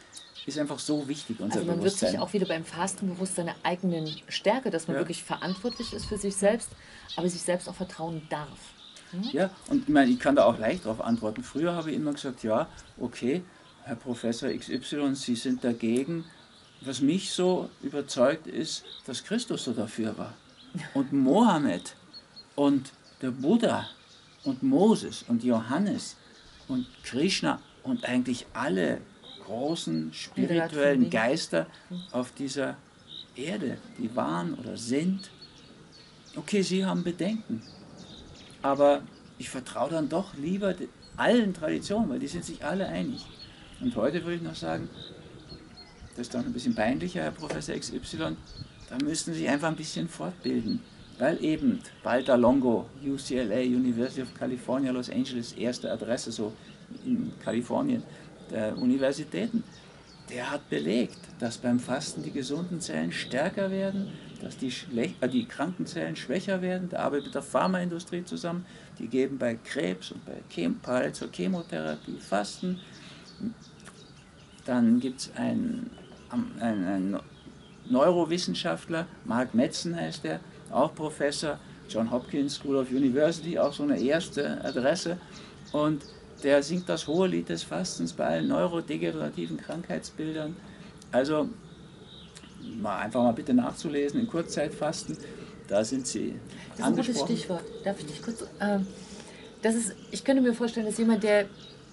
ist 0.48 0.58
einfach 0.58 0.80
so 0.80 1.08
wichtig, 1.08 1.40
unser 1.42 1.60
also 1.60 1.72
man 1.72 1.84
wird 1.84 1.94
sich 1.94 2.18
auch 2.18 2.32
wieder 2.32 2.46
beim 2.46 2.64
Fasten 2.64 3.10
bewusst 3.10 3.36
seiner 3.36 3.56
eigenen 3.64 4.10
Stärke, 4.30 4.72
dass 4.72 4.88
man 4.88 4.96
ja. 4.96 5.02
wirklich 5.02 5.22
verantwortlich 5.22 5.94
ist 5.94 6.06
für 6.06 6.18
sich 6.18 6.36
selbst, 6.36 6.70
aber 7.18 7.30
sich 7.30 7.42
selbst 7.42 7.68
auch 7.68 7.76
vertrauen 7.76 8.22
darf. 8.30 8.58
Hm? 9.12 9.24
Ja, 9.34 9.50
und 9.70 9.84
ich 9.84 9.90
meine, 9.90 10.10
ich 10.10 10.20
kann 10.20 10.38
da 10.38 10.46
auch 10.46 10.58
leicht 10.58 10.86
darauf 10.86 11.02
antworten. 11.02 11.44
Früher 11.44 11.76
habe 11.76 11.92
ich 11.92 11.98
immer 11.98 12.14
gesagt, 12.14 12.44
ja, 12.44 12.68
okay, 12.98 13.44
Herr 13.84 13.98
Professor 13.98 14.50
XY, 14.50 15.16
Sie 15.16 15.36
sind 15.36 15.64
dagegen. 15.64 16.24
Was 16.82 17.02
mich 17.02 17.32
so 17.32 17.70
überzeugt 17.82 18.48
ist, 18.48 18.86
dass 19.06 19.24
Christus 19.24 19.66
so 19.66 19.74
dafür 19.74 20.18
war. 20.18 20.34
Und 20.94 21.12
Mohammed 21.12 21.96
und 22.56 22.92
der 23.22 23.32
Buddha 23.32 23.88
und 24.44 24.64
Moses 24.64 25.26
und 25.28 25.44
Johannes 25.44 26.16
und 26.68 26.86
Krishna 27.04 27.60
und 27.84 28.06
eigentlich 28.06 28.46
alle 28.54 29.02
großen 29.48 30.14
spirituellen 30.14 31.10
Geister 31.10 31.68
auf 32.12 32.34
dieser 32.34 32.76
Erde, 33.36 33.78
die 33.98 34.14
waren 34.16 34.54
oder 34.56 34.76
sind. 34.78 35.30
Okay, 36.36 36.62
sie 36.62 36.86
haben 36.86 37.04
Bedenken, 37.04 37.62
aber 38.62 39.02
ich 39.38 39.50
vertraue 39.50 39.90
dann 39.90 40.10
doch 40.10 40.36
lieber 40.36 40.76
allen 41.16 41.54
Traditionen, 41.54 42.10
weil 42.10 42.20
die 42.20 42.28
sind 42.28 42.44
sich 42.44 42.64
alle 42.64 42.88
einig. 42.88 43.26
Und 43.80 43.96
heute 43.96 44.24
würde 44.24 44.36
ich 44.36 44.42
noch 44.42 44.56
sagen, 44.56 44.90
das 46.12 46.28
ist 46.28 46.34
doch 46.34 46.40
ein 46.40 46.54
bisschen 46.54 46.76
peinlicher, 46.76 47.22
Herr 47.22 47.32
Professor 47.32 47.76
XY, 47.76 48.36
da 48.90 48.98
müssten 49.04 49.34
Sie 49.34 49.48
einfach 49.48 49.68
ein 49.70 49.76
bisschen 49.76 50.10
fortbilden, 50.10 50.82
weil 51.20 51.44
eben 51.44 51.80
Walter 52.04 52.38
Longo, 52.38 52.88
UCLA, 53.04 53.60
University 53.60 54.22
of 54.22 54.34
California, 54.34 54.92
Los 54.92 55.10
Angeles, 55.10 55.54
erste 55.54 55.92
Adresse 55.92 56.32
so 56.32 56.54
in 57.06 57.32
Kalifornien, 57.44 58.04
der 58.52 58.78
Universitäten, 58.78 59.64
der 60.30 60.52
hat 60.52 60.70
belegt, 60.70 61.18
dass 61.40 61.58
beim 61.58 61.80
Fasten 61.80 62.24
die 62.24 62.32
gesunden 62.32 62.82
Zellen 62.82 63.12
stärker 63.12 63.72
werden, 63.72 64.12
dass 64.42 64.58
die, 64.58 64.74
äh, 64.96 65.28
die 65.30 65.46
kranken 65.46 65.86
Zellen 65.86 66.16
schwächer 66.16 66.62
werden. 66.62 66.90
Der 66.90 67.00
arbeitet 67.00 67.28
mit 67.28 67.36
der 67.36 67.42
Pharmaindustrie 67.42 68.24
zusammen. 68.24 68.66
Die 69.00 69.08
geben 69.08 69.38
bei 69.38 69.56
Krebs 69.56 70.12
und 70.12 70.26
bei 70.26 70.34
Chem 70.50 70.80
zur 71.14 71.32
Chemotherapie 71.32 72.20
Fasten. 72.20 72.80
Dann 74.66 75.00
gibt 75.00 75.22
es 75.22 75.32
einen, 75.36 75.90
einen, 76.30 76.86
einen 76.86 77.20
Neurowissenschaftler, 77.90 79.08
Mark 79.24 79.54
Metzen 79.54 79.96
heißt 79.96 80.26
er, 80.26 80.42
auch 80.72 80.94
Professor, 80.94 81.58
John 81.90 82.12
Hopkins 82.12 82.56
School 82.56 82.76
of 82.76 82.92
University, 82.92 83.58
auch 83.58 83.72
so 83.72 83.84
eine 83.84 83.98
erste 83.98 84.62
Adresse. 84.66 85.18
Und 85.72 86.02
der 86.44 86.64
singt 86.64 86.88
das 86.90 87.08
hohe 87.08 87.28
Lied 87.28 87.50
des 87.50 87.64
Fastens 87.64 88.14
bei 88.14 88.26
allen 88.26 88.48
neurodegenerativen 88.50 89.58
Krankheitsbildern. 89.58 90.56
Also 91.12 91.50
mal 92.80 93.00
einfach 93.00 93.24
mal 93.24 93.34
bitte 93.34 93.54
nachzulesen 93.54 94.20
in 94.20 94.28
Kurzzeitfasten, 94.28 95.18
da 95.68 95.84
sind 95.84 96.08
sie. 96.08 96.36
Das 96.78 96.80
ist 96.80 96.86
ein 96.86 96.96
gutes 96.96 97.22
Stichwort. 97.22 97.64
Darf 97.84 98.00
ich 98.00 98.06
dich 98.06 98.22
kurz. 98.22 98.42
Äh, 98.60 98.80
das 99.62 99.76
ist, 99.76 99.96
ich 100.12 100.24
könnte 100.24 100.42
mir 100.42 100.54
vorstellen, 100.54 100.86
dass 100.86 100.98
jemand, 100.98 101.24
der 101.24 101.46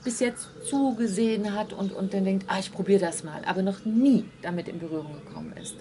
bis 0.04 0.20
jetzt 0.20 0.48
zugesehen 0.68 1.54
hat 1.54 1.72
und, 1.72 1.92
und 1.92 2.12
dann 2.12 2.24
denkt, 2.24 2.44
ah, 2.48 2.58
ich 2.58 2.70
probiere 2.70 3.00
das 3.00 3.24
mal, 3.24 3.40
aber 3.46 3.62
noch 3.62 3.84
nie 3.86 4.26
damit 4.42 4.68
in 4.68 4.78
Berührung 4.78 5.14
gekommen 5.24 5.54
ist. 5.60 5.76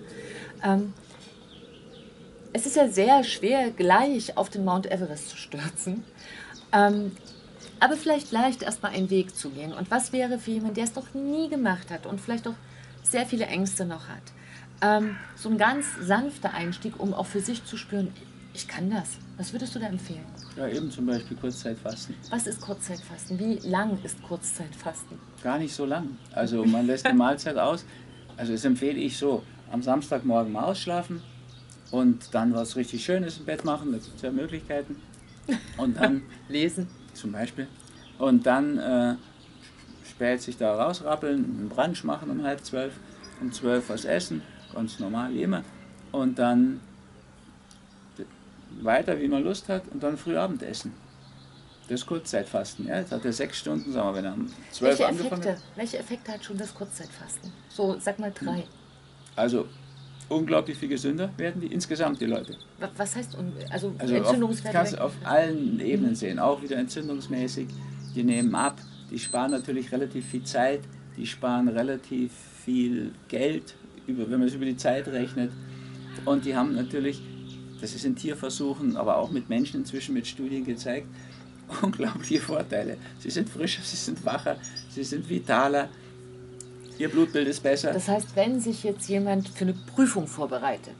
Ähm, 0.63 0.93
es 2.53 2.65
ist 2.65 2.77
ja 2.77 2.87
sehr 2.87 3.23
schwer, 3.23 3.71
gleich 3.71 4.37
auf 4.37 4.49
den 4.49 4.63
Mount 4.63 4.89
Everest 4.89 5.29
zu 5.29 5.37
stürzen. 5.37 6.03
Ähm, 6.71 7.11
aber 7.83 7.97
vielleicht 7.97 8.31
leicht 8.31 8.61
erstmal 8.61 8.93
einen 8.93 9.09
Weg 9.09 9.35
zu 9.35 9.49
gehen. 9.49 9.73
Und 9.73 9.91
was 9.91 10.13
wäre 10.13 10.39
für 10.39 10.51
jemanden, 10.51 10.75
der 10.75 10.85
es 10.85 10.95
noch 10.95 11.13
nie 11.13 11.49
gemacht 11.49 11.91
hat 11.91 12.05
und 12.05 12.21
vielleicht 12.21 12.47
auch 12.47 12.55
sehr 13.03 13.25
viele 13.25 13.45
Ängste 13.45 13.83
noch 13.83 14.07
hat, 14.07 14.23
ähm, 14.81 15.17
so 15.35 15.49
ein 15.49 15.57
ganz 15.57 15.87
sanfter 15.99 16.53
Einstieg, 16.53 16.97
um 16.97 17.13
auch 17.13 17.25
für 17.25 17.41
sich 17.41 17.65
zu 17.65 17.75
spüren, 17.75 18.13
ich 18.53 18.69
kann 18.69 18.89
das. 18.89 19.17
Was 19.35 19.51
würdest 19.51 19.75
du 19.75 19.79
da 19.79 19.87
empfehlen? 19.87 20.23
Ja, 20.55 20.69
eben 20.69 20.89
zum 20.91 21.07
Beispiel 21.07 21.35
Kurzzeitfasten. 21.35 22.15
Was 22.29 22.47
ist 22.47 22.61
Kurzzeitfasten? 22.61 23.37
Wie 23.37 23.55
lang 23.67 23.99
ist 24.03 24.23
Kurzzeitfasten? 24.23 25.19
Gar 25.43 25.59
nicht 25.59 25.75
so 25.75 25.85
lang. 25.85 26.17
Also 26.31 26.63
man 26.63 26.87
lässt 26.87 27.05
die 27.05 27.13
Mahlzeit 27.13 27.57
aus. 27.57 27.83
Also 28.37 28.53
das 28.53 28.63
empfehle 28.63 28.97
ich 28.97 29.17
so, 29.17 29.43
am 29.71 29.81
Samstagmorgen 29.81 30.53
mal 30.53 30.63
ausschlafen 30.63 31.21
und 31.91 32.33
dann 32.33 32.53
was 32.53 32.77
richtig 32.77 33.03
Schönes 33.03 33.39
im 33.39 33.45
Bett 33.45 33.65
machen, 33.65 33.91
da 33.91 33.97
gibt 33.97 34.15
es 34.15 34.21
ja 34.21 34.31
Möglichkeiten. 34.31 35.01
Und 35.75 35.97
dann 35.97 36.21
lesen 36.47 36.87
zum 37.13 37.31
Beispiel. 37.31 37.67
Und 38.17 38.45
dann 38.45 38.77
äh, 38.77 39.15
spät 40.07 40.41
sich 40.41 40.57
da 40.57 40.75
rausrappeln, 40.75 41.43
einen 41.43 41.69
Brunch 41.69 42.03
machen 42.03 42.29
um 42.29 42.43
halb 42.43 42.63
zwölf, 42.63 42.93
um 43.41 43.51
zwölf 43.51 43.89
was 43.89 44.05
essen, 44.05 44.41
ganz 44.73 44.99
normal 44.99 45.33
wie 45.33 45.43
immer. 45.43 45.63
Und 46.11 46.37
dann 46.37 46.79
weiter, 48.81 49.19
wie 49.19 49.27
man 49.27 49.43
Lust 49.43 49.69
hat, 49.69 49.83
und 49.91 50.01
dann 50.01 50.17
früh 50.17 50.35
essen. 50.35 50.93
Das 51.87 52.01
ist 52.01 52.05
Kurzzeitfasten. 52.07 52.87
Ja? 52.87 52.99
Jetzt 52.99 53.11
hat 53.11 53.25
er 53.25 53.33
sechs 53.33 53.59
Stunden, 53.59 53.91
sagen 53.91 54.09
wir, 54.09 54.15
wenn 54.15 54.25
er 54.25 54.33
um 54.33 54.47
zwölf 54.71 54.99
welche 54.99 55.07
angefangen 55.07 55.41
Effekte, 55.41 55.51
hat. 55.51 55.77
Welche 55.77 55.99
Effekte 55.99 56.31
hat 56.31 56.43
schon 56.43 56.57
das 56.57 56.73
Kurzzeitfasten? 56.73 57.51
So, 57.69 57.97
sag 57.99 58.19
mal 58.19 58.31
drei. 58.31 58.63
Also, 59.35 59.67
unglaublich 60.29 60.77
viel 60.77 60.89
gesünder 60.89 61.29
werden 61.37 61.61
die 61.61 61.67
insgesamt, 61.67 62.21
die 62.21 62.25
Leute. 62.25 62.55
Was 62.97 63.15
heißt, 63.15 63.37
also, 63.69 63.93
also 63.99 64.15
Entzündungswerte? 64.15 64.77
Kannst 64.77 64.99
auf 64.99 65.13
allen 65.23 65.79
Ebenen 65.79 66.15
sehen, 66.15 66.39
auch 66.39 66.61
wieder 66.61 66.77
entzündungsmäßig. 66.77 67.67
Die 68.15 68.23
nehmen 68.23 68.53
ab, 68.55 68.77
die 69.09 69.19
sparen 69.19 69.51
natürlich 69.51 69.91
relativ 69.91 70.25
viel 70.25 70.43
Zeit, 70.43 70.81
die 71.17 71.25
sparen 71.25 71.67
relativ 71.67 72.31
viel 72.63 73.11
Geld, 73.27 73.75
über, 74.07 74.29
wenn 74.29 74.39
man 74.39 74.47
es 74.47 74.53
über 74.53 74.65
die 74.65 74.77
Zeit 74.77 75.07
rechnet. 75.07 75.51
Und 76.25 76.45
die 76.45 76.55
haben 76.55 76.75
natürlich, 76.75 77.21
das 77.81 77.95
ist 77.95 78.05
in 78.05 78.15
Tierversuchen, 78.15 78.97
aber 78.97 79.17
auch 79.17 79.31
mit 79.31 79.49
Menschen 79.49 79.81
inzwischen 79.81 80.13
mit 80.13 80.27
Studien 80.27 80.65
gezeigt, 80.65 81.07
unglaubliche 81.81 82.39
Vorteile. 82.39 82.97
Sie 83.19 83.29
sind 83.29 83.49
frischer, 83.49 83.81
sie 83.83 83.95
sind 83.95 84.23
wacher, 84.25 84.57
sie 84.89 85.03
sind 85.03 85.29
vitaler, 85.29 85.89
Ihr 86.97 87.09
Blutbild 87.09 87.47
ist 87.47 87.61
besser. 87.63 87.91
Das 87.91 88.07
heißt, 88.07 88.35
wenn 88.35 88.59
sich 88.59 88.83
jetzt 88.83 89.07
jemand 89.09 89.49
für 89.49 89.65
eine 89.65 89.73
Prüfung 89.73 90.27
vorbereitet 90.27 90.95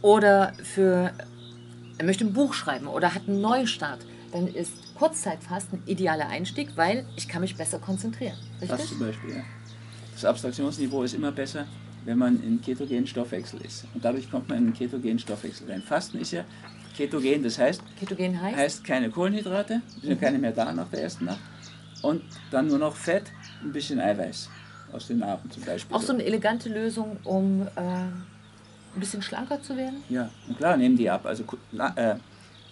oder 0.00 0.52
für, 0.62 1.12
er 1.98 2.04
möchte 2.04 2.24
ein 2.24 2.32
Buch 2.32 2.54
schreiben 2.54 2.86
oder 2.86 3.14
hat 3.14 3.28
einen 3.28 3.40
Neustart, 3.40 4.00
dann 4.32 4.48
ist 4.48 4.72
Kurzzeitfasten 4.94 5.80
ein 5.80 5.88
idealer 5.88 6.28
Einstieg, 6.28 6.70
weil 6.76 7.04
ich 7.16 7.28
kann 7.28 7.42
mich 7.42 7.56
besser 7.56 7.78
konzentrieren. 7.78 8.36
Richtig? 8.60 8.78
Das 8.78 8.88
zum 8.88 8.98
Beispiel, 8.98 9.30
ja. 9.36 9.42
Das 10.14 10.24
Abstraktionsniveau 10.24 11.02
ist 11.02 11.14
immer 11.14 11.32
besser, 11.32 11.66
wenn 12.04 12.18
man 12.18 12.42
in 12.42 12.60
ketogenen 12.60 13.06
Stoffwechsel 13.06 13.60
ist. 13.60 13.84
Und 13.94 14.04
dadurch 14.04 14.30
kommt 14.30 14.48
man 14.48 14.58
in 14.58 14.64
einen 14.64 14.74
ketogenen 14.74 15.18
Stoffwechsel 15.18 15.70
rein. 15.70 15.82
Fasten 15.82 16.18
ist 16.18 16.32
ja 16.32 16.44
ketogen, 16.96 17.42
das 17.42 17.58
heißt, 17.58 17.82
ketogen 17.98 18.40
heißt? 18.40 18.56
heißt 18.56 18.84
keine 18.84 19.10
Kohlenhydrate, 19.10 19.82
sind 20.00 20.10
ja 20.10 20.16
keine 20.16 20.38
mehr 20.38 20.52
da 20.52 20.72
nach 20.72 20.88
der 20.88 21.02
ersten 21.02 21.26
Nacht. 21.26 21.40
Und 22.02 22.22
dann 22.50 22.66
nur 22.66 22.78
noch 22.78 22.96
Fett, 22.96 23.30
ein 23.62 23.72
bisschen 23.72 24.00
Eiweiß 24.00 24.48
aus 24.92 25.06
den 25.06 25.18
Narben 25.18 25.50
zum 25.50 25.64
Beispiel. 25.64 25.96
Auch 25.96 26.02
so 26.02 26.12
eine 26.12 26.24
elegante 26.24 26.68
Lösung, 26.68 27.16
um 27.24 27.62
äh, 27.76 27.80
ein 27.80 29.00
bisschen 29.00 29.22
schlanker 29.22 29.62
zu 29.62 29.76
werden? 29.76 30.02
Ja, 30.08 30.30
und 30.48 30.58
klar, 30.58 30.76
nehmen 30.76 30.96
die 30.96 31.08
ab. 31.08 31.26
Also 31.26 31.44
äh, 31.96 32.16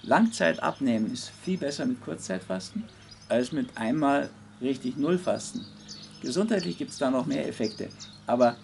Langzeit 0.03 0.63
abnehmen 0.63 1.13
ist 1.13 1.31
viel 1.43 1.59
besser 1.59 1.87
mit 1.87 2.01
Kurzzeitfasten 2.03 2.85
als 3.29 3.53
mit 3.53 3.77
einmal 3.77 4.31
richtig 4.61 4.97
Nullfasten. 4.97 5.65
Gesundheitlich 6.23 6.77
gibt 6.77 6.91
es 6.91 6.99
da 6.99 7.11
noch 7.11 7.27
mehr 7.27 7.49
Effekte, 7.49 7.89
aber 8.27 8.57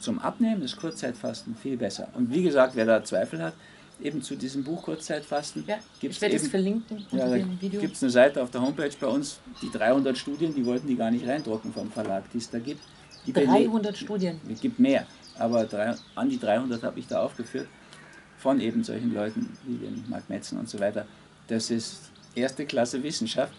zum 0.00 0.18
Abnehmen 0.18 0.60
ist 0.62 0.76
Kurzzeitfasten 0.76 1.56
viel 1.56 1.78
besser. 1.78 2.08
Und 2.14 2.30
wie 2.30 2.42
gesagt, 2.42 2.76
wer 2.76 2.84
da 2.84 3.02
Zweifel 3.02 3.42
hat, 3.42 3.54
eben 4.02 4.22
zu 4.22 4.36
diesem 4.36 4.64
Buch 4.64 4.82
Kurzzeitfasten. 4.82 5.64
Ja, 5.66 5.78
ich 6.00 6.20
werde 6.20 6.36
es 6.36 6.48
verlinken 6.48 7.06
ja, 7.12 7.28
dem 7.28 7.60
Video. 7.60 7.80
gibt 7.80 7.94
es 7.94 8.02
eine 8.02 8.10
Seite 8.10 8.42
auf 8.42 8.50
der 8.50 8.62
Homepage 8.62 8.90
bei 9.00 9.06
uns, 9.06 9.40
die 9.60 9.70
300 9.70 10.16
Studien, 10.16 10.54
die 10.54 10.64
wollten 10.64 10.86
die 10.86 10.96
gar 10.96 11.10
nicht 11.10 11.26
reindrucken 11.26 11.72
vom 11.72 11.90
Verlag, 11.90 12.24
die 12.32 12.38
es 12.38 12.50
da 12.50 12.58
gibt. 12.58 12.80
Die 13.26 13.32
300 13.32 13.96
Studien? 13.96 14.40
Es 14.50 14.60
gibt 14.60 14.78
mehr, 14.78 15.06
aber 15.38 15.64
drei, 15.64 15.94
an 16.14 16.28
die 16.28 16.38
300 16.38 16.82
habe 16.82 16.98
ich 16.98 17.06
da 17.06 17.22
aufgeführt, 17.22 17.68
von 18.38 18.60
eben 18.60 18.82
solchen 18.82 19.14
Leuten 19.14 19.56
wie 19.64 19.76
den 19.76 20.04
Mark 20.08 20.28
Metzen 20.28 20.58
und 20.58 20.68
so 20.68 20.80
weiter. 20.80 21.06
Das 21.46 21.70
ist 21.70 22.10
erste 22.34 22.66
Klasse 22.66 23.02
Wissenschaft. 23.02 23.54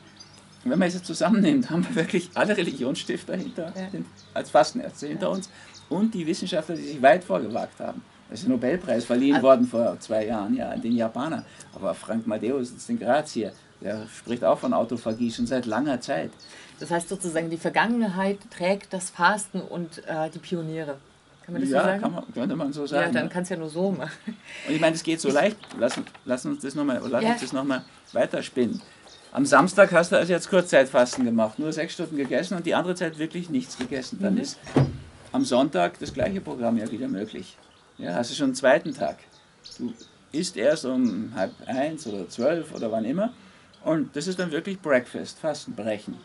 Und 0.65 0.71
wenn 0.71 0.79
man 0.79 0.87
es 0.87 0.95
jetzt 0.95 1.05
zusammennimmt, 1.05 1.69
haben 1.69 1.85
wir 1.87 1.95
wirklich 1.95 2.29
alle 2.33 2.55
Religionsstifter 2.55 3.35
hinter 3.35 3.73
ja. 3.75 3.87
den, 3.87 4.05
als 4.33 4.49
Fastenärzte 4.49 5.07
hinter 5.07 5.27
ja. 5.27 5.33
uns 5.33 5.49
und 5.89 6.13
die 6.13 6.25
Wissenschaftler, 6.25 6.75
die 6.75 6.83
sich 6.83 7.01
weit 7.01 7.23
vorgewagt 7.23 7.79
haben. 7.79 8.01
Da 8.33 8.39
ist 8.39 8.45
ein 8.47 8.49
Nobelpreis 8.49 9.05
verliehen 9.05 9.35
also, 9.35 9.47
worden 9.47 9.67
vor 9.67 9.95
zwei 9.99 10.25
Jahren, 10.25 10.55
ja, 10.55 10.69
an 10.69 10.81
den 10.81 10.93
Japaner. 10.93 11.45
Aber 11.75 11.93
Frank 11.93 12.25
Madeus 12.25 12.69
sitzt 12.69 12.89
in 12.89 12.97
Graz 12.97 13.31
hier. 13.31 13.51
Der 13.79 14.07
spricht 14.07 14.43
auch 14.43 14.57
von 14.57 14.73
Autophagie 14.73 15.29
schon 15.31 15.45
seit 15.45 15.67
langer 15.67 16.01
Zeit. 16.01 16.31
Das 16.79 16.89
heißt 16.89 17.09
sozusagen, 17.09 17.51
die 17.51 17.57
Vergangenheit 17.57 18.39
trägt 18.49 18.91
das 18.91 19.11
Fasten 19.11 19.61
und 19.61 19.99
äh, 20.07 20.31
die 20.33 20.39
Pioniere. 20.39 20.97
Kann 21.45 21.53
man 21.53 21.61
das 21.61 21.69
ja, 21.69 21.79
so 21.81 21.85
sagen? 21.85 22.01
Kann 22.01 22.11
man, 22.11 22.23
könnte 22.33 22.55
man 22.55 22.73
so 22.73 22.87
sagen. 22.87 23.13
Ja, 23.13 23.19
dann 23.21 23.29
kannst 23.29 23.51
du 23.51 23.53
ja 23.53 23.59
nur 23.59 23.69
so 23.69 23.91
machen. 23.91 24.09
Und 24.67 24.73
ich 24.73 24.81
meine, 24.81 24.95
es 24.95 25.03
geht 25.03 25.21
so 25.21 25.29
leicht. 25.29 25.57
Lass, 25.77 25.93
lass 26.25 26.43
uns 26.47 26.63
das 26.63 26.73
nochmal 26.73 27.01
lass 27.07 27.23
Ja. 27.23 27.33
uns 27.33 27.41
das 27.41 27.53
noch 27.53 27.63
mal 27.63 27.83
weiterspinnen. 28.13 28.81
Am 29.31 29.45
Samstag 29.45 29.91
hast 29.91 30.11
du 30.11 30.15
also 30.15 30.33
jetzt 30.33 30.49
Kurzzeitfasten 30.49 31.23
gemacht, 31.23 31.59
nur 31.59 31.71
sechs 31.71 31.93
Stunden 31.93 32.17
gegessen 32.17 32.57
und 32.57 32.65
die 32.65 32.73
andere 32.73 32.95
Zeit 32.95 33.19
wirklich 33.19 33.51
nichts 33.51 33.77
gegessen. 33.77 34.17
Dann 34.19 34.33
Mhm. 34.33 34.41
ist 34.41 34.57
am 35.31 35.45
Sonntag 35.45 35.99
das 35.99 36.11
gleiche 36.11 36.41
Programm 36.41 36.77
ja 36.77 36.89
wieder 36.89 37.07
möglich. 37.07 37.57
Ja, 37.97 38.15
hast 38.15 38.31
du 38.31 38.35
schon 38.35 38.45
einen 38.45 38.55
zweiten 38.55 38.93
Tag. 38.93 39.17
Du 39.77 39.93
isst 40.31 40.57
erst 40.57 40.85
um 40.85 41.31
halb 41.35 41.51
eins 41.65 42.07
oder 42.07 42.27
zwölf 42.27 42.73
oder 42.73 42.91
wann 42.91 43.05
immer 43.05 43.33
und 43.83 44.15
das 44.15 44.27
ist 44.27 44.39
dann 44.39 44.51
wirklich 44.51 44.79
Breakfast, 44.79 45.39
Fastenbrechen. 45.39 46.15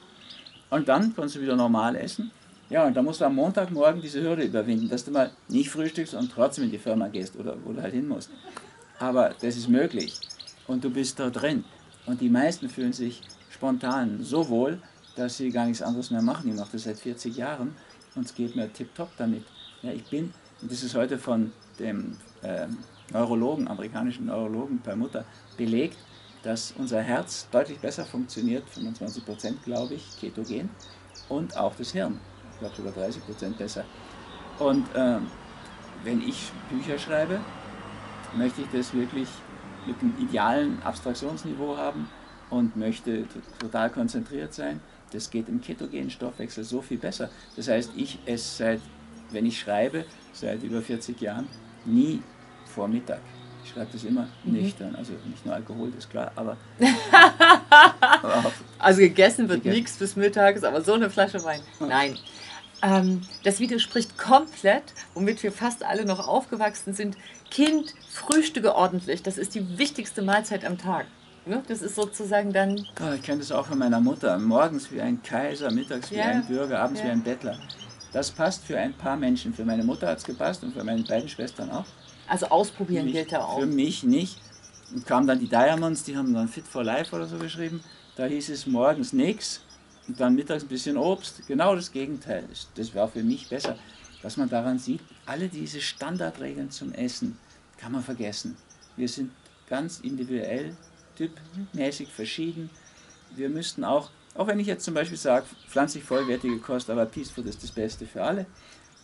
Und 0.70 0.88
dann 0.88 1.14
kannst 1.14 1.34
du 1.34 1.40
wieder 1.40 1.56
normal 1.56 1.96
essen. 1.96 2.30
Ja, 2.70 2.86
und 2.86 2.94
dann 2.94 3.04
musst 3.04 3.20
du 3.20 3.24
am 3.24 3.34
Montagmorgen 3.34 4.02
diese 4.02 4.22
Hürde 4.22 4.44
überwinden, 4.44 4.88
dass 4.88 5.04
du 5.04 5.10
mal 5.10 5.30
nicht 5.48 5.70
frühstückst 5.70 6.14
und 6.14 6.30
trotzdem 6.30 6.64
in 6.64 6.70
die 6.70 6.78
Firma 6.78 7.08
gehst 7.08 7.36
oder 7.36 7.56
wo 7.64 7.72
du 7.72 7.80
halt 7.80 7.94
hin 7.94 8.06
musst. 8.06 8.30
Aber 8.98 9.34
das 9.40 9.56
ist 9.56 9.68
möglich 9.68 10.14
und 10.66 10.84
du 10.84 10.90
bist 10.90 11.18
da 11.18 11.30
drin. 11.30 11.64
Und 12.06 12.20
die 12.20 12.28
meisten 12.28 12.68
fühlen 12.68 12.92
sich 12.92 13.22
spontan 13.50 14.22
so 14.22 14.48
wohl, 14.48 14.78
dass 15.16 15.38
sie 15.38 15.50
gar 15.50 15.66
nichts 15.66 15.82
anderes 15.82 16.10
mehr 16.10 16.22
machen. 16.22 16.50
Ich 16.50 16.56
mache 16.56 16.72
das 16.72 16.84
seit 16.84 16.98
40 16.98 17.36
Jahren 17.36 17.74
und 18.14 18.26
es 18.26 18.34
geht 18.34 18.54
mir 18.54 18.72
tipptopp 18.72 19.10
damit. 19.16 19.44
Ja, 19.82 19.92
ich 19.92 20.04
bin, 20.04 20.32
das 20.62 20.82
ist 20.82 20.94
heute 20.94 21.18
von 21.18 21.52
dem 21.78 22.16
ähm, 22.42 22.78
Neurologen, 23.12 23.68
amerikanischen 23.68 24.26
Neurologen 24.26 24.80
per 24.80 24.96
Mutter 24.96 25.24
belegt, 25.56 25.96
dass 26.42 26.72
unser 26.76 27.00
Herz 27.00 27.48
deutlich 27.50 27.78
besser 27.78 28.04
funktioniert, 28.04 28.68
25 28.70 29.24
Prozent 29.24 29.64
glaube 29.64 29.94
ich, 29.94 30.20
ketogen, 30.20 30.70
und 31.28 31.56
auch 31.56 31.74
das 31.76 31.92
Hirn, 31.92 32.18
ich 32.52 32.58
glaube 32.58 32.76
sogar 32.76 32.92
30 32.92 33.24
Prozent 33.24 33.58
besser. 33.58 33.84
Und 34.58 34.86
ähm, 34.94 35.26
wenn 36.04 36.20
ich 36.20 36.50
Bücher 36.70 36.98
schreibe, 36.98 37.40
möchte 38.36 38.62
ich 38.62 38.68
das 38.72 38.92
wirklich 38.94 39.28
mit 39.86 40.00
einem 40.00 40.14
idealen 40.18 40.82
Abstraktionsniveau 40.82 41.76
haben 41.76 42.08
und 42.50 42.76
möchte 42.76 43.24
total 43.58 43.90
konzentriert 43.90 44.54
sein. 44.54 44.80
Das 45.12 45.30
geht 45.30 45.48
im 45.48 45.60
ketogenen 45.60 46.10
Stoffwechsel 46.10 46.64
so 46.64 46.82
viel 46.82 46.98
besser. 46.98 47.30
Das 47.56 47.68
heißt, 47.68 47.92
ich 47.96 48.18
esse 48.26 48.56
seit, 48.56 48.80
wenn 49.30 49.46
ich 49.46 49.58
schreibe, 49.58 50.04
seit 50.40 50.62
über 50.62 50.80
40 50.82 51.20
Jahren 51.20 51.46
nie 51.84 52.22
vor 52.66 52.88
Mittag. 52.88 53.20
Ich 53.64 53.70
schreibe 53.72 53.88
das 53.92 54.04
immer 54.04 54.26
nüchtern, 54.44 54.94
also 54.96 55.12
nicht 55.26 55.44
nur 55.44 55.54
Alkohol, 55.54 55.92
ist 55.98 56.08
klar, 56.08 56.32
aber, 56.36 56.56
Also 58.78 59.00
gegessen 59.00 59.48
wird 59.48 59.64
nichts 59.64 59.96
bis 59.96 60.16
mittags, 60.16 60.64
aber 60.64 60.80
so 60.82 60.94
eine 60.94 61.10
Flasche 61.10 61.42
Wein. 61.44 61.60
Nein. 61.80 62.16
Ähm, 62.80 63.22
das 63.44 63.58
widerspricht 63.58 64.16
komplett, 64.16 64.84
womit 65.14 65.42
wir 65.42 65.50
fast 65.50 65.84
alle 65.84 66.04
noch 66.04 66.26
aufgewachsen 66.28 66.94
sind. 66.94 67.16
Kind, 67.50 67.92
frühstücke 68.08 68.74
ordentlich. 68.74 69.22
Das 69.22 69.36
ist 69.36 69.54
die 69.56 69.78
wichtigste 69.78 70.22
Mahlzeit 70.22 70.64
am 70.64 70.78
Tag. 70.78 71.06
Ne? 71.44 71.62
Das 71.66 71.82
ist 71.82 71.96
sozusagen 71.96 72.52
dann. 72.52 72.86
Ah, 73.00 73.14
Ich 73.14 73.22
kenne 73.22 73.38
das 73.40 73.50
auch 73.50 73.66
von 73.66 73.78
meiner 73.78 74.00
Mutter. 74.00 74.38
Morgens 74.38 74.92
wie 74.92 75.00
ein 75.00 75.20
Kaiser, 75.22 75.72
mittags 75.72 76.10
wie 76.12 76.16
Ja. 76.16 76.26
ein 76.26 76.46
Bürger, 76.46 76.78
abends 76.80 77.00
Ja. 77.00 77.06
wie 77.06 77.10
ein 77.10 77.22
Bettler. 77.22 77.58
Das 78.12 78.30
passt 78.30 78.64
für 78.64 78.78
ein 78.78 78.94
paar 78.94 79.16
Menschen. 79.16 79.52
Für 79.54 79.64
meine 79.64 79.84
Mutter 79.84 80.08
hat 80.08 80.18
es 80.18 80.24
gepasst 80.24 80.62
und 80.64 80.72
für 80.72 80.82
meine 80.84 81.02
beiden 81.02 81.28
Schwestern 81.28 81.70
auch. 81.70 81.84
Also 82.26 82.46
ausprobieren 82.46 83.04
Mich- 83.06 83.14
gilt 83.14 83.32
da 83.32 83.44
auch. 83.44 83.58
Für 83.60 83.66
mich 83.66 84.02
nicht. 84.02 84.38
Und 84.94 85.06
kamen 85.06 85.26
dann 85.26 85.38
die 85.38 85.48
Diamonds, 85.48 86.04
die 86.04 86.16
haben 86.16 86.32
dann 86.32 86.48
Fit 86.48 86.66
for 86.66 86.82
Life 86.82 87.14
oder 87.14 87.26
so 87.26 87.36
geschrieben. 87.36 87.82
Da 88.16 88.24
hieß 88.24 88.48
es 88.48 88.66
morgens 88.66 89.12
nichts 89.12 89.60
und 90.06 90.18
dann 90.18 90.34
mittags 90.34 90.62
ein 90.64 90.68
bisschen 90.68 90.96
Obst. 90.96 91.46
Genau 91.46 91.74
das 91.74 91.92
Gegenteil. 91.92 92.44
Das- 92.48 92.68
Das 92.74 92.94
war 92.94 93.08
für 93.08 93.22
mich 93.22 93.48
besser. 93.48 93.76
Was 94.22 94.36
man 94.36 94.48
daran 94.48 94.78
sieht, 94.78 95.00
alle 95.26 95.48
diese 95.48 95.80
Standardregeln 95.80 96.70
zum 96.70 96.92
Essen 96.92 97.38
kann 97.76 97.92
man 97.92 98.02
vergessen. 98.02 98.56
Wir 98.96 99.08
sind 99.08 99.30
ganz 99.68 100.00
individuell, 100.00 100.74
typmäßig 101.16 102.08
verschieden. 102.08 102.70
Wir 103.36 103.48
müssten 103.50 103.84
auch, 103.84 104.10
auch 104.38 104.46
wenn 104.46 104.60
ich 104.60 104.66
jetzt 104.66 104.84
zum 104.84 104.94
Beispiel 104.94 105.18
sage, 105.18 105.44
pflanzlich 105.68 106.04
vollwertige 106.04 106.58
Kost, 106.58 106.88
aber 106.88 107.04
Peace 107.04 107.30
Food 107.30 107.46
ist 107.46 107.62
das 107.62 107.70
Beste 107.70 108.06
für 108.06 108.22
alle, 108.22 108.46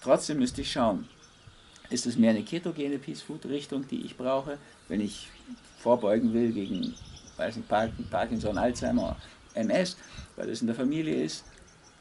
trotzdem 0.00 0.38
müsste 0.38 0.62
ich 0.62 0.72
schauen, 0.72 1.06
ist 1.90 2.06
es 2.06 2.16
mehr 2.16 2.30
eine 2.30 2.42
ketogene 2.42 2.98
Peace 2.98 3.20
Food 3.20 3.44
Richtung, 3.46 3.86
die 3.86 4.06
ich 4.06 4.16
brauche, 4.16 4.58
wenn 4.88 5.00
ich 5.00 5.28
vorbeugen 5.78 6.32
will 6.32 6.52
gegen 6.52 6.94
weiß 7.36 7.56
nicht, 7.56 7.68
Park- 7.68 7.90
Parkinson, 8.10 8.56
Alzheimer, 8.56 9.16
MS, 9.54 9.96
weil 10.36 10.46
das 10.46 10.60
in 10.60 10.68
der 10.68 10.76
Familie 10.76 11.22
ist, 11.22 11.44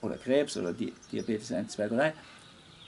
oder 0.02 0.16
Krebs 0.16 0.56
oder 0.58 0.74
Di 0.74 0.94
Diabetes 1.12 1.52
1, 1.52 1.72
2, 1.74 1.88
3. 1.88 2.14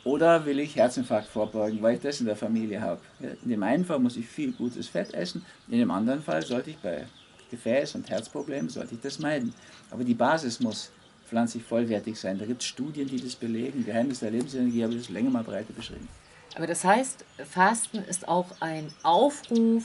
Oder 0.04 0.46
will 0.46 0.60
ich 0.60 0.76
Herzinfarkt 0.76 1.28
vorbeugen, 1.28 1.82
weil 1.82 1.96
ich 1.96 2.02
das 2.02 2.20
in 2.20 2.28
der 2.28 2.36
Familie 2.36 2.82
habe. 2.82 3.02
In 3.44 3.50
dem 3.50 3.64
einen 3.64 3.86
Fall 3.86 3.98
muss 3.98 4.18
ich 4.18 4.28
viel 4.28 4.52
gutes 4.52 4.88
Fett 4.88 5.14
essen, 5.14 5.44
in 5.68 5.80
dem 5.80 5.90
anderen 5.90 6.22
Fall 6.22 6.46
sollte 6.46 6.70
ich 6.70 6.78
bei 6.78 7.08
Gefäß- 7.52 7.96
und 7.96 8.10
Herzproblemen 8.10 8.70
sollte 8.70 8.96
ich 8.96 9.02
das 9.02 9.20
meiden. 9.20 9.54
Aber 9.92 10.04
die 10.04 10.14
Basis 10.14 10.60
muss 10.60 10.92
pflanzlich 11.28 11.64
vollwertig 11.64 12.20
sein. 12.20 12.38
Da 12.38 12.46
gibt 12.46 12.62
es 12.62 12.68
Studien, 12.68 13.08
die 13.08 13.22
das 13.22 13.36
belegen. 13.36 13.86
Geheimnis 13.86 14.20
der 14.20 14.32
Lebensenergie 14.32 14.84
habe 14.84 14.94
ich 14.94 15.00
das 15.00 15.10
länger 15.10 15.30
mal 15.30 15.44
breiter 15.44 15.74
beschrieben. 15.74 16.08
Aber 16.56 16.68
das 16.68 16.84
heißt, 16.84 17.26
Fasten 17.50 17.98
ist 17.98 18.28
auch 18.28 18.48
ein 18.60 18.92
Aufruf 19.04 19.84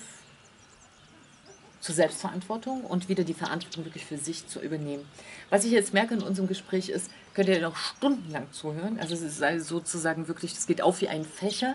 zur 1.80 1.94
Selbstverantwortung 1.94 2.84
und 2.84 3.08
wieder 3.08 3.24
die 3.24 3.34
Verantwortung 3.34 3.86
wirklich 3.86 4.04
für 4.04 4.18
sich 4.18 4.46
zu 4.46 4.60
übernehmen. 4.60 5.04
Was 5.48 5.64
ich 5.64 5.72
jetzt 5.72 5.94
merke 5.94 6.14
in 6.14 6.22
unserem 6.22 6.46
Gespräch 6.46 6.90
ist, 6.90 7.10
könnt 7.34 7.48
ihr 7.48 7.60
noch 7.60 7.76
stundenlang 7.76 8.46
zuhören. 8.52 8.98
Also 9.00 9.14
es 9.14 9.22
ist 9.22 9.42
also 9.42 9.78
sozusagen 9.78 10.28
wirklich, 10.28 10.54
das 10.54 10.66
geht 10.66 10.82
auf 10.82 11.00
wie 11.00 11.08
ein 11.08 11.24
Fächer. 11.24 11.74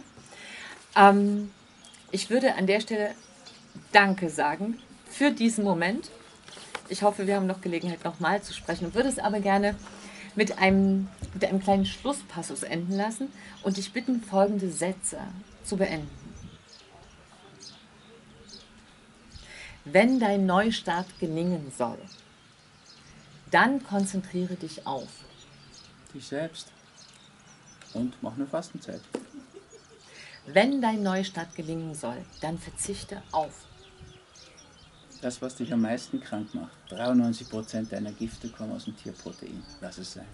Ähm, 0.95 1.51
ich 2.11 2.29
würde 2.29 2.55
an 2.55 2.67
der 2.67 2.79
Stelle 2.81 3.11
Danke 3.91 4.29
sagen 4.29 4.79
für 5.15 5.31
diesen 5.31 5.63
Moment. 5.63 6.09
Ich 6.89 7.01
hoffe, 7.01 7.25
wir 7.25 7.37
haben 7.37 7.47
noch 7.47 7.61
Gelegenheit, 7.61 8.03
nochmal 8.03 8.41
zu 8.41 8.53
sprechen. 8.53 8.93
Würde 8.93 9.07
es 9.07 9.17
aber 9.17 9.39
gerne 9.39 9.75
mit 10.35 10.57
einem, 10.57 11.07
mit 11.33 11.45
einem 11.45 11.61
kleinen 11.61 11.85
Schlusspassus 11.85 12.63
enden 12.63 12.91
lassen 12.91 13.31
und 13.63 13.77
dich 13.77 13.93
bitten, 13.93 14.21
folgende 14.21 14.69
Sätze 14.69 15.19
zu 15.63 15.77
beenden. 15.77 16.09
Wenn 19.85 20.19
dein 20.19 20.45
Neustart 20.45 21.07
gelingen 21.19 21.71
soll, 21.75 21.97
dann 23.51 23.81
konzentriere 23.83 24.55
dich 24.55 24.85
auf. 24.85 25.07
Dich 26.13 26.27
selbst. 26.27 26.67
Und 27.93 28.17
mach 28.21 28.35
eine 28.35 28.47
Fastenzeit. 28.47 29.01
Wenn 30.45 30.81
dein 30.81 31.03
Neustart 31.03 31.55
gelingen 31.55 31.95
soll, 31.95 32.17
dann 32.41 32.59
verzichte 32.59 33.23
auf. 33.31 33.53
Das, 35.21 35.41
was 35.41 35.55
dich 35.55 35.71
am 35.73 35.81
meisten 35.81 36.19
krank 36.19 36.53
macht. 36.53 36.77
93% 36.89 37.89
deiner 37.89 38.11
Gifte 38.11 38.49
kommen 38.49 38.73
aus 38.73 38.85
dem 38.85 38.95
Tierprotein. 38.97 39.63
Lass 39.81 39.97
es 39.97 40.13
sein. 40.13 40.27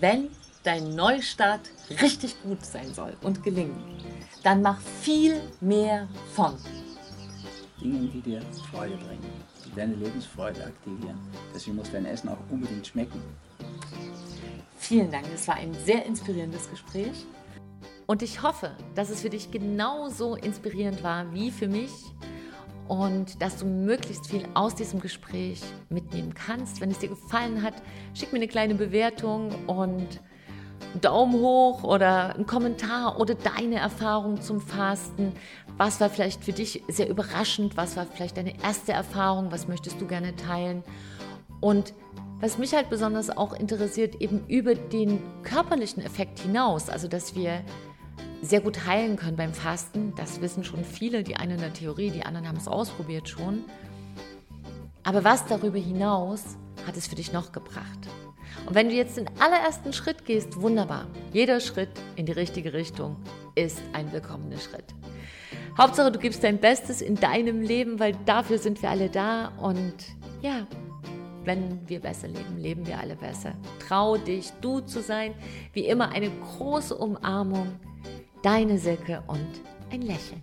Wenn 0.00 0.28
dein 0.62 0.94
Neustart 0.94 1.70
richtig 2.02 2.40
gut 2.42 2.64
sein 2.64 2.92
soll 2.92 3.14
und 3.22 3.42
gelingen, 3.42 3.76
dann 4.42 4.62
mach 4.62 4.80
viel 5.02 5.40
mehr 5.60 6.08
von. 6.34 6.56
Dingen, 7.80 8.10
die 8.12 8.20
dir 8.20 8.42
Freude 8.70 8.96
bringen, 8.96 9.30
die 9.64 9.74
deine 9.74 9.94
Lebensfreude 9.94 10.64
aktivieren. 10.64 11.18
Deswegen 11.54 11.76
muss 11.76 11.90
dein 11.90 12.06
Essen 12.06 12.28
auch 12.28 12.38
unbedingt 12.50 12.86
schmecken. 12.86 13.22
Vielen 14.78 15.10
Dank, 15.10 15.26
es 15.34 15.46
war 15.48 15.56
ein 15.56 15.74
sehr 15.84 16.04
inspirierendes 16.06 16.70
Gespräch. 16.70 17.26
Und 18.06 18.22
ich 18.22 18.42
hoffe, 18.42 18.76
dass 18.94 19.10
es 19.10 19.22
für 19.22 19.30
dich 19.30 19.50
genauso 19.50 20.36
inspirierend 20.36 21.02
war 21.02 21.32
wie 21.34 21.50
für 21.50 21.66
mich 21.66 21.90
und 22.88 23.40
dass 23.42 23.58
du 23.58 23.66
möglichst 23.66 24.28
viel 24.28 24.46
aus 24.54 24.74
diesem 24.74 25.00
Gespräch 25.00 25.62
mitnehmen 25.88 26.34
kannst. 26.34 26.80
Wenn 26.80 26.90
es 26.90 26.98
dir 26.98 27.08
gefallen 27.08 27.62
hat, 27.62 27.74
schick 28.14 28.32
mir 28.32 28.38
eine 28.38 28.48
kleine 28.48 28.74
Bewertung 28.74 29.50
und 29.66 30.20
Daumen 31.00 31.34
hoch 31.34 31.82
oder 31.84 32.34
einen 32.34 32.46
Kommentar 32.46 33.18
oder 33.18 33.34
deine 33.34 33.76
Erfahrung 33.76 34.40
zum 34.40 34.60
Fasten. 34.60 35.32
Was 35.76 36.00
war 36.00 36.10
vielleicht 36.10 36.44
für 36.44 36.52
dich 36.52 36.82
sehr 36.88 37.08
überraschend? 37.08 37.76
Was 37.76 37.96
war 37.96 38.06
vielleicht 38.06 38.36
deine 38.36 38.62
erste 38.62 38.92
Erfahrung? 38.92 39.52
Was 39.52 39.68
möchtest 39.68 40.00
du 40.00 40.06
gerne 40.06 40.34
teilen? 40.36 40.82
Und 41.60 41.92
was 42.38 42.58
mich 42.58 42.74
halt 42.74 42.90
besonders 42.90 43.34
auch 43.34 43.54
interessiert, 43.54 44.20
eben 44.20 44.46
über 44.46 44.74
den 44.74 45.22
körperlichen 45.42 46.02
Effekt 46.02 46.38
hinaus, 46.38 46.90
also 46.90 47.08
dass 47.08 47.34
wir 47.34 47.62
sehr 48.42 48.60
gut 48.60 48.86
heilen 48.86 49.16
können 49.16 49.36
beim 49.36 49.52
Fasten, 49.52 50.14
das 50.16 50.40
wissen 50.40 50.64
schon 50.64 50.84
viele, 50.84 51.22
die 51.22 51.36
einen 51.36 51.52
in 51.52 51.60
der 51.60 51.72
Theorie, 51.72 52.10
die 52.10 52.22
anderen 52.22 52.46
haben 52.48 52.56
es 52.56 52.68
ausprobiert 52.68 53.28
schon. 53.28 53.64
Aber 55.02 55.24
was 55.24 55.46
darüber 55.46 55.78
hinaus 55.78 56.56
hat 56.86 56.96
es 56.96 57.06
für 57.06 57.14
dich 57.14 57.32
noch 57.32 57.52
gebracht? 57.52 58.08
Und 58.66 58.74
wenn 58.74 58.88
du 58.88 58.94
jetzt 58.94 59.16
den 59.16 59.28
allerersten 59.38 59.92
Schritt 59.92 60.24
gehst, 60.24 60.60
wunderbar. 60.60 61.06
Jeder 61.32 61.60
Schritt 61.60 61.90
in 62.16 62.26
die 62.26 62.32
richtige 62.32 62.72
Richtung 62.72 63.16
ist 63.54 63.80
ein 63.92 64.12
willkommener 64.12 64.58
Schritt. 64.58 64.94
Hauptsache, 65.78 66.10
du 66.10 66.18
gibst 66.18 66.42
dein 66.42 66.58
Bestes 66.58 67.02
in 67.02 67.16
deinem 67.16 67.60
Leben, 67.60 68.00
weil 68.00 68.16
dafür 68.24 68.58
sind 68.58 68.80
wir 68.82 68.90
alle 68.90 69.10
da. 69.10 69.52
Und 69.58 69.94
ja, 70.40 70.66
wenn 71.44 71.86
wir 71.88 72.00
besser 72.00 72.28
leben, 72.28 72.56
leben 72.56 72.86
wir 72.86 72.98
alle 72.98 73.14
besser. 73.14 73.52
Trau 73.86 74.16
dich, 74.16 74.52
du 74.60 74.80
zu 74.80 75.02
sein. 75.02 75.34
Wie 75.72 75.86
immer 75.86 76.08
eine 76.08 76.30
große 76.30 76.96
Umarmung, 76.96 77.68
Deine 78.46 78.78
Silke 78.78 79.20
und 79.26 79.60
ein 79.90 80.02
Lächeln. 80.02 80.40